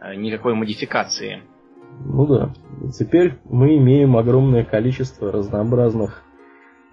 [0.00, 1.42] э, никакой модификации.
[2.04, 2.52] Ну да.
[2.92, 6.22] Теперь мы имеем огромное количество разнообразных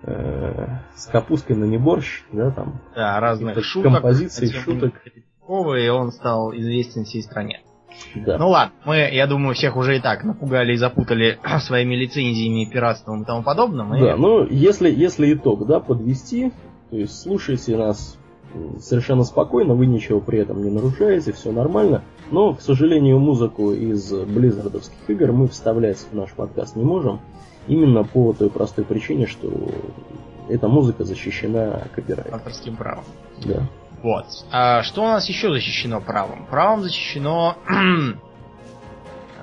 [0.03, 2.81] э, с капусткой на не борщ, да, там.
[2.95, 3.93] Да, разных шуток.
[3.93, 4.93] Композиций, шуток.
[5.05, 7.61] И он стал известен всей стране.
[8.15, 8.37] Да.
[8.37, 13.23] Ну ладно, мы, я думаю, всех уже и так напугали и запутали своими лицензиями, пиратством
[13.23, 13.95] и тому подобным.
[13.95, 13.99] И...
[13.99, 16.51] Да, ну если, если итог, да, подвести,
[16.89, 18.17] то есть слушайте нас
[18.79, 22.03] совершенно спокойно, вы ничего при этом не нарушаете, все нормально.
[22.31, 27.19] Но, к сожалению, музыку из близзардовских игр мы вставлять в наш подкаст не можем.
[27.67, 29.49] Именно по той простой причине, что
[30.49, 32.35] эта музыка защищена копирайтом.
[32.35, 33.03] Авторским правом.
[33.45, 33.67] Да.
[34.03, 34.25] Вот.
[34.51, 36.45] А что у нас еще защищено правом?
[36.45, 37.57] Правом защищено...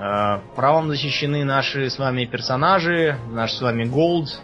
[0.02, 4.40] Э, правом защищены наши с вами персонажи, наш с вами голд,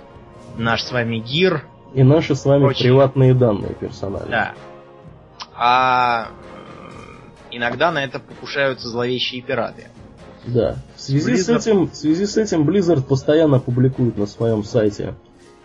[0.59, 1.65] наш с вами гир.
[1.95, 2.91] И наши с вами Прочие.
[2.91, 4.27] приватные данные персонажа.
[4.29, 4.53] Да.
[5.55, 6.29] А
[7.51, 9.87] иногда на это покушаются зловещие пираты.
[10.47, 10.77] Да.
[10.95, 11.59] В связи, Blizzard...
[11.61, 15.15] с этим, в связи с этим Blizzard постоянно публикует на своем сайте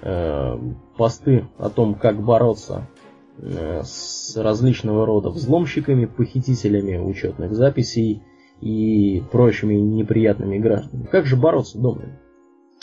[0.04, 0.58] э,
[0.96, 2.88] посты о том, как бороться
[3.42, 8.22] с различного рода взломщиками, похитителями учетных записей
[8.62, 11.08] и прочими неприятными гражданами.
[11.08, 12.14] Как же бороться, Домнин?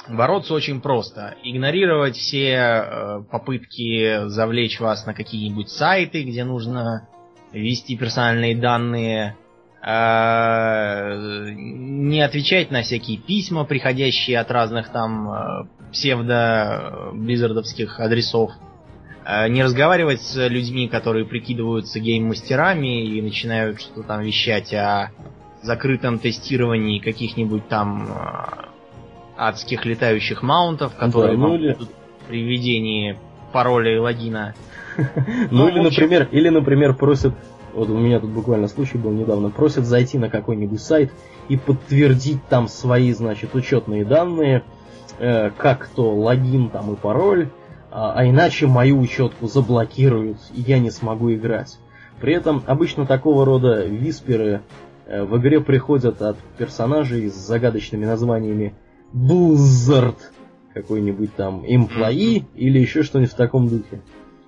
[0.09, 1.35] Бороться очень просто.
[1.45, 7.09] Игнорировать все э, попытки завлечь вас на какие-нибудь сайты, где нужно
[7.53, 9.37] ввести персональные данные,
[9.83, 18.53] э, не отвечать на всякие письма, приходящие от разных там э, псевдо- Blizzard овских адресов,
[18.53, 18.55] э,
[19.49, 25.11] не разговаривать с людьми, которые прикидываются гейм-мастерами и начинают что-то там вещать о
[25.63, 28.09] закрытом тестировании каких-нибудь там
[29.37, 31.77] адских летающих mount ов, которые да, ну или...
[32.27, 33.17] при введении
[33.53, 34.55] пароля и логина.
[34.99, 35.07] Ну,
[35.51, 37.33] ну или, например, или, например, просят,
[37.73, 41.13] вот у меня тут буквально случай был недавно, просят зайти на какой-нибудь сайт
[41.49, 44.65] и подтвердить там свои, значит, учетные данные,
[45.21, 47.49] э, как то логин там и пароль,
[47.91, 51.79] а, а иначе мою учетку заблокируют, и я не смогу играть.
[52.21, 54.63] При этом обычно такого рода висперы
[55.07, 58.75] э, в игре приходят от персонажей с загадочными названиями
[59.15, 60.17] Blizzard,
[60.75, 64.03] какой-нибудь там Employee или еще что-нибудь в таком духе.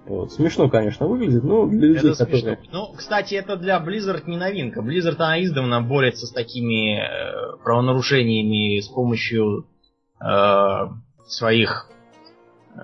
[0.06, 0.32] Вот.
[0.32, 2.58] Смешно, конечно, выглядит, но для людей, это которые...
[2.72, 4.80] Ну, кстати, это для Blizzard не новинка.
[4.80, 9.66] Blizzard, она издавна борется с такими э, правонарушениями с помощью
[10.20, 10.26] э,
[11.26, 11.90] своих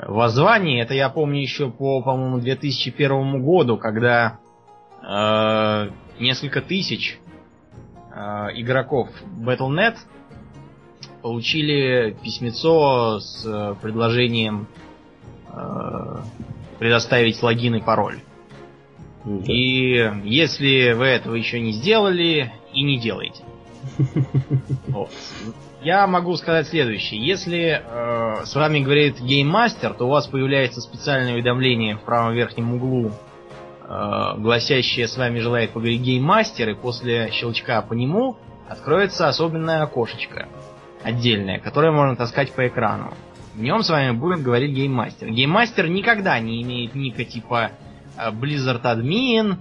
[0.02, 0.80] воззваний.
[0.80, 4.38] Это я помню еще по, по-моему, 2001 году, когда
[5.02, 5.90] э,
[6.20, 7.18] несколько тысяч
[8.14, 8.20] э,
[8.54, 9.96] игроков Battle.net
[11.22, 14.68] получили письмецо с э, предложением
[15.52, 16.18] э,
[16.78, 18.20] предоставить логин и пароль.
[19.46, 23.42] И если вы этого еще не сделали, и не делайте.
[24.88, 25.10] Вот.
[25.82, 27.24] Я могу сказать следующее.
[27.24, 32.74] Если э, с вами говорит гейммастер, то у вас появляется специальное уведомление в правом верхнем
[32.74, 33.12] углу,
[33.82, 38.36] э, гласящее «С вами желает поговорить гейммастер», и после щелчка по нему
[38.68, 40.48] откроется особенное окошечко
[41.02, 43.12] отдельное, которое можно таскать по экрану.
[43.54, 45.28] В нем с вами будет говорить гейммастер.
[45.28, 47.72] Гейммастер никогда не имеет ника типа
[48.16, 49.56] э, Blizzard Admin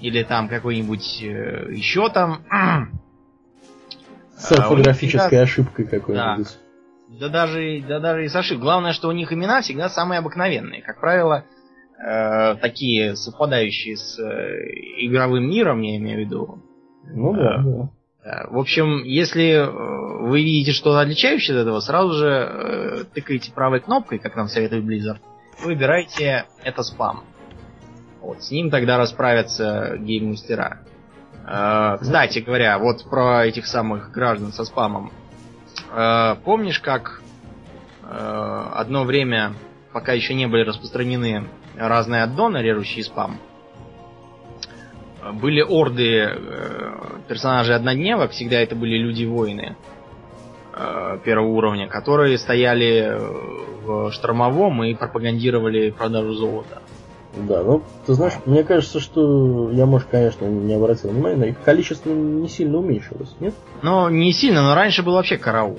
[0.00, 2.42] или там какой-нибудь э, еще там.
[4.36, 6.58] С орфографической а, ошибкой какой-нибудь.
[7.08, 7.28] Да.
[7.28, 8.62] да даже, да даже и с ошибкой.
[8.62, 10.82] Главное, что у них имена всегда самые обыкновенные.
[10.82, 11.44] Как правило,
[11.98, 14.24] э, такие совпадающие с э,
[14.98, 16.62] игровым миром, я имею в виду.
[17.04, 17.90] Ну да, э, да.
[18.26, 19.70] Э, в общем, если э,
[20.28, 24.84] вы видите что-то отличающее от этого, сразу же э, тыкаете правой кнопкой, как нам советует
[24.84, 25.20] Blizzard,
[25.62, 27.24] выбираете это спам.
[28.20, 30.80] Вот, с ним тогда расправятся гейм-мастера.
[31.46, 35.12] Э, кстати говоря, вот про этих самых граждан со спамом.
[35.92, 37.22] Э, помнишь, как
[38.02, 39.54] э, одно время,
[39.92, 43.38] пока еще не были распространены разные аддоны, режущие спам,
[45.32, 46.92] были орды э,
[47.28, 49.76] персонажей однодневок, всегда это были люди-воины
[50.74, 53.18] э, первого уровня, которые стояли э,
[53.84, 56.82] в штормовом и пропагандировали продажу золота.
[57.36, 61.60] Да, ну, ты знаешь, мне кажется, что я, может, конечно, не обратил внимания, но их
[61.60, 63.54] количество не сильно уменьшилось, нет?
[63.82, 65.78] Ну, не сильно, но раньше был вообще караул.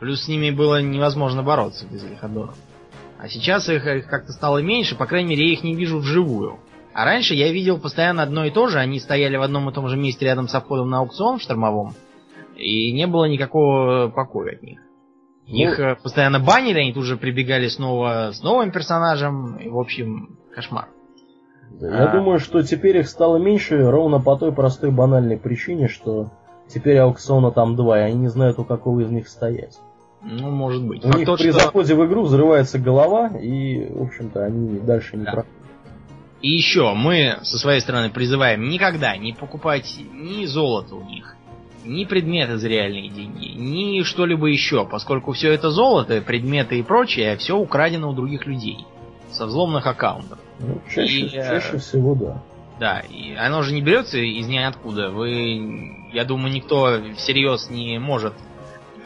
[0.00, 2.54] Плюс с ними было невозможно бороться без этих аддонов.
[3.18, 6.58] А сейчас их, их как-то стало меньше, по крайней мере, я их не вижу вживую.
[6.92, 8.78] А раньше я видел постоянно одно и то же.
[8.78, 11.94] Они стояли в одном и том же месте рядом со входом на аукцион в штормовом.
[12.56, 14.80] И не было никакого покоя от них.
[15.46, 19.56] Ну, их э, постоянно банили, они тут же прибегали снова с новым персонажем.
[19.58, 20.88] И, в общем, кошмар.
[21.80, 22.12] Я а...
[22.12, 26.30] думаю, что теперь их стало меньше ровно по той простой банальной причине, что
[26.66, 29.78] теперь аукциона там два, и они не знают, у какого из них стоять.
[30.22, 31.04] Ну, может быть.
[31.04, 31.60] У Факт них тот, при что...
[31.60, 35.32] заходе в игру взрывается голова, и, в общем-то, они дальше не да.
[35.32, 35.56] проходят.
[36.40, 41.36] И еще мы со своей стороны призываем никогда не покупать ни золото у них,
[41.84, 47.36] ни предметы за реальные деньги, ни что-либо еще, поскольку все это золото, предметы и прочее,
[47.36, 48.86] все украдено у других людей
[49.30, 50.38] со взломных аккаунтов.
[50.58, 52.42] Ну, чаще, и, чаще всего, да.
[52.78, 55.10] Да, и оно же не берется из ниоткуда.
[55.10, 58.34] Вы, я думаю, никто всерьез не может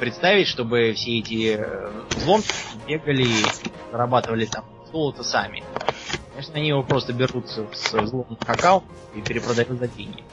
[0.01, 2.49] представить, чтобы все эти э, взломки
[2.89, 3.45] бегали и
[3.93, 5.63] зарабатывали там золото сами.
[6.33, 10.25] Конечно, они его просто берут с взломных аккаунтов и перепродают за деньги.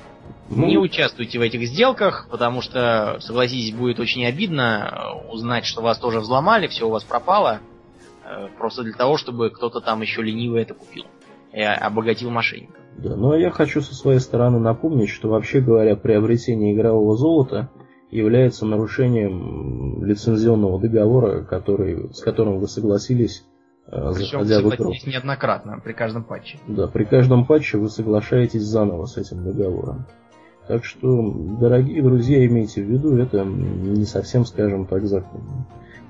[0.50, 0.66] Ну...
[0.66, 6.22] Не участвуйте в этих сделках, потому что, согласитесь, будет очень обидно узнать, что вас тоже
[6.22, 7.60] взломали, все у вас пропало.
[8.28, 11.06] Э, просто для того, чтобы кто-то там еще ленивый это купил.
[11.54, 12.74] И обогатил мошенника.
[12.98, 17.70] Да, ну а я хочу со своей стороны напомнить, что вообще говоря, приобретение игрового золота
[18.12, 23.46] является нарушением лицензионного договора, который, с которым вы согласились,
[23.88, 24.94] э, Причем заходя в игру.
[25.06, 26.60] неоднократно, при каждом патче.
[26.68, 30.06] Да, при каждом патче вы соглашаетесь заново с этим договором.
[30.68, 35.66] Так что, дорогие друзья, имейте в виду, это не совсем, скажем так, законно.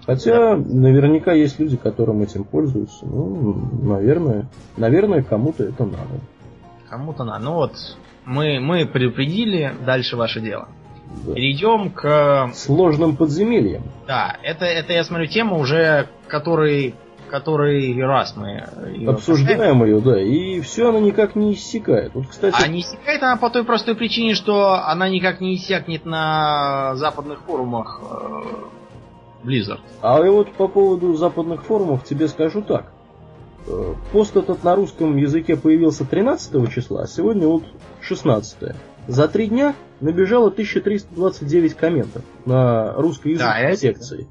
[0.08, 3.06] Хотя наверняка есть люди, которым этим пользуются.
[3.06, 4.48] Ну, наверное,
[4.78, 6.22] наверное, кому-то это надо.
[6.90, 7.44] Кому-то надо.
[7.44, 7.74] Ну вот,
[8.24, 10.70] мы, мы предупредили, дальше ваше дело.
[11.26, 11.34] Да.
[11.34, 12.52] Перейдем к...
[12.54, 13.84] Сложным подземельям.
[14.08, 16.96] Да, это, это я смотрю, тема уже, который,
[17.30, 22.14] который раз мы ее Обсуждаем ее, да, и все она никак не иссякает.
[22.14, 22.56] Вот, кстати...
[22.64, 27.40] А не иссякает она по той простой причине, что она никак не иссякнет на западных
[27.42, 28.77] форумах э,
[29.44, 29.80] Blizzard.
[30.02, 32.92] А вот по поводу западных форумов тебе скажу так.
[33.68, 37.64] Э, пост этот на русском языке появился 13 числа, а сегодня вот
[38.02, 38.76] 16.
[39.08, 44.28] За три дня набежало 1329 комментов на русскоязычной да, секции.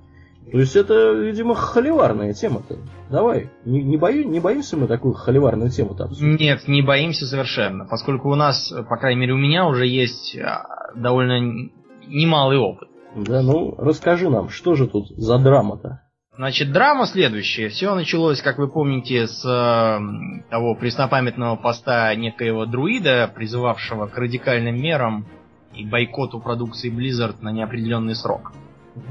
[0.51, 2.79] То есть это, видимо, холиварная тема-то.
[3.11, 6.09] Давай, не, не, бою, не боимся мы такую холиварную тему-то?
[6.21, 10.93] Нет, не боимся совершенно, поскольку у нас, по крайней мере у меня уже есть а,
[10.95, 11.69] довольно
[12.07, 12.89] немалый опыт.
[13.17, 16.03] Да, ну расскажи нам, что же тут за драма-то?
[16.37, 17.71] Значит, драма следующая.
[17.71, 24.79] Все началось, как вы помните, с э, того преснопамятного поста некоего друида, призывавшего к радикальным
[24.79, 25.27] мерам
[25.75, 28.53] и бойкоту продукции Blizzard на неопределенный срок.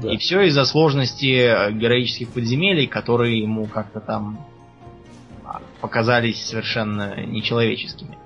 [0.00, 0.12] Да.
[0.12, 4.46] И все из-за сложности героических подземелий, которые ему как-то там
[5.44, 8.16] а, показались совершенно нечеловеческими.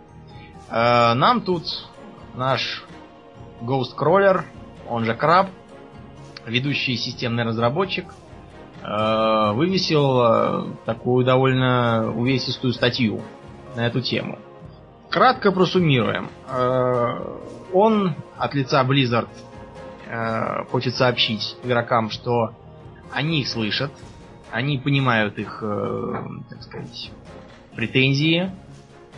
[0.68, 1.64] Э, нам тут
[2.34, 2.84] наш
[3.62, 4.42] Ghost Crawler,
[4.86, 5.48] он же Краб,
[6.50, 8.06] ведущий системный разработчик,
[8.82, 13.22] э, вывесил э, такую довольно увесистую статью
[13.76, 14.38] на эту тему.
[15.08, 16.28] Кратко просуммируем.
[16.48, 17.38] Э,
[17.72, 19.28] он от лица Blizzard
[20.72, 22.56] хочет сообщить игрокам, что
[23.12, 23.92] они их слышат,
[24.50, 25.62] они понимают их,
[26.50, 27.12] так сказать,
[27.76, 28.50] претензии,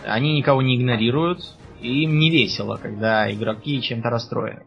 [0.05, 1.41] они никого не игнорируют,
[1.81, 4.67] и им не весело, когда игроки чем-то расстроены.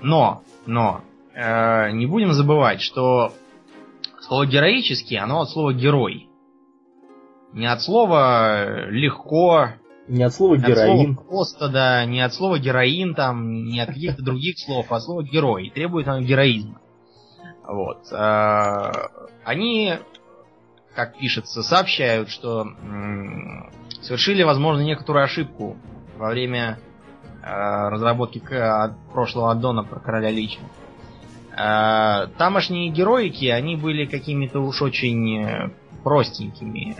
[0.00, 1.02] Но, но,
[1.38, 3.32] э, не будем забывать, что
[4.20, 6.28] слово героический, оно от слова герой.
[7.52, 9.70] Не от слова легко.
[10.08, 11.10] Не от слова героин.
[11.10, 14.96] От слова просто, да, не от слова героин, там, не от каких-то других слов, а
[14.96, 15.70] от слова герой.
[15.74, 16.80] Требует оно героизма.
[17.66, 18.10] Вот.
[18.10, 18.90] Э,
[19.44, 19.94] они,
[20.94, 22.66] как пишется, сообщают, что
[24.02, 25.76] совершили, возможно, некоторую ошибку
[26.16, 26.78] во время
[27.42, 28.42] э, разработки
[29.12, 30.60] прошлого аддона про короля Лича.
[31.60, 35.70] А, тамошние героики, они были какими-то уж очень э,
[36.04, 36.96] простенькими.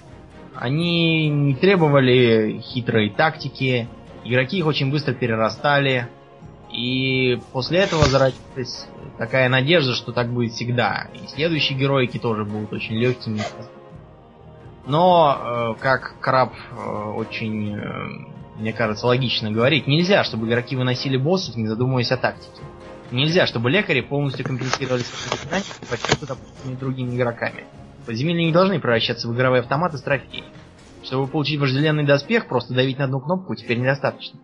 [0.56, 3.86] Они не требовали хитрой тактики,
[4.24, 6.08] игроки их очень быстро перерастали,
[6.72, 11.06] и после этого зародилась такая надежда, что так будет всегда.
[11.14, 13.42] И следующие героики тоже будут очень легкими.
[14.86, 17.78] Но, э, как Краб э, очень,
[18.56, 22.62] мне кажется, логично говорит, нельзя, чтобы игроки выносили боссов, не задумываясь о тактике.
[23.10, 27.64] Нельзя, чтобы лекари полностью компенсировали свои знания и подсчеты допустимыми другими игроками.
[28.04, 30.44] Подземелья не должны превращаться в игровые автоматы с трофеей.
[31.02, 34.40] Чтобы получить вожделенный доспех, просто давить на одну кнопку теперь недостаточно.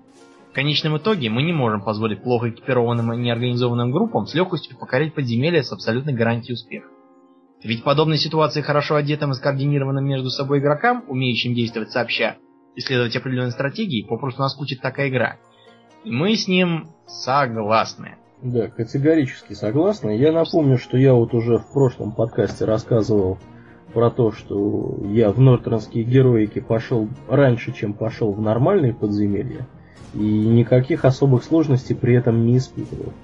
[0.51, 5.13] В конечном итоге мы не можем позволить плохо экипированным и неорганизованным группам с легкостью покорять
[5.13, 6.89] подземелья с абсолютной гарантией успеха.
[7.63, 12.37] Ведь в подобной ситуации хорошо одетым и скоординированным между собой игрокам, умеющим действовать сообща,
[12.77, 15.39] исследовать определенные стратегии, попросту наскучит такая игра.
[16.05, 18.17] И мы с ним согласны.
[18.45, 20.11] Да, категорически согласна.
[20.11, 23.39] Я напомню, что я вот уже в прошлом подкасте рассказывал
[23.95, 29.67] про то, что я в Нортернские героики пошел раньше, чем пошел в нормальные подземелья,
[30.13, 33.15] и никаких особых сложностей при этом не испытывал.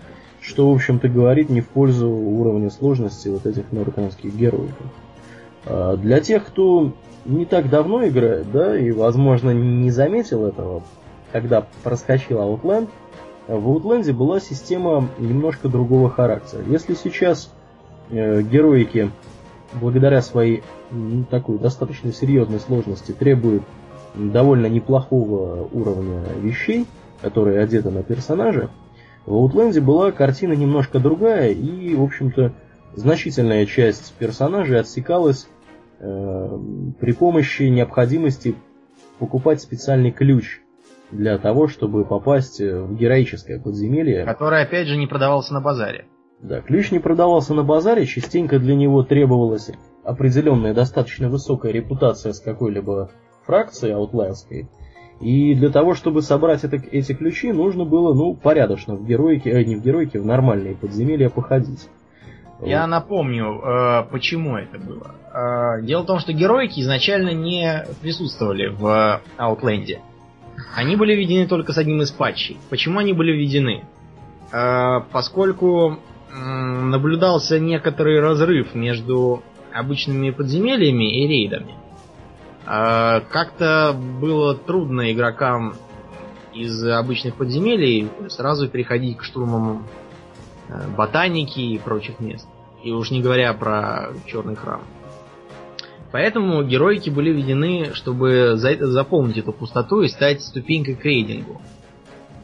[0.41, 4.87] Что, в общем-то, говорит не в пользу уровня сложности вот этих нортернских героиков.
[5.67, 6.95] А для тех, кто
[7.27, 10.83] не так давно играет, да, и, возможно, не заметил этого,
[11.31, 12.89] когда проскочил Outland,
[13.57, 16.63] в Outland была система немножко другого характера.
[16.67, 17.53] Если сейчас
[18.11, 19.11] э, героики,
[19.73, 23.63] благодаря своей ну, такой достаточно серьезной сложности, требуют
[24.15, 26.87] довольно неплохого уровня вещей,
[27.21, 28.71] которые одеты на персонаже,
[29.27, 32.53] в Outland была картина немножко другая, и, в общем-то,
[32.95, 35.49] значительная часть персонажей отсекалась
[35.99, 36.59] э,
[37.01, 38.55] при помощи необходимости
[39.19, 40.61] покупать специальный ключ
[41.13, 44.25] для того, чтобы попасть в героическое подземелье.
[44.25, 46.07] Которое, опять же, не продавался на базаре.
[46.41, 49.71] Да, ключ не продавался на базаре, частенько для него требовалось
[50.05, 53.11] определенная достаточно высокая репутация с какой-либо
[53.45, 54.69] фракцией аутлайерской.
[55.21, 59.65] И для того, чтобы собрать это, эти ключи, нужно было, ну, порядочно в героике, э,
[59.65, 61.89] не в героике, в нормальные подземелья походить.
[62.63, 62.89] Я вот.
[62.89, 65.15] напомню, э, почему это было.
[65.33, 70.01] Э, дело в том, что героики изначально не присутствовали в Аутленде.
[70.75, 72.59] Они были введены только с одним из патчей.
[72.71, 73.85] Почему они были введены?
[74.53, 75.99] Э, поскольку
[76.33, 79.43] наблюдался некоторый разрыв между
[79.73, 81.75] обычными подземельями и рейдами.
[82.67, 85.75] Э, как-то было трудно игрокам
[86.53, 89.87] из обычных подземелий сразу переходить к штурмам
[90.69, 92.49] э, ботаники и прочих мест.
[92.83, 94.83] И уж не говоря про черный храм.
[96.13, 101.61] Поэтому героики были введены, чтобы заполнить эту пустоту и стать ступенькой к рейдингу.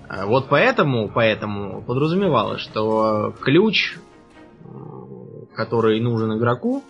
[0.09, 3.97] А вот поэтому, поэтому подразумевалось, что ключ,
[5.55, 6.85] который нужен игроку,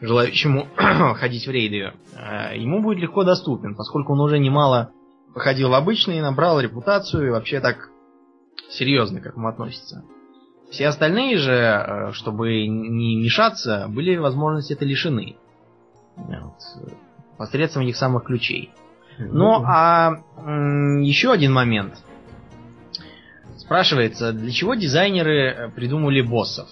[0.00, 4.92] желающему ходить в рейды, э, ему будет легко доступен, поскольку он уже немало
[5.34, 7.90] походил в обычные, набрал репутацию и вообще так
[8.70, 10.04] серьезно к этому относится.
[10.70, 15.36] Все остальные же, э, чтобы не мешаться, были возможности это лишены.
[16.28, 16.54] Вот,
[17.36, 18.70] посредством этих самых ключей.
[19.18, 20.22] Ну, а
[21.02, 21.94] еще один момент.
[23.56, 26.68] Спрашивается, для чего дизайнеры э, придумали боссов?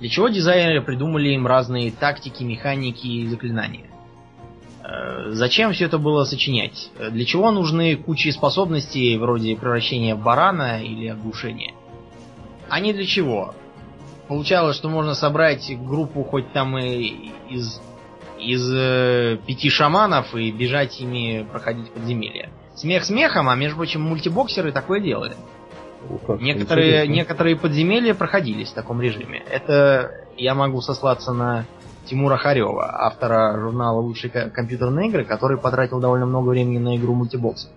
[0.00, 3.86] Для чего дизайнеры придумали им разные тактики, механики и заклинания?
[4.82, 6.90] Э, зачем все это было сочинять?
[6.98, 11.72] Для чего нужны кучи способностей вроде превращения в барана или оглушения?
[12.68, 13.54] А не для чего?
[14.28, 17.80] Получалось, что можно собрать группу хоть там и из
[18.44, 22.50] из э, пяти шаманов и бежать ими проходить подземелья.
[22.74, 25.34] Смех смехом, а между прочим, мультибоксеры такое делали.
[26.08, 29.42] О, некоторые, некоторые подземелья проходились в таком режиме.
[29.50, 31.64] Это я могу сослаться на
[32.06, 37.70] Тимура Харева, автора журнала «Лучшие компьютерные игры», который потратил довольно много времени на игру мультибокс.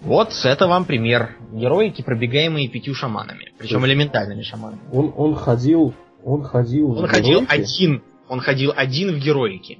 [0.00, 1.36] Вот это вам пример.
[1.52, 3.52] Героики, пробегаемые пятью шаманами.
[3.58, 4.80] Причем элементальными шаманами.
[4.92, 5.94] Он, он ходил...
[6.24, 6.92] Он ходил...
[6.92, 9.78] Он ходил один он ходил один в героике.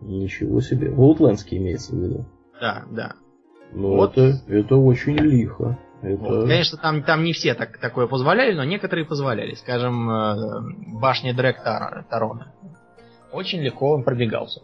[0.00, 0.90] Ничего себе.
[0.90, 2.24] Волтлендский имеется в виду.
[2.60, 3.14] Да, да.
[3.72, 4.16] Ну, вот.
[4.16, 5.78] это, это очень лихо.
[6.02, 6.22] Это...
[6.22, 9.54] Вот, конечно, там, там не все так, такое позволяли, но некоторые позволяли.
[9.54, 10.60] Скажем, э,
[10.98, 12.52] башня Дрэк Тарона.
[13.32, 14.62] Очень легко он пробегался.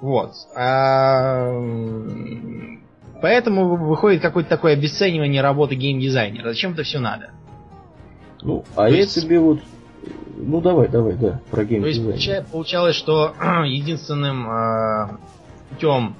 [0.00, 0.32] Вот.
[0.54, 1.50] А,
[3.22, 6.48] поэтому выходит какое-то такое обесценивание работы геймдизайнера.
[6.48, 7.30] Зачем это все надо?
[8.42, 9.20] Ну, а То я есть...
[9.20, 9.60] тебе вот
[10.36, 12.18] ну давай, давай, да, про геймдизайн.
[12.18, 13.34] То есть получалось, что
[13.64, 15.18] единственным э,
[15.70, 16.14] путем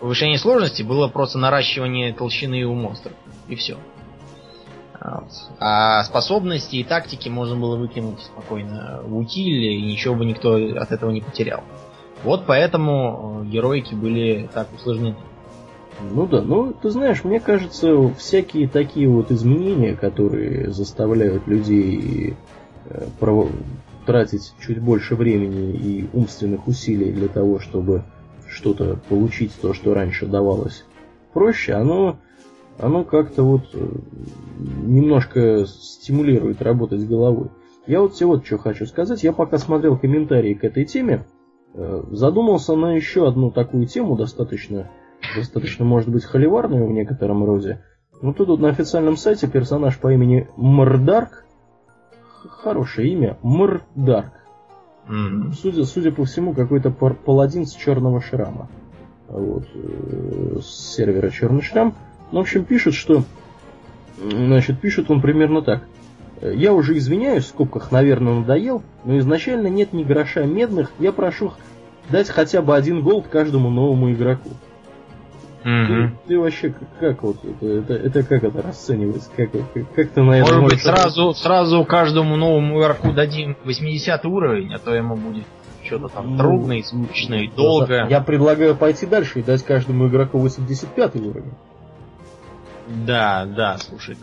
[0.00, 3.14] повышения сложности было просто наращивание толщины у монстров.
[3.48, 3.76] И все.
[5.00, 5.28] Вот.
[5.58, 10.92] А способности и тактики можно было выкинуть спокойно в утиль, и ничего бы никто от
[10.92, 11.62] этого не потерял.
[12.22, 15.16] Вот поэтому э, героики были так усложнены.
[16.10, 22.36] Ну да, ну ты знаешь, мне кажется, всякие такие вот изменения, которые заставляют людей
[24.06, 28.04] тратить чуть больше времени и умственных усилий для того, чтобы
[28.48, 30.84] что-то получить, то, что раньше давалось
[31.32, 32.18] проще, оно,
[32.78, 33.88] оно как-то вот э,
[34.82, 37.48] немножко стимулирует работать головой.
[37.86, 39.22] Я вот всего вот что хочу сказать.
[39.24, 41.24] Я пока смотрел комментарии к этой теме,
[41.74, 44.90] э, задумался на еще одну такую тему, достаточно,
[45.36, 47.82] достаточно может быть, холиварную в некотором роде.
[48.20, 51.41] Ну тут вот на официальном сайте персонаж по имени Мордарк
[52.48, 53.36] хорошее имя.
[53.42, 54.32] Мрдарк.
[55.08, 55.52] Mm-hmm.
[55.60, 58.68] Судя, судя по всему, какой-то паладин с черного шрама.
[59.28, 61.94] Вот, э, с сервера Черный шрам.
[62.30, 63.24] Ну, в общем, пишет, что...
[64.18, 65.84] Значит, пишет он примерно так.
[66.40, 71.52] Я уже извиняюсь, в скобках, наверное, надоел, но изначально нет ни гроша медных, я прошу
[72.10, 74.50] дать хотя бы один голд каждому новому игроку.
[75.64, 76.08] Mm-hmm.
[76.08, 79.30] Ты, ты вообще как, как вот это, это, это как это расценивается?
[79.36, 84.24] Как, как, как ты на это Может быть сразу, сразу каждому новому игроку дадим 80
[84.24, 85.44] уровень, а то ему будет
[85.84, 88.06] что-то там ну, трудно скучно и долго.
[88.08, 91.54] Я предлагаю пойти дальше и дать каждому игроку 85 уровень.
[92.88, 94.16] Да, да, слушай.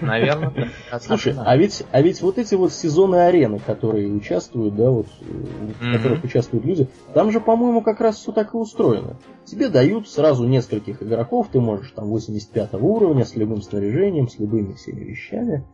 [0.00, 0.70] Наверное,
[1.00, 5.92] Слушай, а ведь, а ведь вот эти вот сезоны арены, которые участвуют, да, вот, в
[5.92, 9.16] которых участвуют люди, там же, по-моему, как раз все так и устроено.
[9.44, 14.74] Тебе дают сразу нескольких игроков, ты можешь там 85 уровня, с любым снаряжением, с любыми
[14.74, 15.64] всеми вещами.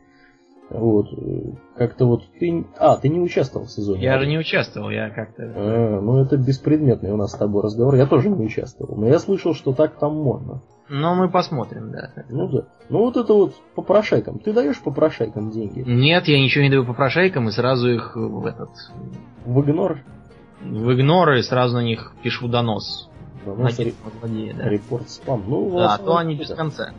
[0.70, 1.06] Вот.
[1.76, 2.66] Как-то вот ты...
[2.78, 4.02] А, ты не участвовал в сезоне.
[4.02, 5.42] Я же не участвовал, я как-то...
[5.54, 7.94] А, ну это беспредметный у нас с тобой разговор.
[7.94, 8.96] Я тоже не участвовал.
[8.96, 10.62] Но я слышал, что так там можно.
[10.90, 12.10] Ну, мы посмотрим, да.
[12.30, 12.64] Ну да.
[12.88, 14.38] Ну вот это вот попрошайкам.
[14.38, 15.80] Ты даешь попрошайкам деньги?
[15.86, 18.70] Нет, я ничего не даю попрошайкам и сразу их в этот...
[19.44, 19.98] В игнор?
[20.60, 23.08] в игнор и сразу на них пишу донос.
[23.44, 24.68] Донос, На ре- злодея, да.
[24.68, 25.44] репорт спам.
[25.46, 26.90] Ну, Да, а то они без конца.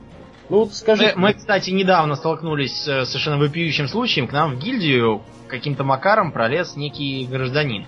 [0.50, 4.28] Ну вот скажи, Мы, мы, кстати, недавно столкнулись с э, совершенно вопиющим случаем.
[4.28, 7.86] К нам в гильдию каким-то макаром пролез некий гражданин.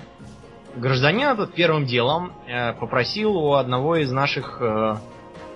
[0.76, 4.95] Гражданин этот первым делом э, попросил у одного из наших э,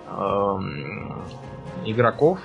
[0.09, 1.23] эм,
[1.85, 2.39] игроков,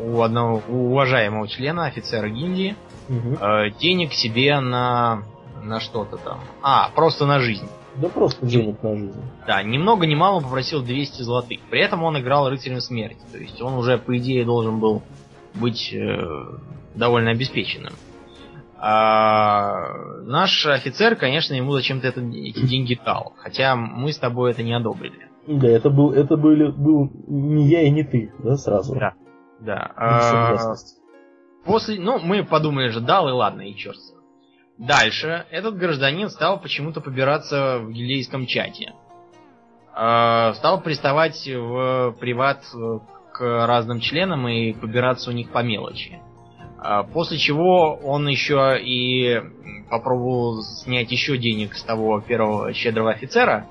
[0.00, 2.76] у одного у уважаемого члена, офицера гильдии,
[3.08, 3.34] Мгм.
[3.40, 5.22] э, денег себе на,
[5.62, 6.40] на что-то там.
[6.62, 7.68] А, просто на жизнь.
[8.00, 9.20] Да просто денег на жизнь.
[9.46, 11.60] Да, ни много ни мало попросил 200 золотых.
[11.70, 13.20] При этом он играл рыцарем смерти.
[13.32, 15.02] То есть он уже, по идее, должен был
[15.54, 16.18] быть э,
[16.94, 17.94] довольно обеспеченным.
[18.78, 23.34] А наш офицер, конечно, ему зачем-то это, эти деньги дал.
[23.38, 25.28] Хотя мы с тобой это не одобрили.
[25.46, 28.94] Да, это был, это были, был не я и не ты, да, сразу.
[28.94, 29.14] Да.
[29.60, 29.92] Да.
[29.96, 30.74] А.
[31.64, 34.15] После, ну, мы подумали же, дал и ладно, и черт с.
[34.78, 38.92] Дальше этот гражданин стал почему-то побираться в гильдейском чате.
[39.96, 42.98] Э, стал приставать в приват э,
[43.32, 46.20] к разным членам и побираться у них по мелочи.
[46.78, 49.40] А После чего он еще и
[49.88, 53.66] попробовал снять еще денег с того первого щедрого офицера,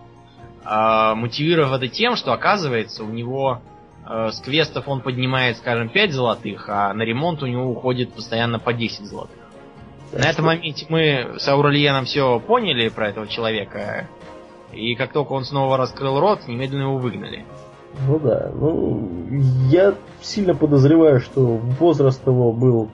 [0.64, 3.62] а, мотивировав это тем, что оказывается у него
[4.08, 8.58] э, с квестов он поднимает, скажем, 5 золотых, а на ремонт у него уходит постоянно
[8.58, 9.35] по 10 золотых.
[10.16, 14.07] На этом моменте мы с Аурельяном все поняли про этого человека,
[14.72, 17.45] и как только он снова раскрыл рот, немедленно его выгнали.
[18.07, 19.09] Ну да, ну
[19.70, 21.41] я сильно подозреваю, что
[21.80, 22.89] возраст его был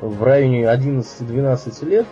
[0.00, 2.06] в районе 11-12 лет,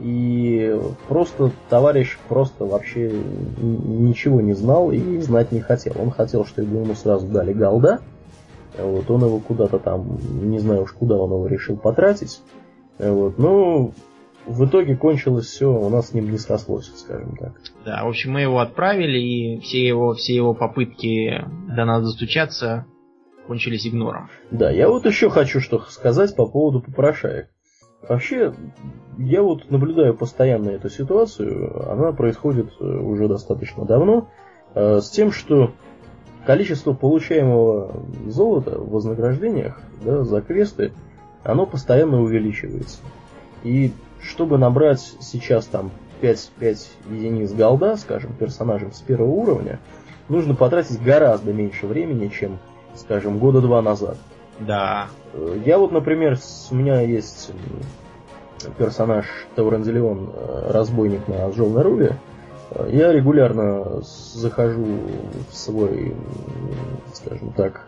[0.00, 0.78] и
[1.08, 5.94] просто товарищ просто вообще ничего не знал и знать не хотел.
[5.98, 8.00] Он хотел, чтобы ему сразу дали голда,
[8.78, 12.40] вот, он его куда-то там, не знаю уж куда он его решил потратить,
[12.98, 13.92] вот, но
[14.46, 17.52] в итоге кончилось все, у нас с ним не срослось, скажем так.
[17.84, 22.86] Да, в общем, мы его отправили, и все его, все его попытки до нас достучаться
[23.46, 24.30] кончились игнором.
[24.50, 27.48] Да, я вот еще хочу что сказать по поводу попрошаек.
[28.08, 28.54] Вообще,
[29.18, 34.28] я вот наблюдаю постоянно эту ситуацию, она происходит э, уже достаточно давно,
[34.74, 35.72] э, с тем, что
[36.44, 40.92] количество получаемого золота в вознаграждениях да, за квесты,
[41.44, 42.98] оно постоянно увеличивается.
[43.62, 43.92] И
[44.22, 45.90] чтобы набрать сейчас там
[46.20, 49.78] 5, 5 единиц голда, скажем, персонажем с первого уровня,
[50.28, 52.58] нужно потратить гораздо меньше времени, чем,
[52.94, 54.16] скажем, года два назад.
[54.60, 55.08] Да.
[55.34, 57.50] Э, Я вот, например, с- у меня есть
[58.78, 59.26] персонаж
[59.56, 62.16] Таурензелион, э, разбойник на Жолной Руве.
[62.70, 64.86] Э, Я регулярно захожу
[65.50, 66.14] в свой,
[67.12, 67.86] скажем так,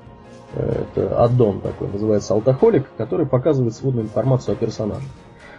[0.55, 5.07] это аддон такой, называется Алтахолик, который показывает сводную информацию о персонаже.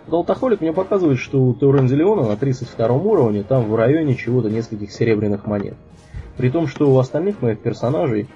[0.08, 4.92] Вот Алтахолик мне показывает, что у Таурензелиона на 32 уровне там в районе чего-то нескольких
[4.92, 5.76] серебряных монет.
[6.38, 8.28] При том, что у остальных моих персонажей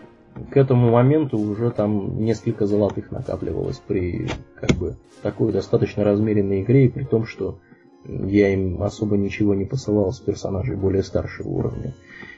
[0.50, 6.86] к этому моменту уже там несколько золотых накапливалось при как бы такой достаточно размеренной игре,
[6.86, 7.60] и при том, что
[8.06, 11.94] я им особо ничего не посылал с персонажей более старшего уровня.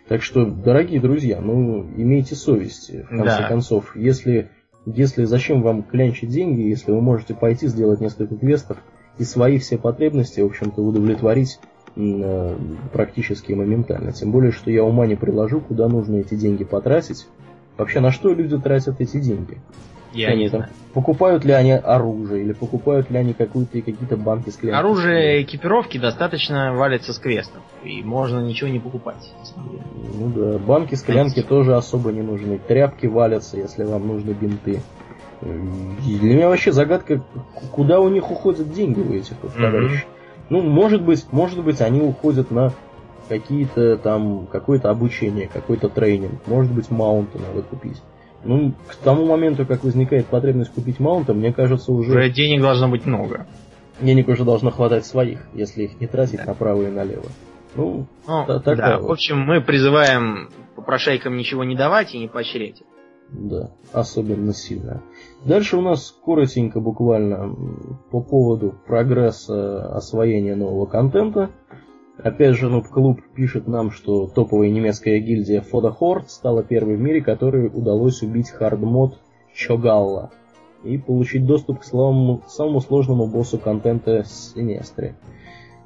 [0.08, 3.48] Так что, дорогие друзья, ну, имейте совесть, в конце Да.
[3.48, 3.96] концов.
[3.96, 4.50] Если,
[4.86, 8.78] если зачем вам клянчить деньги, если вы можете пойти сделать несколько квестов
[9.18, 11.60] и свои все потребности, в общем-то, удовлетворить
[11.96, 12.56] э,
[12.92, 14.12] практически моментально.
[14.12, 17.28] Тем более, что я ума не приложу, куда нужно эти деньги потратить.
[17.78, 19.58] Вообще, на что люди тратят эти деньги?
[20.14, 20.74] Я Они не там знаю.
[20.94, 24.80] Покупают ли они оружие, или покупают ли они какую-то, какие-то банки с клиентами?
[24.80, 27.62] Оружие экипировки достаточно валится с квестов.
[27.84, 29.34] И можно ничего не покупать.
[29.56, 32.60] Ну да, банки склянки тоже особо не нужны.
[32.60, 34.82] Тряпки валятся, если вам нужны бинты.
[35.42, 37.24] И Для меня вообще загадка,
[37.72, 40.06] куда у них уходят деньги у этих вот товарищей.
[40.50, 42.72] Ну, может быть, может быть, они уходят на
[43.30, 46.46] какие-то там, какое-то обучение, какой-то тренинг.
[46.48, 48.02] Может быть, маунты надо купить.
[48.44, 52.90] Ну, к тому моменту, как возникает потребность купить маунта, мне кажется, уже Уже денег должно
[52.90, 53.48] быть много.
[54.02, 57.26] денег уже должно хватать своих, если их не тратить направо и налево.
[57.76, 59.08] Ну, Ну, Да, такая да, вот.
[59.08, 62.84] в общем, мы призываем попрошайкам ничего не давать и не поощрять.
[63.32, 65.02] Да, особенно сильно.
[65.46, 67.56] Дальше у нас коротенько буквально
[68.12, 71.50] по поводу прогресса освоения нового контента.
[72.18, 77.02] Опять же, Нуб Клуб пишет нам, что топовая немецкая гильдия Фода Хорд стала первой в
[77.02, 79.18] мире, которой удалось убить хардмод
[79.54, 80.32] Чогалла
[80.84, 85.16] и получить доступ к самому, самому сложному боссу контента Синестре.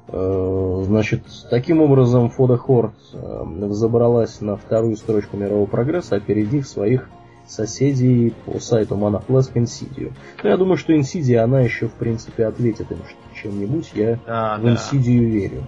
[0.08, 7.08] Э, Значит, таким образом Фода Хорд э, взобралась на вторую строчку мирового прогресса, опередив своих
[7.46, 10.12] соседей по сайту Monoflask Insidio.
[10.42, 12.98] Но я думаю, что Insidia, она еще, в принципе, ответит им
[13.34, 13.92] чем-нибудь.
[13.94, 14.74] Я Да, в да.
[14.74, 15.62] Insidio верю.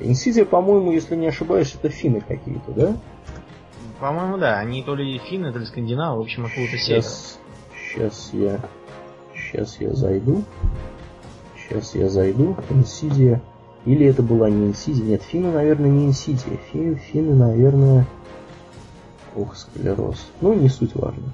[0.00, 2.96] Insidia, по-моему, если не ошибаюсь, это финны какие-то, да?
[4.00, 4.58] По-моему, да.
[4.58, 7.02] Они то ли финны, то ли скандинавы, в общем, откуда-то север.
[7.02, 8.60] Сейчас я...
[9.34, 10.42] Сейчас я зайду.
[11.56, 12.56] Сейчас я зайду.
[12.70, 13.40] Insidia...
[13.86, 15.02] Или это была не Инсидия?
[15.04, 16.58] Нет, финны, наверное, не Инсидия.
[16.70, 18.06] Фин, финны, наверное...
[19.34, 20.30] Ох, склероз.
[20.42, 21.32] Ну, не суть важно.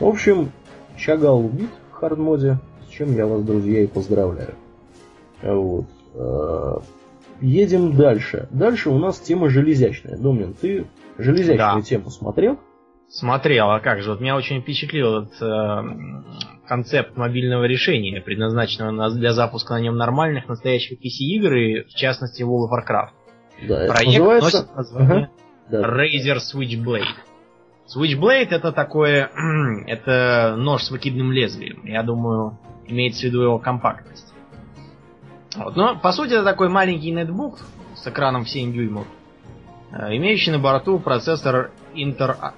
[0.00, 0.50] В общем,
[0.96, 4.54] Чагал убит в хардмоде, с чем я вас, друзья, и поздравляю.
[5.42, 5.84] Вот.
[7.42, 8.48] Едем дальше.
[8.50, 10.16] Дальше у нас тема железячная.
[10.16, 10.86] Домнин, ты
[11.18, 11.80] железячную да.
[11.82, 12.58] тему смотрел?
[13.08, 14.10] Смотрел, а как же?
[14.10, 15.82] Вот меня очень впечатлил этот э,
[16.66, 22.68] концепт мобильного решения, предназначенного для запуска на нем нормальных настоящих PC-игр, и в частности World
[22.68, 23.68] of Warcraft.
[23.68, 24.58] Да, Проект называется...
[24.58, 25.30] носит название
[25.68, 26.04] ага.
[26.04, 27.02] Razer Switchblade.
[27.94, 29.30] Switchblade это такое,
[29.88, 31.84] это нож с выкидным лезвием.
[31.84, 34.31] Я думаю, имеется в виду его компактность.
[35.56, 35.76] Вот.
[35.76, 37.58] Но по сути это такой маленький нетбук
[37.94, 39.06] с экраном в 7 дюймов,
[39.92, 42.54] э, имеющий на борту процессор Inter,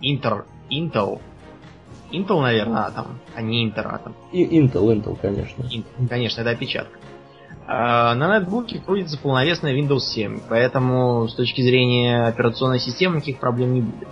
[0.00, 1.20] Inter, Intel
[2.12, 4.14] Intel, наверное, Atom, а не Inter Atom.
[4.32, 5.62] И Intel, Intel, конечно.
[5.64, 6.98] Intel, конечно, это опечатка.
[7.66, 13.72] А на нетбуке крутится полновесная Windows 7, поэтому с точки зрения операционной системы никаких проблем
[13.72, 14.08] не будет.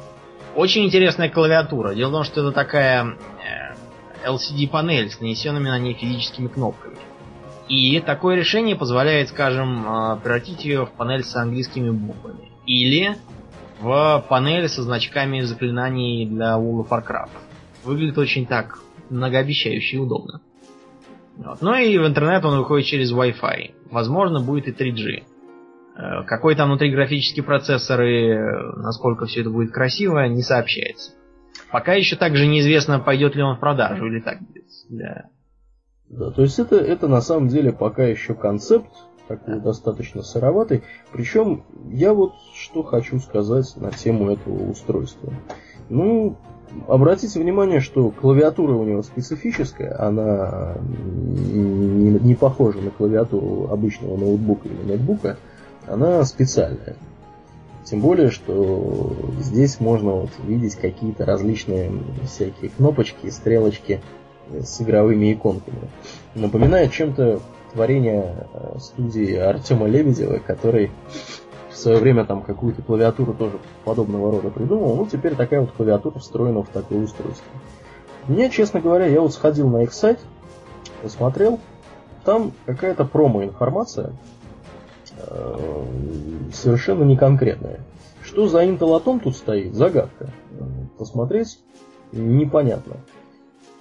[0.56, 1.94] Очень интересная клавиатура.
[1.94, 6.96] Дело в том, что это такая э, LCD-панель с нанесенными на ней физическими кнопками.
[7.70, 12.50] И такое решение позволяет, скажем, э, превратить ее в панель с английскими буквами.
[12.66, 13.14] Или
[13.80, 17.30] в панель со значками заклинаний для World of Warcraft.
[17.84, 20.40] Выглядит очень так многообещающе и удобно.
[21.36, 21.62] Вот.
[21.62, 23.74] Ну и в интернет он выходит через Wi-Fi.
[23.92, 25.22] Возможно, будет и 3G.
[25.96, 28.34] Э, какой там внутри графический процессор и
[28.78, 31.12] насколько все это будет красиво, не сообщается.
[31.70, 34.64] Пока еще также неизвестно, пойдет ли он в продажу или так будет.
[34.88, 35.26] Да.
[36.10, 38.90] Да, то есть это, это на самом деле пока еще концепт,
[39.28, 40.82] такой достаточно сыроватый.
[41.12, 45.32] Причем я вот что хочу сказать на тему этого устройства.
[45.88, 46.36] Ну,
[46.88, 54.66] обратите внимание, что клавиатура у него специфическая, она не, не похожа на клавиатуру обычного ноутбука
[54.68, 55.36] или ноутбука,
[55.86, 56.96] она специальная.
[57.84, 61.92] Тем более, что здесь можно вот видеть какие-то различные
[62.24, 64.00] всякие кнопочки, стрелочки
[64.62, 65.78] с игровыми иконками.
[66.34, 67.40] Напоминает чем-то
[67.72, 70.90] творение э, студии Артема Лебедева, который
[71.80, 74.96] свое время там какую-то клавиатуру тоже подобного рода придумал.
[74.96, 77.46] Ну, теперь такая вот клавиатура встроена в такое устройство.
[78.28, 80.20] Мне, честно говоря, я вот сходил на их сайт,
[81.02, 81.58] посмотрел,
[82.24, 84.12] там какая-то промо-информация,
[85.16, 85.84] э,
[86.52, 87.80] совершенно неконкретная.
[88.22, 89.74] Что за Intel Atom тут стоит?
[89.74, 90.30] Загадка.
[90.98, 91.58] Посмотреть
[92.12, 92.96] непонятно.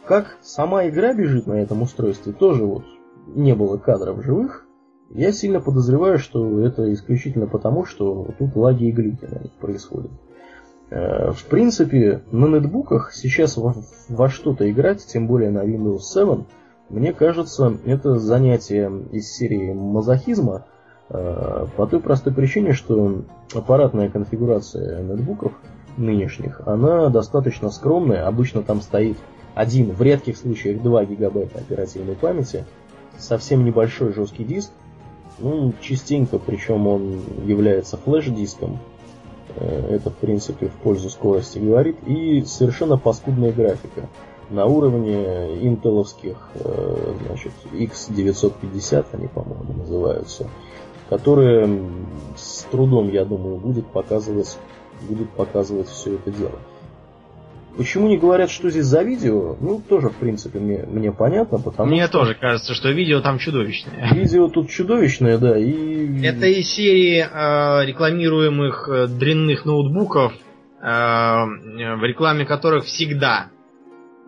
[0.10, 2.84] Как сама игра бежит на этом устройстве, тоже вот
[3.28, 4.66] не было кадров живых.
[5.12, 10.10] Я сильно подозреваю, что это исключительно потому, что тут лаги и глюки на происходят.
[10.89, 13.76] Э, в принципе, на нетбуках сейчас во,
[14.07, 16.45] во что-то играть, тем более на Windows 7,
[16.89, 20.66] мне кажется, это занятие из серии мазохизма,
[21.10, 25.51] э, по той простой причине, что аппаратная конфигурация нетбуков
[25.97, 29.18] нынешних, она достаточно скромная, обычно там стоит
[29.60, 32.64] один, в редких случаях 2 гигабайта оперативной памяти,
[33.18, 34.72] совсем небольшой жесткий диск,
[35.39, 38.80] ну, частенько, причем он является флеш-диском.
[39.57, 41.97] Э, это, в принципе, в пользу скорости говорит.
[42.07, 44.07] И совершенно паскудная графика.
[44.49, 50.47] На уровне интеловских, э, значит, X950 они, по-моему, называются.
[51.10, 51.82] Которые
[52.38, 54.57] с трудом, я думаю, будет показывать,
[55.01, 56.60] будет показывать все это дело.
[57.78, 59.56] Почему не говорят, что здесь за видео?
[59.62, 62.20] Ну, тоже, в принципе, мне, мне понятно, потому мне что...
[62.20, 64.14] тоже кажется, что видео там чудовищное.
[64.14, 66.22] Видео тут чудовищное, да, и...
[66.26, 73.50] Это из серии э, рекламируемых э, дрянных ноутбуков, э, в рекламе которых всегда,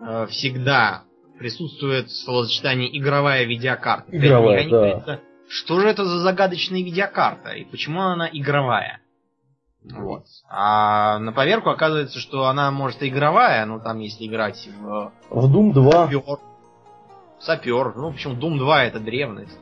[0.00, 1.02] э, всегда
[1.38, 4.16] присутствует словосочетание «игровая видеокарта».
[4.16, 5.20] Игровая, да.
[5.48, 9.01] Что же это за загадочная видеокарта, и почему она игровая?
[9.84, 10.24] Вот.
[10.48, 15.12] А на поверку оказывается, что она может и игровая, ну там если играть в...
[15.30, 15.90] В Doom 2.
[15.90, 16.22] Сапер.
[17.40, 17.92] Сапер.
[17.96, 19.58] Ну, почему Doom 2 это древность.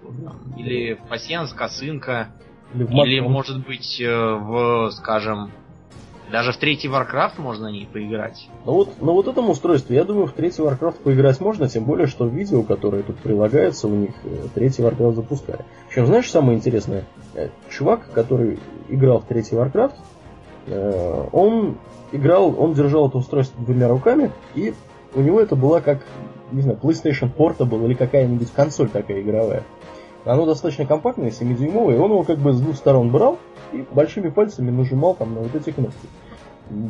[0.56, 2.28] Или в Пассианс, Косынка.
[2.74, 5.50] Или, или может быть э, в, скажем,
[6.30, 8.48] даже в третий Warcraft можно на ней поиграть.
[8.64, 12.06] Ну вот, на вот этом устройстве, я думаю, в третий Warcraft поиграть можно, тем более,
[12.06, 15.64] что видео, которое тут прилагается, у них э, третий Warcraft запускали.
[15.88, 17.04] Причем, знаешь, самое интересное?
[17.34, 19.94] Э, чувак, который играл в третий Warcraft,
[21.32, 21.76] он
[22.12, 24.74] играл, он держал это устройство двумя руками, и
[25.14, 26.00] у него это была как,
[26.52, 29.62] не знаю, PlayStation Portable или какая-нибудь консоль такая игровая.
[30.24, 33.38] оно достаточно компактное, 7-дюймовое, и он его как бы с двух сторон брал
[33.72, 36.08] и большими пальцами нажимал там на вот эти кнопки.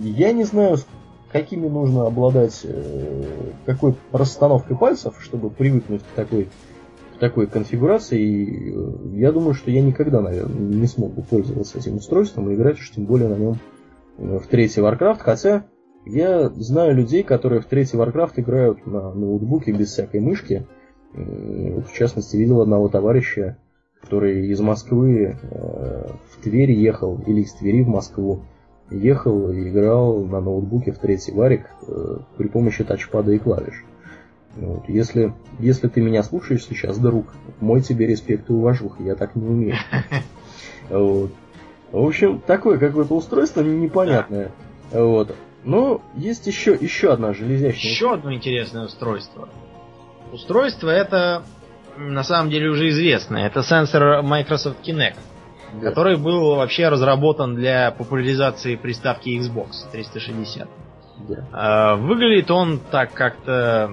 [0.02, 0.76] Я не знаю,
[1.32, 3.24] какими нужно обладать, э,
[3.66, 6.48] какой расстановкой пальцев, чтобы привыкнуть к такой,
[7.20, 8.74] такой конфигурации.
[8.74, 12.90] Э, я думаю, что я никогда, наверное, не смогу пользоваться этим устройством и играть уж
[12.90, 13.58] тем более на нем
[14.18, 15.66] э, в третий Warcraft, хотя
[16.06, 20.66] я знаю людей, которые в третий Warcraft играют на ноутбуке без всякой мышки.
[21.12, 23.58] В частности, видел одного товарища,
[24.00, 28.42] который из Москвы в Тверь ехал, или из Твери в Москву,
[28.90, 33.84] ехал и играл на ноутбуке в третий варик э, при помощи тачпада и клавиш.
[34.56, 34.88] Вот.
[34.88, 37.26] Если, если ты меня слушаешь сейчас, друг,
[37.60, 39.76] мой тебе респект и уважуха, я так не умею.
[40.88, 41.30] Вот.
[41.92, 44.50] В общем, такое какое-то устройство непонятное.
[44.90, 45.36] Вот.
[45.62, 47.92] Но есть еще, еще одна железячная...
[47.92, 49.48] Еще одно интересное устройство.
[50.32, 51.44] Устройство это
[51.96, 53.46] на самом деле уже известное.
[53.46, 55.14] Это сенсор Microsoft Kinect
[55.74, 55.88] да.
[55.88, 60.68] который был вообще разработан для популяризации приставки Xbox 360.
[61.28, 61.48] Да.
[61.52, 63.90] А, выглядит он так как-то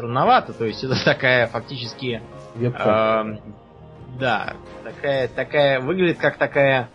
[0.00, 2.22] странновато, то есть это такая фактически...
[2.74, 3.24] А,
[4.18, 6.90] да, такая, такая, выглядит как такая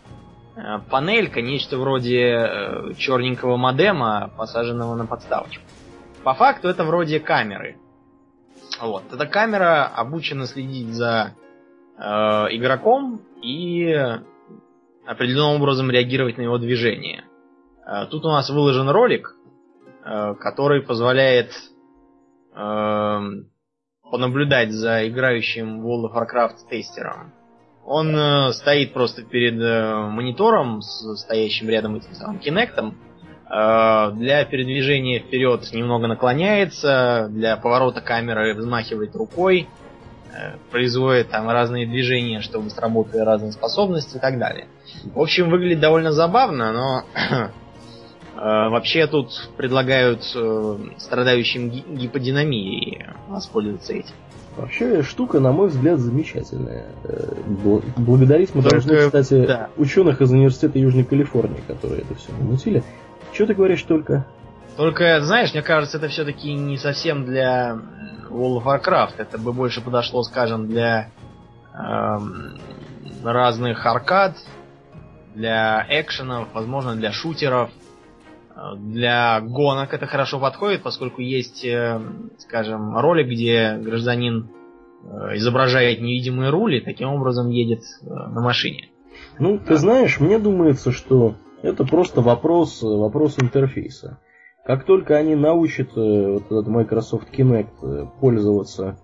[0.56, 5.64] а, панелька, нечто вроде э, черненького модема, посаженного на подставочку.
[6.23, 7.77] По факту это вроде камеры.
[8.82, 9.03] Вот.
[9.14, 11.36] Эта камера обучена следить за
[11.98, 13.95] э, игроком и
[15.06, 17.23] определенным образом реагировать на его движение.
[17.86, 19.36] Э, тут у нас выложен ролик,
[20.03, 21.74] э, который позволяет э,
[22.56, 27.34] понаблюдать за играющим в World of Warcraft тестером.
[27.86, 32.94] Он стоит просто перед монитором, стоящим рядом этим самым Kinect.
[34.15, 39.68] Для передвижения вперед немного наклоняется, для поворота камеры взмахивает рукой,
[40.36, 44.68] Э, производит там разные движения, чтобы сработали разные способности и так далее.
[45.14, 47.49] В общем, выглядит довольно забавно, но э,
[48.36, 54.14] вообще тут предлагают э, страдающим гиподинамией воспользоваться этим.
[54.57, 56.86] Вообще штука, на мой взгляд, замечательная.
[57.98, 59.70] Благодарить мы Только, должны, кстати, да.
[59.76, 62.84] ученых из университета Южной Калифорнии, которые это все намутили.
[63.34, 64.26] Что ты говоришь только?
[64.78, 67.78] Только, знаешь, мне кажется, это все-таки не совсем для
[68.30, 69.14] World of Warcraft.
[69.18, 71.10] Это бы больше подошло, скажем, для
[71.74, 72.57] эм,
[73.24, 74.38] разных аркад,
[75.34, 77.72] для экшенов, возможно, для шутеров.
[78.74, 82.00] Э, для гонок это хорошо подходит, поскольку есть, э,
[82.38, 84.50] скажем, ролик, где гражданин
[85.04, 88.90] э, изображает невидимые рули, таким образом едет на машине.
[89.40, 94.20] Ну, ты знаешь, мне думается, что это просто вопрос, вопрос интерфейса.
[94.66, 98.98] Как только они научат э, вот этот Microsoft Kinect э, пользоваться,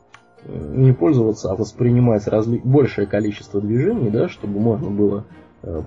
[0.44, 2.60] э, не пользоваться, а воспринимать разли...
[2.64, 5.26] большее количество движений, да, чтобы можно было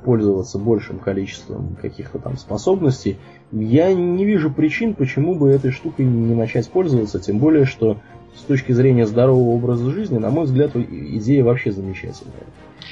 [0.05, 3.17] пользоваться большим количеством каких-то там способностей,
[3.51, 7.99] я не вижу причин, почему бы этой штукой не начать пользоваться, тем более, что
[8.37, 12.47] с точки зрения здорового образа жизни, на мой взгляд, идея вообще замечательная.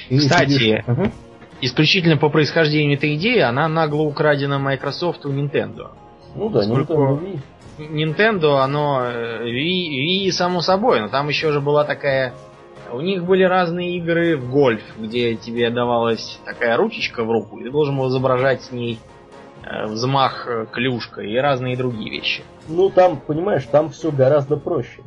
[0.09, 0.83] И Кстати, сидишь...
[0.87, 1.11] ага.
[1.61, 5.91] исключительно по происхождению этой идеи, она нагло украдена Microsoft у Nintendo.
[6.35, 7.39] Ну да, Поскольку Nintendo Wii.
[7.77, 12.33] Nintendo, оно э, Wii, Wii само собой, но там еще же была такая...
[12.93, 17.63] У них были разные игры в гольф, где тебе давалась такая ручечка в руку, и
[17.63, 18.99] ты должен был изображать с ней
[19.63, 22.43] э, взмах э, клюшкой и разные другие вещи.
[22.67, 25.01] Ну там, понимаешь, там все гораздо проще.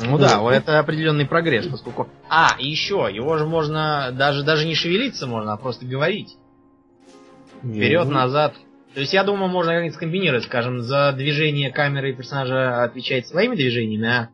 [0.00, 2.08] Ну да, вот это определенный прогресс, поскольку...
[2.28, 6.36] А, еще, его же можно даже, даже не шевелиться можно, а просто говорить.
[7.62, 8.54] Вперед, назад,
[8.94, 13.56] то есть я думаю, можно как-нибудь скомбинировать, скажем, за движение камеры и персонажа отвечать своими
[13.56, 14.28] движениями, а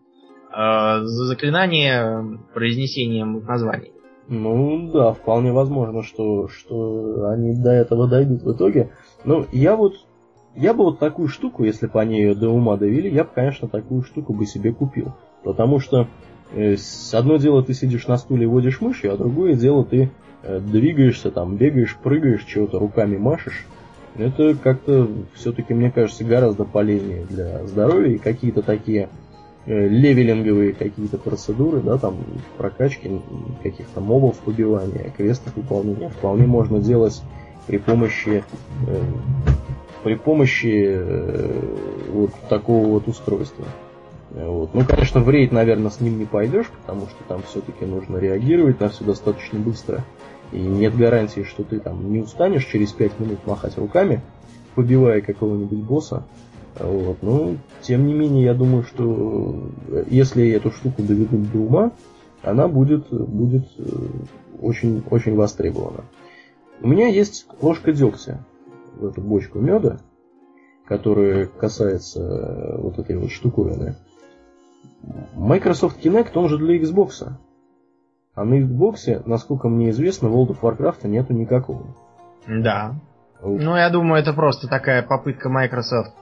[0.59, 3.93] э, за заклинание произнесением названий.
[4.29, 8.91] Ну да, вполне возможно, что, что они до этого дойдут в итоге.
[9.25, 9.95] Но я вот
[10.55, 13.69] я бы вот такую штуку, если бы они ее до ума довели, я бы, конечно,
[13.69, 15.13] такую штуку бы себе купил.
[15.45, 16.09] Потому что
[16.53, 16.77] э,
[17.13, 20.11] одно дело ты сидишь на стуле и водишь мышью, а другое дело ты
[20.43, 23.67] э, двигаешься, там, бегаешь, прыгаешь, чего-то руками машешь.
[24.17, 28.17] Это как-то все-таки, мне кажется, гораздо полезнее для здоровья.
[28.17, 29.09] И какие-то такие э,
[29.69, 32.17] левелинговые какие-то процедуры, да, там
[32.57, 33.21] прокачки
[33.63, 37.23] каких-то мобов побивания, квестов выполнения вполне можно делать
[37.67, 38.45] при помощи
[38.87, 39.03] э,
[40.03, 41.61] при помощи э,
[42.11, 43.67] вот такого вот устройства.
[44.31, 44.75] Вот.
[44.75, 48.81] Ну, конечно, в рейд, наверное, с ним не пойдешь, потому что там все-таки нужно реагировать
[48.81, 50.05] на все достаточно быстро.
[50.53, 54.23] И нет гарантии, что ты там не устанешь через 5 минут махать руками,
[54.75, 56.25] побивая какого-нибудь босса.
[56.81, 57.23] Вот.
[57.23, 61.93] Но, тем не менее, я думаю, что э, если эту штуку доведут до ума,
[62.43, 63.83] она будет, будет э,
[64.61, 66.05] очень, очень востребована.
[66.81, 68.45] У меня есть ложка дегтя
[68.97, 69.99] в эту бочку меда,
[70.87, 73.97] которая касается э, вот этой вот штуковины.
[75.35, 77.33] Microsoft Kinect, он же для Xbox.
[78.35, 81.87] А на Xbox, насколько мне известно, World of Warcraft нету никакого.
[82.47, 82.95] Да.
[83.43, 86.13] Ну, я думаю, это просто такая попытка Microsoft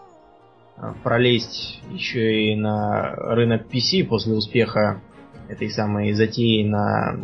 [1.03, 5.01] пролезть еще и на рынок PC после успеха
[5.49, 7.17] этой самой затеи на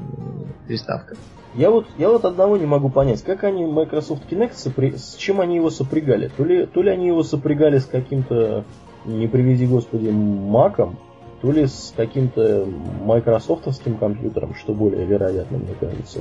[0.67, 1.19] приставках.
[1.55, 4.93] Я вот, я вот одного не могу понять, как они Microsoft Kinect, сопри...
[4.97, 6.31] с чем они его сопрягали?
[6.35, 8.65] То ли, то ли они его сопрягали с каким-то,
[9.05, 10.97] не приведи господи, маком,
[11.43, 12.67] то ли с каким-то
[13.05, 16.21] майкрософтовским компьютером, что более вероятно, мне кажется.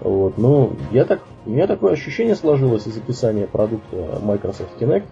[0.00, 0.36] Вот.
[0.36, 5.06] Ну, я так, у меня такое ощущение сложилось из описания продукта Microsoft Kinect,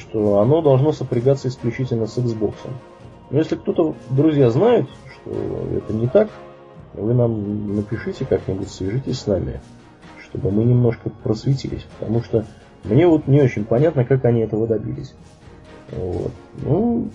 [0.00, 2.54] что оно должно сопрягаться исключительно с Xbox.
[3.30, 5.30] Но если кто-то, друзья, знает, что
[5.76, 6.30] это не так,
[6.94, 9.60] вы нам напишите как-нибудь, свяжитесь с нами,
[10.22, 12.46] чтобы мы немножко просветились, потому что
[12.84, 15.14] мне вот не очень понятно, как они этого добились.
[15.92, 16.32] Вот.
[16.62, 17.10] Ну,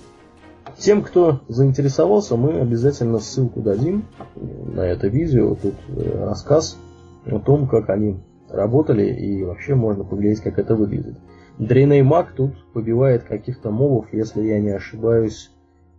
[0.78, 4.06] тем, кто заинтересовался, мы обязательно ссылку дадим
[4.36, 5.56] на это видео.
[5.56, 6.78] Тут э, рассказ
[7.26, 8.18] о том, как они
[8.50, 11.18] работали и вообще можно поглядеть, как это выглядит.
[11.58, 15.52] Дрейней Мак тут побивает каких-то мобов, если я не ошибаюсь,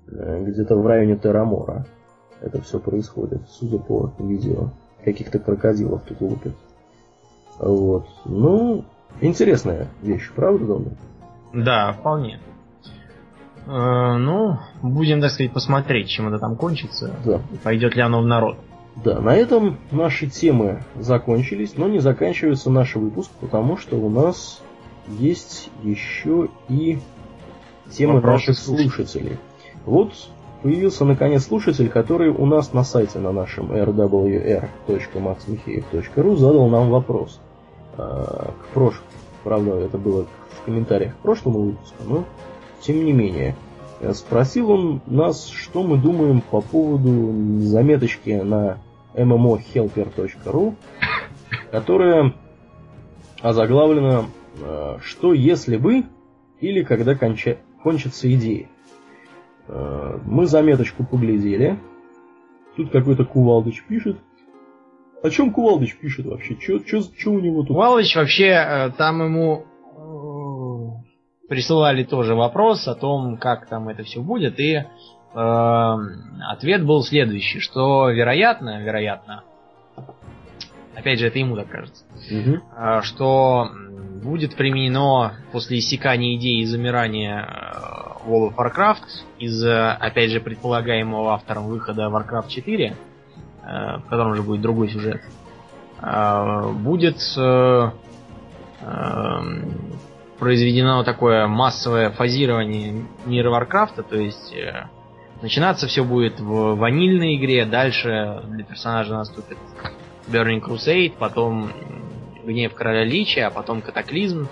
[0.06, 1.86] э, где-то в районе Террамора
[2.40, 4.70] это все происходит, судя по видео.
[5.04, 6.54] Каких-то крокодилов тут лупят.
[7.58, 8.06] Вот.
[8.24, 8.84] Ну,
[9.20, 10.90] интересная вещь, правда, Дома?
[11.54, 12.40] Да, вполне.
[13.66, 17.14] Э, ну, будем, так сказать, посмотреть, чем это там кончится.
[17.24, 17.40] Да.
[17.62, 18.58] Пойдет ли оно в народ.
[19.04, 24.62] Да, на этом наши темы закончились, но не заканчивается наш выпуск, потому что у нас
[25.08, 26.98] есть еще и
[27.90, 29.38] темы Вопросы наших слушателей.
[29.84, 30.12] Вот
[30.62, 37.40] Появился наконец слушатель, который у нас на сайте на нашем rwr.maxmicheev.ru задал нам вопрос.
[37.96, 39.00] А, к прош...
[39.44, 42.24] Правда, это было в комментариях к прошлому выпуску, но
[42.80, 43.54] тем не менее.
[44.12, 48.78] Спросил он нас, что мы думаем по поводу заметочки на
[49.14, 50.74] mmohelper.ru,
[51.70, 52.34] которая
[53.40, 54.24] озаглавлена
[55.02, 56.04] «Что если бы»
[56.60, 57.58] или «Когда конча...
[57.82, 58.68] кончатся идеи».
[59.68, 61.78] Э, мы заметочку поглядели.
[62.76, 64.18] Тут какой-то Кувалдыч пишет.
[65.22, 66.56] О чем Кувалдыч пишет вообще?
[66.60, 67.68] Что у него тут?
[67.68, 69.64] Кувалдыч вообще, э, там ему
[69.96, 74.84] э, присылали тоже вопрос о том, как там это все будет, и э,
[75.34, 79.42] ответ был следующий, что вероятно, вероятно,
[80.96, 82.62] опять же это ему так кажется, угу.
[82.76, 83.70] э, что
[84.22, 87.46] будет применено после иссякания идеи и замирания
[88.26, 89.04] World of Warcraft
[89.38, 95.22] из, опять же, предполагаемого автором выхода Warcraft 4, э, в котором же будет другой сюжет,
[96.02, 97.90] э, будет э,
[100.38, 104.54] произведено такое массовое фазирование мира Варкрафта, то есть
[105.40, 109.56] начинаться все будет в ванильной игре, дальше для персонажа наступит
[110.28, 111.70] Burning Crusade, потом
[112.44, 114.48] Гнев Короля Лича, а потом Катаклизм,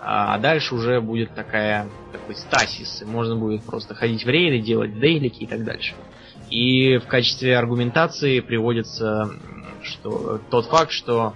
[0.00, 3.02] а дальше уже будет такая, такой стасис.
[3.06, 5.94] Можно будет просто ходить в рейды, делать дейлики и так дальше.
[6.50, 9.30] И в качестве аргументации приводится
[9.84, 11.34] что, тот факт, что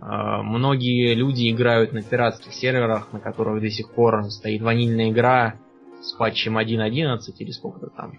[0.00, 5.54] э, многие люди играют на пиратских серверах, на которых до сих пор стоит ванильная игра
[6.02, 8.18] с патчем 1.11 или сколько-то там.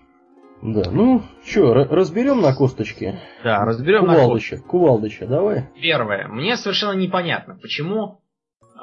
[0.64, 3.19] Да, ну что, разберем на косточке?
[3.44, 4.57] Да, разберем на косточке.
[4.57, 5.69] Кувалдыча, давай.
[5.81, 6.27] Первое.
[6.27, 8.23] Мне совершенно непонятно, почему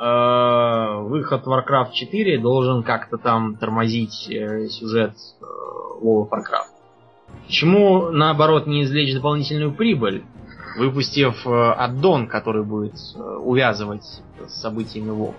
[0.00, 5.44] Э, выход Warcraft 4 должен как-то там тормозить э, сюжет э,
[6.02, 6.72] of Warcraft.
[7.46, 10.24] Почему, наоборот, не извлечь дополнительную прибыль,
[10.78, 14.04] выпустив аддон, который будет увязывать
[14.46, 15.34] с событиями WoW?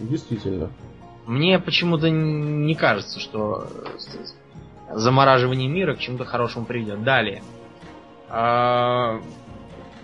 [0.00, 0.68] Действительно.
[1.26, 3.66] Мне почему-то не кажется, что
[4.94, 7.02] замораживание мира к чему-то хорошему приведет.
[7.04, 7.42] Далее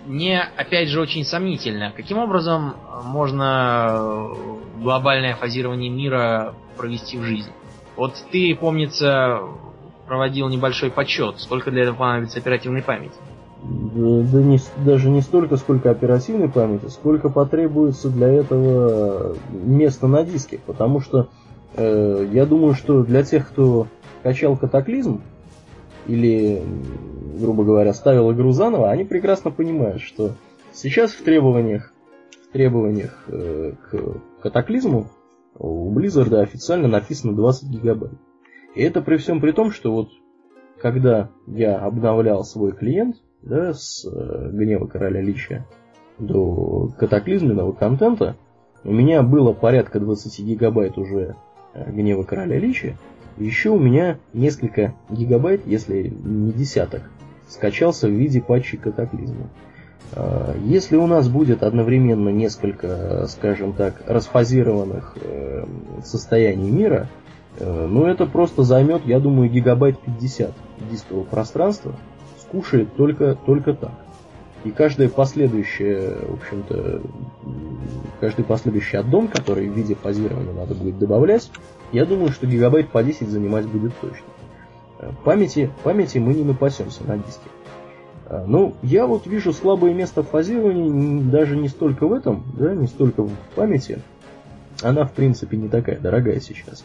[0.05, 1.91] мне, опять же, очень сомнительно.
[1.95, 4.29] Каким образом можно
[4.77, 7.51] глобальное фазирование мира провести в жизнь?
[7.95, 9.41] Вот ты, помнится,
[10.07, 11.39] проводил небольшой подсчет.
[11.39, 13.15] Сколько для этого понадобится оперативной памяти?
[13.61, 20.23] Да, да не, даже не столько, сколько оперативной памяти, сколько потребуется для этого места на
[20.23, 20.59] диске.
[20.65, 21.27] Потому что
[21.77, 23.87] я думаю, что для тех, кто
[24.23, 25.21] качал катаклизм,
[26.07, 26.63] или
[27.39, 30.31] грубо говоря, ставил игру заново, они прекрасно понимают, что
[30.73, 31.93] сейчас в требованиях,
[32.49, 35.07] в требованиях э, к катаклизму
[35.57, 38.13] у Blizzard официально написано 20 гигабайт.
[38.75, 40.09] И это при всем при том, что вот
[40.79, 45.65] когда я обновлял свой клиент, да, с э, гнева короля Лича
[46.17, 48.35] до катаклизменного контента,
[48.83, 51.33] у меня было порядка 20 гигабайт уже э,
[51.73, 52.95] гнева короля Лича,
[53.37, 57.09] еще у меня несколько гигабайт, если не десяток,
[57.47, 59.49] скачался в виде патчей катаклизма.
[60.11, 65.65] Э, если у нас будет одновременно несколько, скажем так, расфазированных э,
[66.03, 67.07] состояний мира,
[67.57, 70.51] э, ну это просто займет, я думаю, гигабайт 50
[70.91, 71.93] дискового пространства,
[72.41, 73.93] скушает только, только так.
[74.65, 77.01] И каждое последующее, в общем-то,
[78.19, 81.49] каждый последующий аддон, который в виде фазирования надо будет добавлять,
[81.93, 84.25] я думаю, что гигабайт по 10 занимать будет точно.
[85.23, 87.49] Памяти, памяти мы не напасемся на диске.
[88.25, 92.75] А, ну, я вот вижу слабое место в фазировании даже не столько в этом, да,
[92.75, 93.99] не столько в памяти.
[94.81, 96.83] Она, в принципе, не такая дорогая сейчас.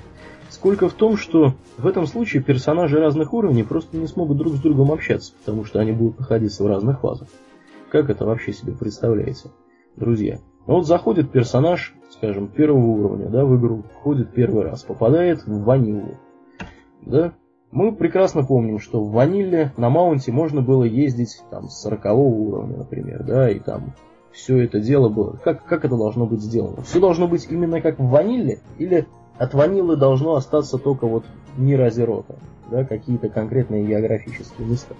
[0.49, 4.61] Сколько в том, что в этом случае персонажи разных уровней просто не смогут друг с
[4.61, 7.29] другом общаться, потому что они будут находиться в разных фазах.
[7.95, 9.53] Как это вообще себе представляете,
[9.95, 10.41] друзья?
[10.67, 16.17] Вот заходит персонаж, скажем, первого уровня, да, в игру, входит первый раз, попадает в ванилу,
[17.03, 17.35] да,
[17.71, 22.79] мы прекрасно помним, что в ваниле на маунте можно было ездить там с 40 уровня,
[22.79, 23.93] например, да, и там
[24.33, 25.39] все это дело было.
[25.45, 26.83] Как, как это должно быть сделано?
[26.83, 29.07] Все должно быть именно как в ваниле, или
[29.39, 31.27] от ванилы должно остаться только вот
[31.57, 32.35] мир Азерота,
[32.73, 34.97] да, какие-то конкретные географические места.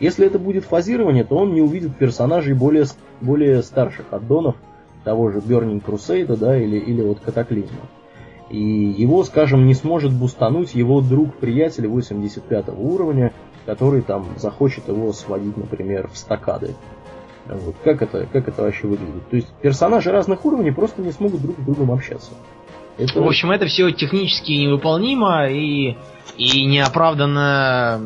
[0.00, 2.86] Если это будет фазирование, то он не увидит персонажей более,
[3.20, 4.56] более старших аддонов,
[5.04, 7.82] того же Burning Crusade, да, или, или вот Катаклизма.
[8.50, 13.32] И его, скажем, не сможет бустануть его друг-приятель 85 уровня,
[13.66, 16.74] который там захочет его сводить, например, в стакады.
[17.46, 17.74] Вот.
[17.84, 19.28] Как, это, как это вообще выглядит?
[19.28, 22.32] То есть персонажи разных уровней просто не смогут друг с другом общаться.
[22.96, 23.20] Это...
[23.20, 25.96] В общем, это все технически невыполнимо и,
[26.36, 28.00] и неоправданно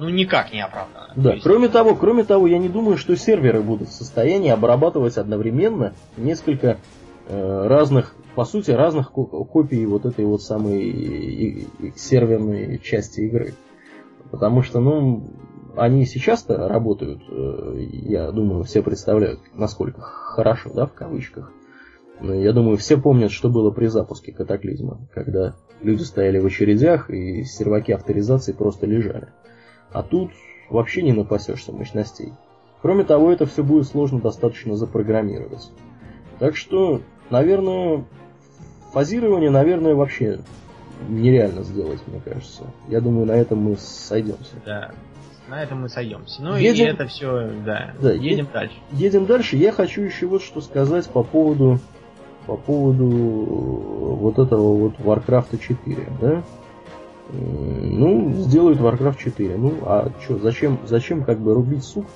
[0.00, 1.12] ну никак не оправдано.
[1.14, 1.44] Да, есть...
[1.44, 6.78] кроме того, кроме того, я не думаю, что серверы будут в состоянии обрабатывать одновременно несколько
[7.28, 11.66] э, разных по сути, разных копий вот этой вот самой
[11.96, 13.54] серверной части игры.
[14.30, 15.28] Потому что, ну,
[15.76, 21.52] они сейчас-то работают, э, я думаю, все представляют, насколько хорошо, да, в кавычках.
[22.20, 27.10] Но я думаю, все помнят, что было при запуске катаклизма, когда люди стояли в очередях
[27.10, 29.28] и серваки авторизации просто лежали.
[29.92, 30.30] А тут
[30.68, 32.32] вообще не напасешься мощностей.
[32.82, 35.70] Кроме того, это все будет сложно достаточно запрограммировать.
[36.38, 38.04] Так что, наверное,
[38.92, 40.40] Фазирование, наверное, вообще
[41.08, 42.64] нереально сделать, мне кажется.
[42.88, 44.56] Я думаю, на этом мы сойдемся.
[44.66, 44.90] Да,
[45.48, 46.42] на этом мы сойдемся.
[46.42, 47.94] Ну едем, и это все, да.
[48.00, 48.74] да едем е- дальше.
[48.92, 49.56] Едем дальше.
[49.56, 51.78] Я хочу еще вот что сказать по поводу
[52.46, 56.42] по поводу вот этого вот Warcraft 4, да?
[57.32, 59.56] Ну, сделают Warcraft 4.
[59.56, 62.06] Ну, а что, зачем, зачем как бы рубить сук,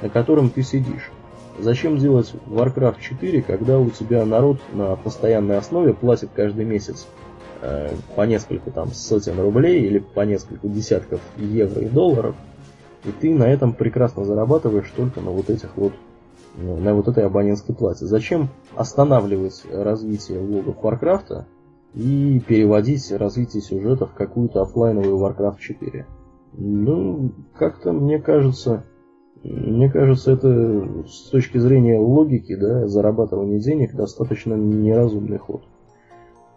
[0.00, 1.10] на котором ты сидишь?
[1.58, 7.06] Зачем делать Warcraft 4, когда у тебя народ на постоянной основе платит каждый месяц
[7.60, 12.34] э, по несколько там сотен рублей или по несколько десятков евро и долларов,
[13.04, 15.92] и ты на этом прекрасно зарабатываешь только на вот этих вот
[16.56, 18.06] ну, на вот этой абонентской плате.
[18.06, 21.44] Зачем останавливать развитие of Warcraft
[21.94, 26.06] и переводить развитие сюжета в какую-то офлайновую Warcraft 4?
[26.54, 28.84] Ну, как-то мне кажется,
[29.42, 35.62] мне кажется, это с точки зрения логики, да, зарабатывания денег достаточно неразумный ход.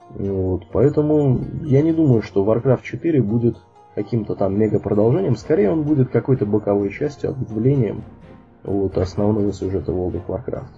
[0.10, 3.58] Вот, поэтому я не думаю, что Warcraft 4 будет
[3.96, 8.04] каким-то там мега продолжением, скорее он будет какой-то боковой частью, ответвлением
[8.64, 10.72] вот, основного сюжета World of Warcraft.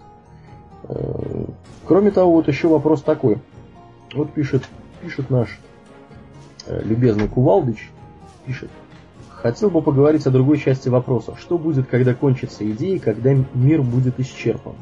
[0.90, 1.46] Э,
[1.86, 3.40] кроме того, вот еще вопрос такой.
[4.18, 4.64] Вот пишет,
[5.02, 5.58] пишет наш
[6.66, 7.90] э, любезный Кувалдыч,
[8.46, 8.70] пишет,
[9.30, 11.36] Хотел бы поговорить о другой части вопроса.
[11.40, 14.74] Что будет, когда кончится идея, когда мир будет исчерпан?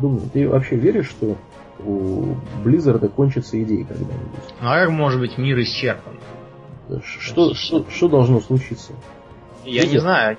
[0.00, 1.36] Думаю, ты вообще веришь, что
[1.78, 4.40] у Близзарда кончится идея когда-нибудь?
[4.60, 6.14] Ну а как может быть мир исчерпан?
[7.20, 8.92] Что, что, что должно случиться?
[9.64, 9.92] Я Blizzard?
[9.92, 10.36] не знаю.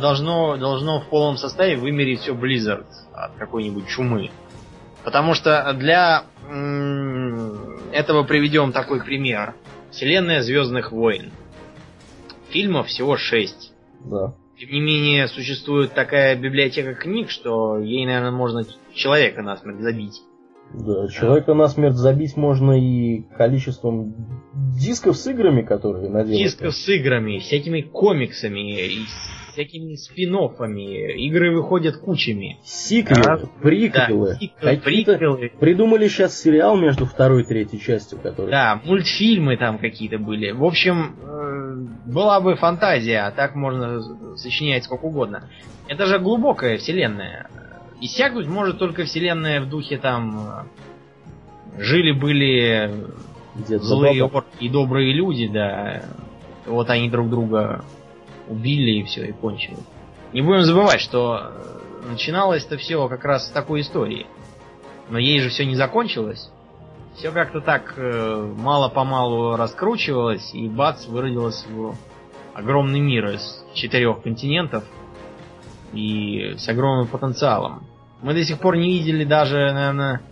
[0.00, 4.30] Должно, должно в полном составе вымереть все Blizzard от какой-нибудь чумы.
[5.02, 6.26] Потому что для
[7.92, 9.54] этого приведем такой пример.
[9.90, 11.30] Вселенная Звездных войн
[12.52, 13.72] фильмов всего шесть.
[14.04, 14.34] Да.
[14.58, 18.64] Тем не менее, существует такая библиотека книг, что ей, наверное, можно
[18.94, 20.22] человека насмерть забить.
[20.72, 24.14] Да, человека насмерть забить можно и количеством
[24.78, 26.42] дисков с играми, которые наделают.
[26.42, 29.04] Дисков с играми, всякими комиксами, и
[29.52, 32.58] всякими спин Игры выходят кучами.
[32.64, 34.38] Сиквелы, а, приквелы.
[34.60, 35.52] Да, сиквелы, приквелы.
[35.60, 38.50] Придумали сейчас сериал между второй и третьей частью, который...
[38.50, 40.50] Да, мультфильмы там какие-то были.
[40.50, 44.00] В общем, э, была бы фантазия, а так можно
[44.36, 45.48] сочинять сколько угодно.
[45.88, 47.48] Это же глубокая вселенная.
[48.00, 50.68] Иссякнуть может только вселенная в духе там
[51.78, 52.90] жили-были
[53.56, 54.30] злые
[54.60, 56.02] и добрые люди, да.
[56.66, 57.84] Вот они друг друга
[58.48, 59.76] убили и все, и кончили.
[60.32, 61.52] Не будем забывать, что
[62.08, 64.26] начиналось это все как раз с такой истории.
[65.08, 66.50] Но ей же все не закончилось.
[67.16, 71.94] Все как-то так э, мало-помалу раскручивалось, и бац, выродилось в
[72.54, 74.84] огромный мир из четырех континентов
[75.92, 77.86] и с огромным потенциалом.
[78.22, 80.22] Мы до сих пор не видели даже, наверное,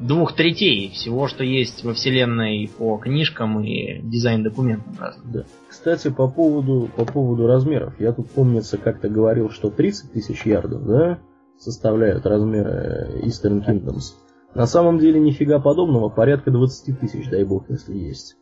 [0.00, 5.32] двух третей всего, что есть во вселенной по книжкам и дизайн-документам разным.
[5.32, 5.44] Да.
[5.68, 7.98] Кстати, по поводу, по поводу размеров.
[8.00, 11.18] Я тут, помнится, как-то говорил, что 30 тысяч ярдов, да,
[11.58, 14.14] составляют размеры Eastern Kingdoms.
[14.54, 18.36] На самом деле нифига подобного, порядка 20 тысяч, дай бог, если есть.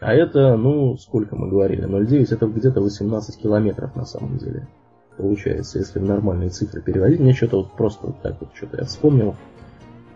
[0.00, 4.68] А это, ну, сколько мы говорили, 0,9 это где-то 18 километров на самом деле.
[5.16, 7.20] Получается, если в нормальные цифры переводить.
[7.20, 9.36] Мне что-то вот просто вот так вот что-то я вспомнил.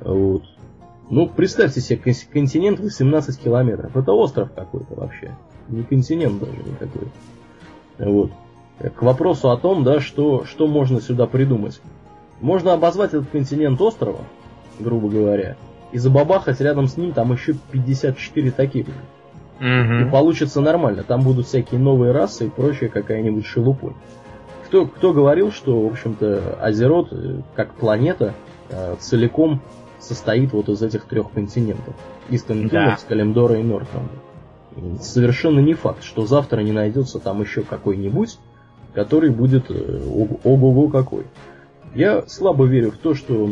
[0.00, 0.42] Вот.
[1.10, 3.96] Ну, представьте себе континент 18 километров.
[3.96, 5.34] Это остров какой-то вообще.
[5.68, 7.08] Не континент даже никакой.
[7.98, 8.30] Вот.
[8.94, 11.80] К вопросу о том, да, что, что можно сюда придумать.
[12.40, 14.24] Можно обозвать этот континент островом,
[14.78, 15.56] грубо говоря,
[15.92, 18.92] и забабахать рядом с ним там еще 54 таких же.
[19.60, 20.06] Угу.
[20.06, 21.02] И получится нормально.
[21.02, 23.94] Там будут всякие новые расы и прочее какая-нибудь шелупонь.
[24.66, 28.34] Кто, кто говорил, что, в общем-то, Азерот, э, как планета,
[28.68, 29.60] э, целиком
[29.98, 31.94] состоит вот из этих трех континентов.
[32.30, 32.98] Истон да.
[33.08, 34.12] Калимдора и Нортонда.
[35.00, 38.38] Совершенно не факт, что завтра не найдется там еще какой-нибудь,
[38.94, 40.00] который будет э,
[40.44, 41.24] ого-го какой.
[41.94, 43.50] Я слабо верю в то, что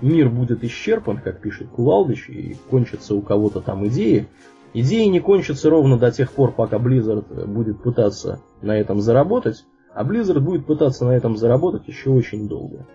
[0.00, 4.28] мир будет исчерпан, как пишет Кувалдыч, и кончатся у кого-то там идеи.
[4.74, 9.64] Идеи не кончатся ровно до тех пор, пока Blizzard будет пытаться на этом заработать,
[9.94, 12.86] а Blizzard будет пытаться на этом заработать еще очень долго.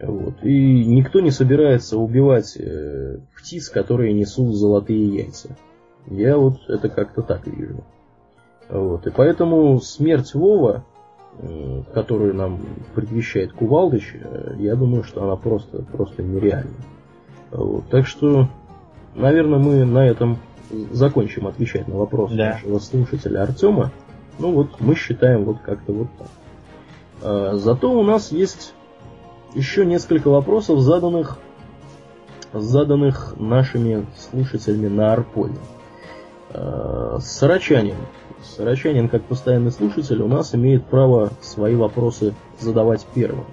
[0.00, 0.42] Вот.
[0.42, 5.56] И никто не собирается убивать э, птиц, которые несут золотые яйца.
[6.06, 7.84] Я вот это как-то так вижу.
[8.68, 9.06] Вот.
[9.06, 10.84] И поэтому смерть Вова
[11.40, 12.58] Э, которую нам
[12.96, 16.74] предвещает Кувалдыч, э, я думаю, что она просто, просто нереальна.
[17.52, 17.88] Вот.
[17.90, 18.48] Так что,
[19.14, 20.38] наверное, мы на этом
[20.90, 22.54] закончим отвечать на вопросы да.
[22.54, 23.92] нашего слушателя Артема.
[24.40, 26.28] Ну вот, мы считаем вот как-то вот так.
[27.22, 28.74] А, зато у нас есть
[29.54, 31.38] еще несколько вопросов, заданных,
[32.52, 35.58] заданных нашими слушателями на Арполе.
[36.50, 37.96] А, Сарачанин
[38.42, 43.44] Сорочанин, как постоянный слушатель, у нас имеет право свои вопросы задавать первым.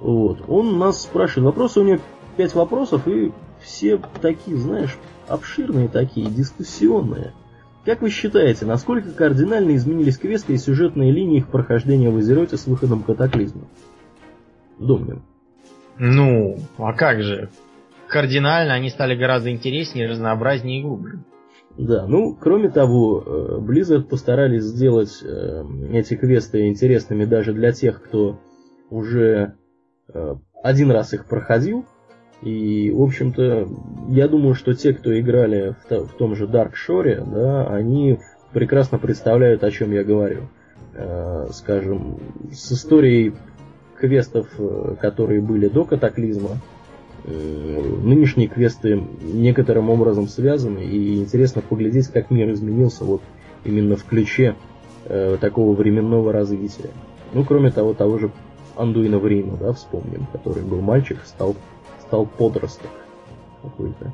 [0.00, 0.42] Вот.
[0.48, 1.98] Он нас спрашивает вопросы, у него
[2.36, 4.98] пять вопросов, и все такие, знаешь,
[5.28, 7.32] обширные такие, дискуссионные.
[7.84, 12.66] Как вы считаете, насколько кардинально изменились квесты и сюжетные линии их прохождения в Азероте с
[12.66, 13.62] выходом катаклизма?
[14.86, 15.22] Домнин.
[15.98, 17.48] Ну, а как же?
[18.08, 21.24] Кардинально они стали гораздо интереснее, разнообразнее и глубже.
[21.78, 28.02] Да, ну, кроме того, э, Blizzard постарались сделать э, эти квесты интересными даже для тех,
[28.02, 28.38] кто
[28.90, 29.54] уже
[30.12, 31.86] э, один раз их проходил.
[32.42, 33.68] И, в общем-то,
[34.08, 38.18] я думаю, что те, кто играли в, в том же Dark Shore, да, они
[38.52, 40.48] прекрасно представляют, о чем я говорю.
[41.52, 42.18] Скажем,
[42.52, 43.32] с историей
[44.02, 44.48] квестов,
[45.00, 46.58] которые были до катаклизма,
[47.24, 53.22] Э, нынешние квесты некоторым образом связаны, и интересно поглядеть, как мир изменился вот
[53.64, 54.56] именно в ключе
[55.04, 56.90] э, такого временного развития.
[57.32, 58.32] Ну, кроме того, того же
[58.74, 61.54] Андуина Врима, да, вспомним, который был мальчик, стал,
[62.00, 62.90] стал подросток
[63.62, 64.12] какой-то.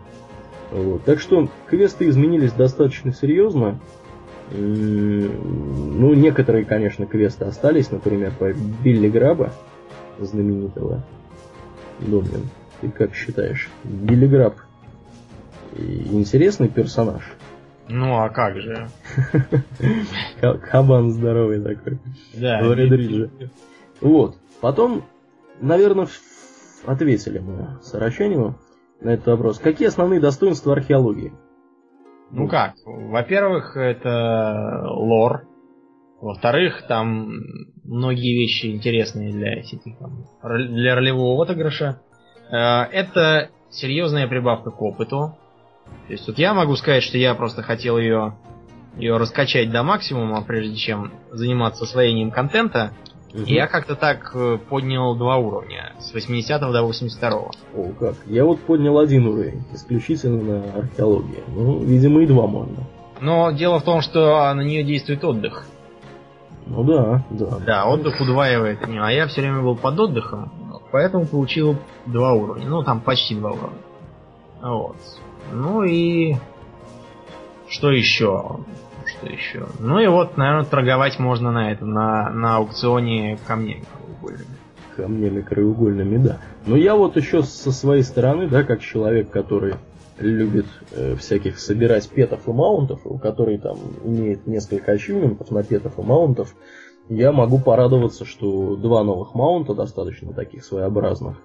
[0.71, 1.03] Вот.
[1.05, 3.81] Так что квесты изменились достаточно серьезно.
[4.51, 9.53] Ну, некоторые, конечно, квесты остались, например, по Билли Граба,
[10.19, 11.03] знаменитого
[12.01, 12.49] Домнин.
[12.81, 13.69] Ты как считаешь?
[13.85, 14.57] Билли Граб
[15.77, 17.23] интересный персонаж?
[17.89, 18.89] Ну, а как же?
[20.71, 21.99] Кабан здоровый такой.
[22.35, 22.61] Да.
[22.63, 23.31] Лори
[24.01, 24.37] Вот.
[24.61, 25.05] Потом,
[25.61, 26.07] наверное,
[26.85, 28.59] ответили мы Сарачанину
[29.01, 29.59] на этот вопрос.
[29.59, 31.33] Какие основные достоинства археологии?
[32.31, 32.75] Ну как?
[32.85, 35.48] Во-первых, это лор.
[36.21, 37.31] Во-вторых, там
[37.85, 42.01] многие вещи интересные для сети, там, для ролевого отыгрыша.
[42.51, 45.37] Э, это серьезная прибавка к опыту.
[46.07, 48.37] То есть вот я могу сказать, что я просто хотел ее,
[48.97, 52.93] ее раскачать до максимума, прежде чем заниматься освоением контента.
[53.33, 53.45] Угу.
[53.45, 57.31] И я как-то так э, поднял два уровня, с 80 до 82.
[57.31, 57.51] -го.
[57.77, 58.15] О, как.
[58.27, 61.45] Я вот поднял один уровень, исключительно на археологии.
[61.49, 62.89] Ну, видимо, и два можно.
[63.21, 65.67] Но дело в том, что на нее действует отдых.
[66.69, 67.59] Ну да, да.
[67.65, 70.53] Да, отдых удваивает а я все время был под отдыхом,
[70.93, 71.77] поэтому получил
[72.07, 72.67] два уровня.
[72.69, 73.79] Ну, там почти два уровня.
[74.61, 74.97] Вот.
[75.53, 76.37] Ну и...
[77.69, 78.61] Что еще?
[79.07, 79.67] Что еще?
[79.79, 84.57] Ну и вот, наверное, торговать можно на этом, на, на аукционе камнями краеугольными.
[84.97, 86.39] Камнями краеугольными, да.
[86.67, 89.75] Но я вот еще со своей стороны, да, как человек, который
[90.21, 95.99] любит э, всяких собирать петов и маунтов, у которых там имеет несколько ачивментов на петов
[95.99, 96.55] и маунтов,
[97.09, 101.39] я могу порадоваться, что два новых маунта достаточно таких своеобразных,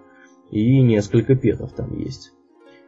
[0.51, 2.31] и несколько петов там есть.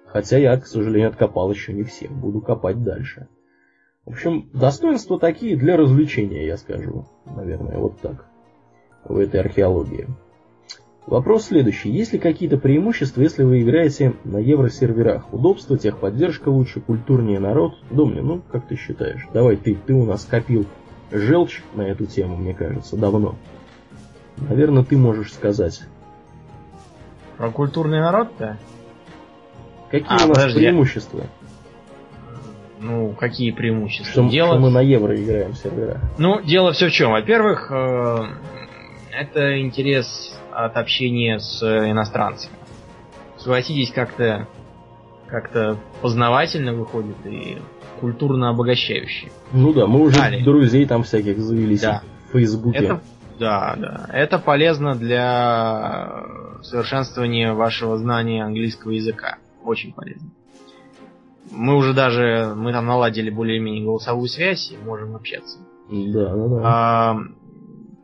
[0.06, 3.28] Хотя я, к сожалению, откопал еще не всех, буду копать дальше.
[4.06, 7.08] В общем, достоинства такие для развлечения, я скажу.
[7.26, 8.28] Наверное, вот так.
[9.04, 10.08] В этой археологии.
[11.08, 11.92] Вопрос следующий.
[11.92, 15.32] Есть ли какие-то преимущества, если вы играете на евросерверах?
[15.32, 17.76] Удобство, техподдержка лучше, культурнее народ?
[17.92, 19.28] Домни, ну, как ты считаешь?
[19.32, 20.66] Давай ты, ты у нас копил
[21.12, 23.36] желчь на эту тему, мне кажется, давно.
[24.38, 25.82] Наверное, ты можешь сказать.
[27.38, 28.58] Про культурный народ-то?
[29.92, 30.60] Какие а, у нас подожди.
[30.60, 31.26] преимущества?
[32.80, 34.12] Ну, какие преимущества?
[34.12, 34.54] Что, дело...
[34.54, 36.02] что мы на евро играем в серверах.
[36.18, 37.12] Ну, дело все в чем.
[37.12, 38.18] Во-первых, э,
[39.12, 42.56] это интерес от общения с иностранцами.
[43.38, 44.48] Согласитесь, как-то
[45.28, 47.58] как-то познавательно выходит и
[48.00, 49.32] культурно обогащающе.
[49.52, 50.44] Ну да, мы уже Далее.
[50.44, 52.04] друзей там всяких завелись да.
[52.30, 52.78] в Фейсбуке.
[52.78, 53.02] Это,
[53.40, 54.10] да, да.
[54.14, 56.24] Это полезно для
[56.62, 59.38] совершенствования вашего знания английского языка.
[59.64, 60.30] Очень полезно.
[61.52, 65.60] Мы уже даже, мы там наладили более-менее голосовую связь и можем общаться.
[65.90, 66.62] Да, да, да.
[66.64, 67.18] А,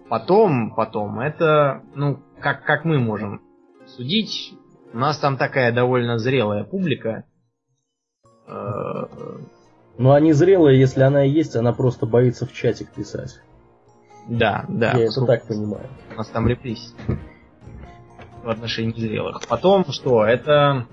[0.10, 3.42] потом, потом, это, ну, как, как мы можем
[3.88, 4.54] судить,
[4.94, 7.24] у нас там такая довольно зрелая публика.
[9.98, 13.40] Ну, они зрелые, если она и есть, она просто боится в чатик писать.
[14.28, 14.98] Да, да.
[14.98, 15.88] Я это так понимаю.
[16.14, 16.96] У нас там репрессии
[18.44, 19.42] в отношении зрелых.
[19.48, 20.88] Потом, что, это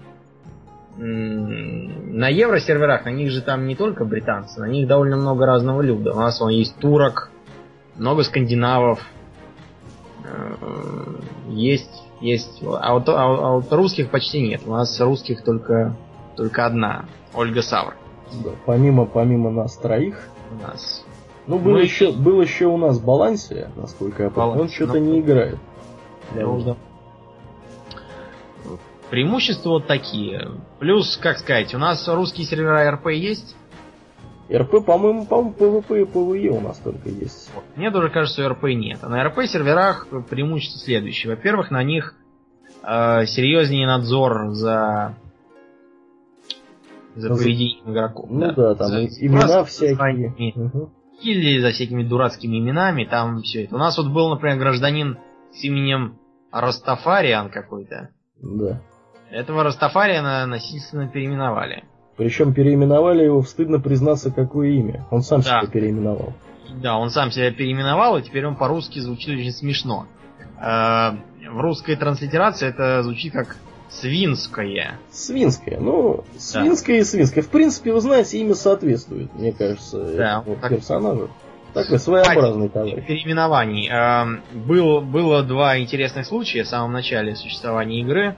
[0.96, 6.12] на евросерверах, на них же там не только британцы, на них довольно много разного люда.
[6.12, 7.30] У нас вон есть турок,
[7.96, 9.00] много скандинавов,
[11.48, 12.62] есть, есть.
[12.62, 14.62] А вот, а, а вот русских почти нет.
[14.66, 15.96] У нас русских только,
[16.36, 17.06] только одна.
[17.34, 17.96] Ольга Савр.
[18.44, 20.28] Да, помимо, помимо нас троих.
[20.50, 21.05] У нас.
[21.46, 21.82] Ну, был, Мы...
[21.82, 24.62] еще, был еще у нас Балансия, насколько я помню.
[24.62, 24.98] Он что-то но...
[24.98, 25.59] не играет.
[26.34, 26.76] Ну, да.
[29.10, 30.50] Преимущества вот такие.
[30.78, 33.56] Плюс, как сказать, у нас русские сервера РП есть.
[34.52, 37.50] РП, по-моему, по PvP и PvE у нас только есть.
[37.76, 38.98] Мне тоже кажется, что РП нет.
[39.02, 41.34] А на РП серверах преимущество следующее.
[41.34, 42.14] Во-первых, на них
[42.82, 45.16] э, серьезнее надзор за
[47.14, 48.30] за поведением игроков.
[48.30, 50.52] Ну да, да там за, имена всякие.
[50.54, 50.92] Угу.
[51.22, 53.74] Или за всякими дурацкими именами, там все это.
[53.74, 55.18] У нас вот был, например, гражданин
[55.52, 56.18] с именем
[56.52, 58.10] Растафариан какой-то.
[58.40, 58.80] Да.
[59.30, 61.84] Этого Растафариана насильственно переименовали.
[62.18, 65.06] Причем переименовали его, стыдно признаться, какое имя.
[65.10, 65.60] Он сам да.
[65.60, 66.34] себя переименовал.
[66.82, 70.06] Да, он сам себя переименовал, и теперь он по-русски звучит очень смешно.
[70.60, 71.12] Э,
[71.48, 73.56] в русской транслитерации это звучит как
[73.88, 74.98] Свинское.
[75.10, 75.78] Свинское.
[75.80, 77.00] Ну, свинское да.
[77.02, 77.42] и свинское.
[77.42, 80.70] В принципе, вы знаете, имя соответствует, мне кажется, да, вот так...
[80.70, 81.30] персонажу.
[81.72, 83.06] Такой своеобразный товарищ.
[83.06, 83.88] Переименований.
[83.88, 88.36] Э, был, было два интересных случая в самом начале существования игры.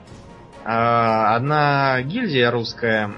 [0.63, 3.11] Э, одна гильдия русская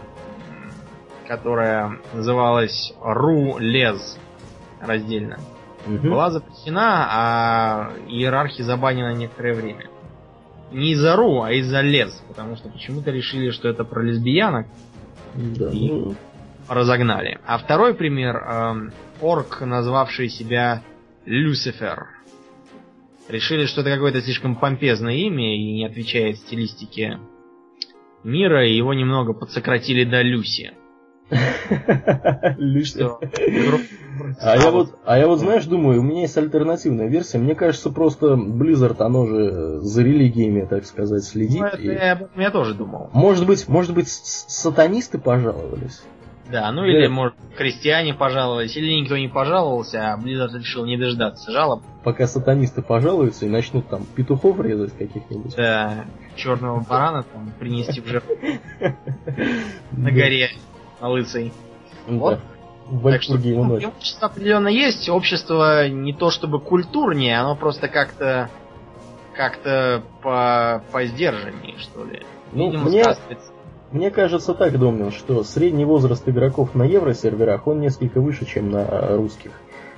[1.38, 4.20] которая называлась Ру Лез
[4.80, 5.40] раздельно,
[5.88, 6.10] угу.
[6.10, 9.90] была запрещена, а иерархи забанены некоторое время.
[10.72, 14.68] Не из-за Ру, а из-за Лез, потому что почему-то решили, что это про лесбиянок.
[15.34, 15.70] Да.
[15.72, 16.16] И ну.
[16.70, 17.40] разогнали.
[17.48, 18.90] А второй пример, э,
[19.20, 20.84] орк, назвавший себя
[21.26, 22.10] Люцифер.
[23.28, 27.18] Решили, что это какое-то слишком помпезное имя и не отвечает стилистике
[28.24, 30.74] мира, и его немного подсократили до Люси.
[32.58, 33.18] Лишнее.
[34.40, 37.38] А я вот, а я вот, знаешь, думаю, у меня есть альтернативная версия.
[37.38, 41.62] Мне кажется, просто Blizzard, оно же за религиями, так сказать, следит.
[41.62, 43.10] Ну, это я, тоже думал.
[43.14, 46.04] Может быть, может быть, сатанисты пожаловались?
[46.52, 51.52] Да, ну или, может, христиане пожаловались, или никто не пожаловался, а Blizzard решил не дождаться
[51.52, 51.82] жалоб.
[52.04, 55.56] Пока сатанисты пожалуются и начнут там петухов резать каких-нибудь.
[55.56, 56.06] Да,
[56.36, 58.36] черного барана там принести в жертву
[59.94, 60.52] на горе
[61.10, 61.54] лысый.
[62.08, 62.14] Да.
[62.14, 62.40] Вот.
[62.88, 65.08] В так что ну, общество определенно есть.
[65.08, 68.50] Общество не то чтобы культурнее, оно просто как-то
[69.34, 72.22] как-то по, по сдержаннее, что ли.
[72.52, 73.04] Ну, мне,
[73.92, 79.16] мне кажется так, Домнин, что средний возраст игроков на евросерверах, он несколько выше, чем на
[79.16, 79.52] русских.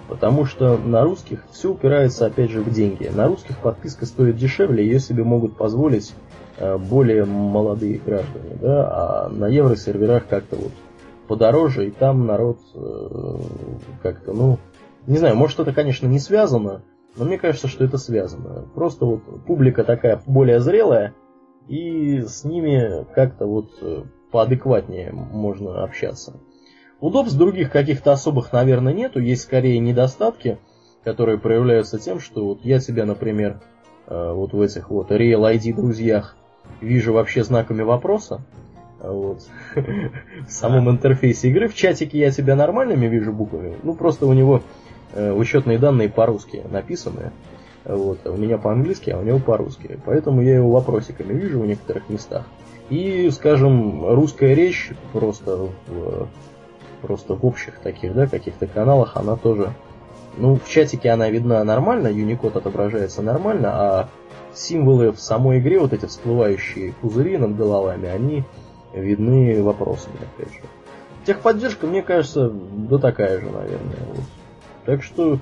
[0.07, 3.07] Потому что на русских все упирается опять же в деньги.
[3.07, 6.13] На русских подписка стоит дешевле, ее себе могут позволить
[6.57, 10.71] э, более молодые граждане, да, а на евросерверах как-то вот
[11.27, 13.39] подороже, и там народ э,
[14.01, 14.59] как-то, ну,
[15.07, 16.81] не знаю, может это, конечно, не связано,
[17.15, 18.65] но мне кажется, что это связано.
[18.73, 21.13] Просто вот публика такая более зрелая,
[21.67, 26.39] и с ними как-то вот э, поадекватнее можно общаться.
[26.99, 29.19] Удобств других каких-то особых, наверное, нету.
[29.19, 30.57] Есть скорее недостатки,
[31.03, 33.61] которые проявляются тем, что вот я тебя, например,
[34.07, 36.35] э, вот в этих вот Real ID друзьях
[36.81, 38.45] вижу вообще знаками вопроса.
[38.99, 39.39] Вот.
[39.75, 41.67] В самом интерфейсе игры.
[41.67, 43.75] В чатике я тебя нормальными вижу буквами.
[43.83, 44.61] Ну, просто у него
[45.13, 47.31] э, учетные данные по-русски написаны.
[47.83, 48.25] Вот.
[48.25, 49.99] У меня по-английски, а у него по-русски.
[50.05, 52.45] Поэтому я его вопросиками вижу в некоторых местах.
[52.89, 56.27] И, скажем, русская речь просто в
[57.05, 59.73] просто в общих таких, да, каких-то каналах она тоже,
[60.37, 64.09] ну, в чатике она видна нормально, Unicode отображается нормально, а
[64.53, 68.43] символы в самой игре, вот эти всплывающие пузыри над головами, они
[68.95, 70.59] видны вопросами, опять же.
[71.25, 73.97] Техподдержка, мне кажется, да такая же, наверное.
[74.07, 74.25] Вот.
[74.85, 75.39] Так что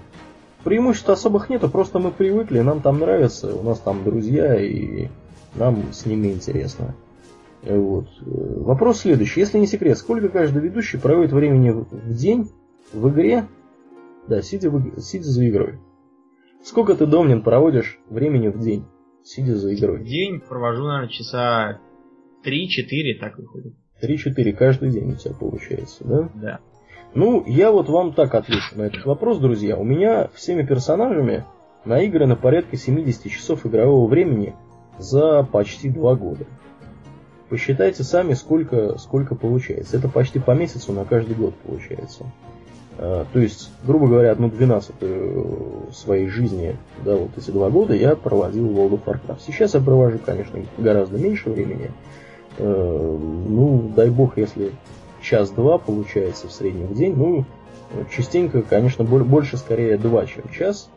[0.64, 5.10] преимуществ особых нету, просто мы привыкли, нам там нравится, у нас там друзья, и
[5.56, 6.96] нам с ними интересно.
[7.64, 8.08] Вот.
[8.22, 9.42] Вопрос следующий.
[9.42, 12.50] Если не секрет, сколько каждый ведущий проводит времени в день
[12.92, 13.46] в игре,
[14.28, 15.80] да, сидя, в, сидя за игрой?
[16.64, 18.86] Сколько ты, Домнин, проводишь времени в день,
[19.24, 20.00] сидя за игрой?
[20.00, 21.80] В день провожу, наверное, часа
[22.46, 23.74] 3-4, так выходит.
[24.02, 26.30] 3-4 каждый день у тебя получается, да?
[26.36, 26.60] Да.
[27.16, 29.78] Ну, я вот вам так отвечу на этот вопрос, друзья.
[29.78, 31.46] У меня всеми персонажами
[31.86, 34.56] наиграно порядка 70 часов игрового времени
[34.98, 36.46] за почти два года.
[37.50, 39.98] Посчитайте сами, сколько, сколько получается.
[39.98, 42.26] Это почти по месяцу на каждый год получается.
[42.98, 48.16] А, то есть, грубо говоря, одну двенадцатую своей жизни, да, вот эти два года я
[48.16, 49.42] проводил в World of Warcraft.
[49.46, 51.92] Сейчас я провожу, конечно, гораздо меньше времени.
[52.60, 53.18] А,
[53.48, 54.72] ну, дай бог, если
[55.22, 57.46] час-два получается в среднем в день, ну,
[58.16, 60.90] частенько, конечно, больше скорее два, чем час.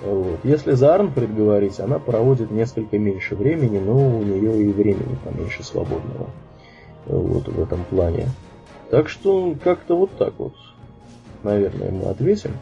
[0.00, 0.38] Вот.
[0.44, 5.64] Если за Арнфрид говорить, она проводит несколько меньше времени, но у нее и времени поменьше
[5.64, 6.28] свободного.
[7.06, 8.28] Вот в этом плане.
[8.90, 10.54] Так что как-то вот так вот,
[11.42, 12.52] наверное, мы ответим.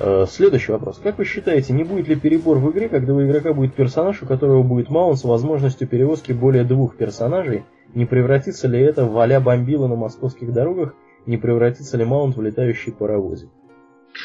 [0.00, 0.98] А, следующий вопрос.
[1.02, 4.26] Как вы считаете, не будет ли перебор в игре, когда у игрока будет персонаж, у
[4.26, 7.64] которого будет маунт с возможностью перевозки более двух персонажей?
[7.94, 10.94] Не превратится ли это в а бомбила на московских дорогах?
[11.26, 13.50] Не превратится ли маунт в летающий паровозик?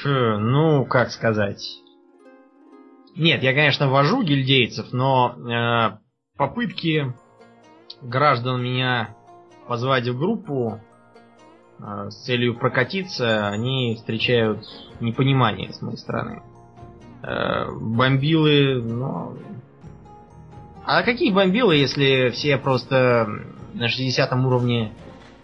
[0.05, 1.81] Ну, как сказать.
[3.15, 5.97] Нет, я, конечно, вожу гильдейцев, но э,
[6.37, 7.13] попытки
[8.01, 9.15] граждан меня
[9.67, 10.94] позвать в группу э,
[11.79, 14.65] с целью прокатиться, они встречают
[14.99, 16.41] непонимание с моей стороны.
[17.21, 19.37] Э, бомбилы, ну...
[20.85, 23.27] А какие бомбилы, если все просто
[23.73, 24.93] на 60 уровне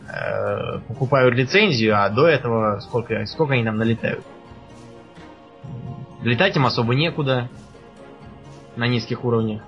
[0.08, 4.24] э, покупают лицензию, а до этого сколько, сколько они там налетают?
[6.22, 7.50] Летать им особо некуда
[8.76, 9.64] на низких уровнях.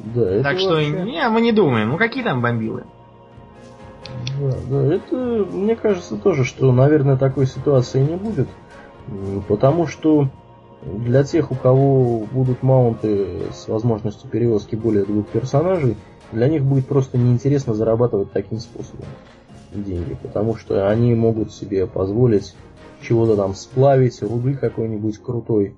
[0.00, 0.90] Да, так что вообще...
[0.90, 2.84] не, мы не думаем, ну какие там бомбилы?
[4.40, 8.48] Да, да, это, мне кажется, тоже, что, наверное, такой ситуации не будет.
[9.48, 10.28] Потому что
[10.82, 15.96] для тех, у кого будут маунты с возможностью перевозки более двух персонажей,
[16.32, 19.06] для них будет просто неинтересно зарабатывать таким способом
[19.74, 20.16] деньги.
[20.22, 22.54] Потому что они могут себе позволить
[23.02, 25.76] чего-то там сплавить, руды какой-нибудь крутой,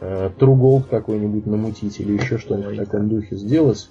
[0.00, 3.88] э, Gold какой-нибудь намутить или еще что-нибудь в таком духе сделать.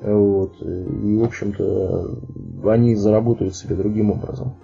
[0.00, 0.60] Вот.
[0.60, 2.18] И, в общем-то,
[2.70, 4.54] они заработают себе другим образом.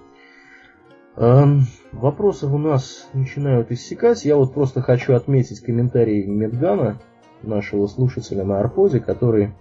[1.93, 4.25] Вопросы у нас начинают иссякать.
[4.25, 6.99] Я вот просто хочу отметить комментарий Медгана,
[7.43, 9.53] нашего слушателя на Арпозе, который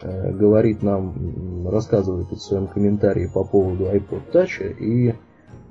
[0.00, 5.14] э, говорит нам, рассказывает в своем комментарии по поводу iPod Touch и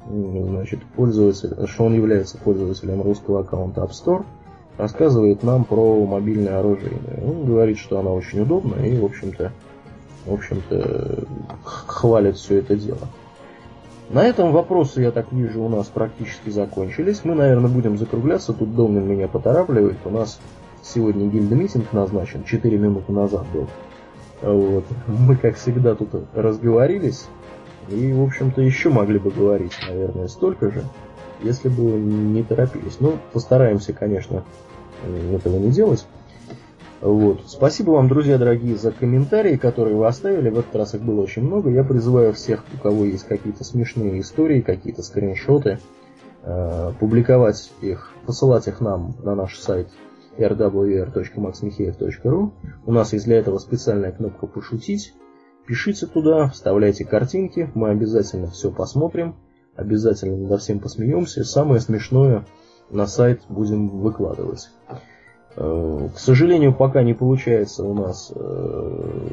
[0.06, 4.26] значит, пользователь, что он является пользователем русского аккаунта App Store,
[4.78, 6.94] рассказывает нам про мобильное оружие.
[7.26, 9.52] Он говорит, что она очень удобна и, в общем-то,
[10.26, 11.26] в общем-то,
[11.64, 13.08] хвалит все это дело.
[14.10, 17.22] На этом вопросы, я так вижу, у нас практически закончились.
[17.24, 18.54] Мы, наверное, будем закругляться.
[18.54, 19.98] Тут Домнин меня поторапливает.
[20.06, 20.40] У нас
[20.84, 22.44] сегодня гильд-митинг назначен.
[22.44, 23.68] 4 минуты назад был.
[24.41, 24.86] Вот.
[25.08, 27.26] Мы, как всегда, тут разговорились.
[27.90, 30.84] И, в общем-то, еще могли бы говорить, наверное, столько же,
[31.44, 32.98] если бы не торопились.
[32.99, 34.44] Ну, постараемся, конечно,
[35.32, 36.06] этого не делать.
[37.02, 37.41] Вот.
[37.48, 40.49] Спасибо вам, друзья дорогие, за комментарии, которые вы оставили.
[40.49, 41.70] В этот раз их было очень много.
[41.70, 45.80] Я призываю всех, у кого есть какие-то смешные истории, какие-то скриншоты,
[46.44, 49.90] э, публиковать их, посылать их нам на наш сайт
[50.38, 52.52] rwr.maxmicheev.ru.
[52.86, 55.14] У нас есть для этого специальная кнопка «Пошутить».
[55.65, 59.36] Пишите туда, вставляйте картинки, мы обязательно все посмотрим,
[59.76, 61.44] обязательно над всем посмеемся.
[61.44, 62.45] Самое смешное
[62.90, 64.70] на сайт будем выкладывать.
[65.56, 69.28] Э, к сожалению, пока не получается у нас э,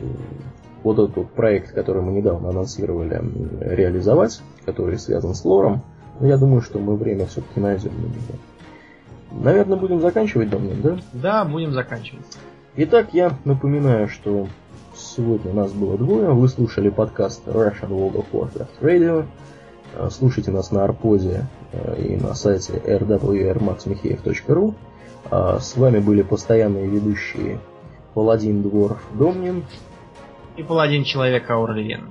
[0.82, 3.20] вот этот вот проект, который мы недавно анонсировали,
[3.60, 5.82] реализовать, который связан с лором.
[6.20, 8.38] Но я думаю, что мы время все-таки найдем на него.
[9.32, 10.98] Наверное, будем заканчивать, Домнин, да?
[11.12, 12.26] Да, будем заканчивать.
[12.76, 14.48] Итак, я напоминаю, что
[14.94, 16.32] сегодня у нас было двое.
[16.32, 19.26] Вы слушали подкаст Russian World of Warcraft Radio.
[19.94, 24.74] Э, слушайте нас на Арпозе э, и на сайте rwrmaxmicheev.ru.
[25.30, 27.60] А с вами были постоянные ведущие
[28.14, 29.64] Паладин Дворф Домнин
[30.56, 32.10] и Паладин Человек Аурлиен.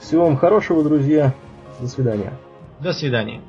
[0.00, 1.34] Всего вам хорошего, друзья.
[1.80, 2.32] До свидания.
[2.80, 3.40] До свидания.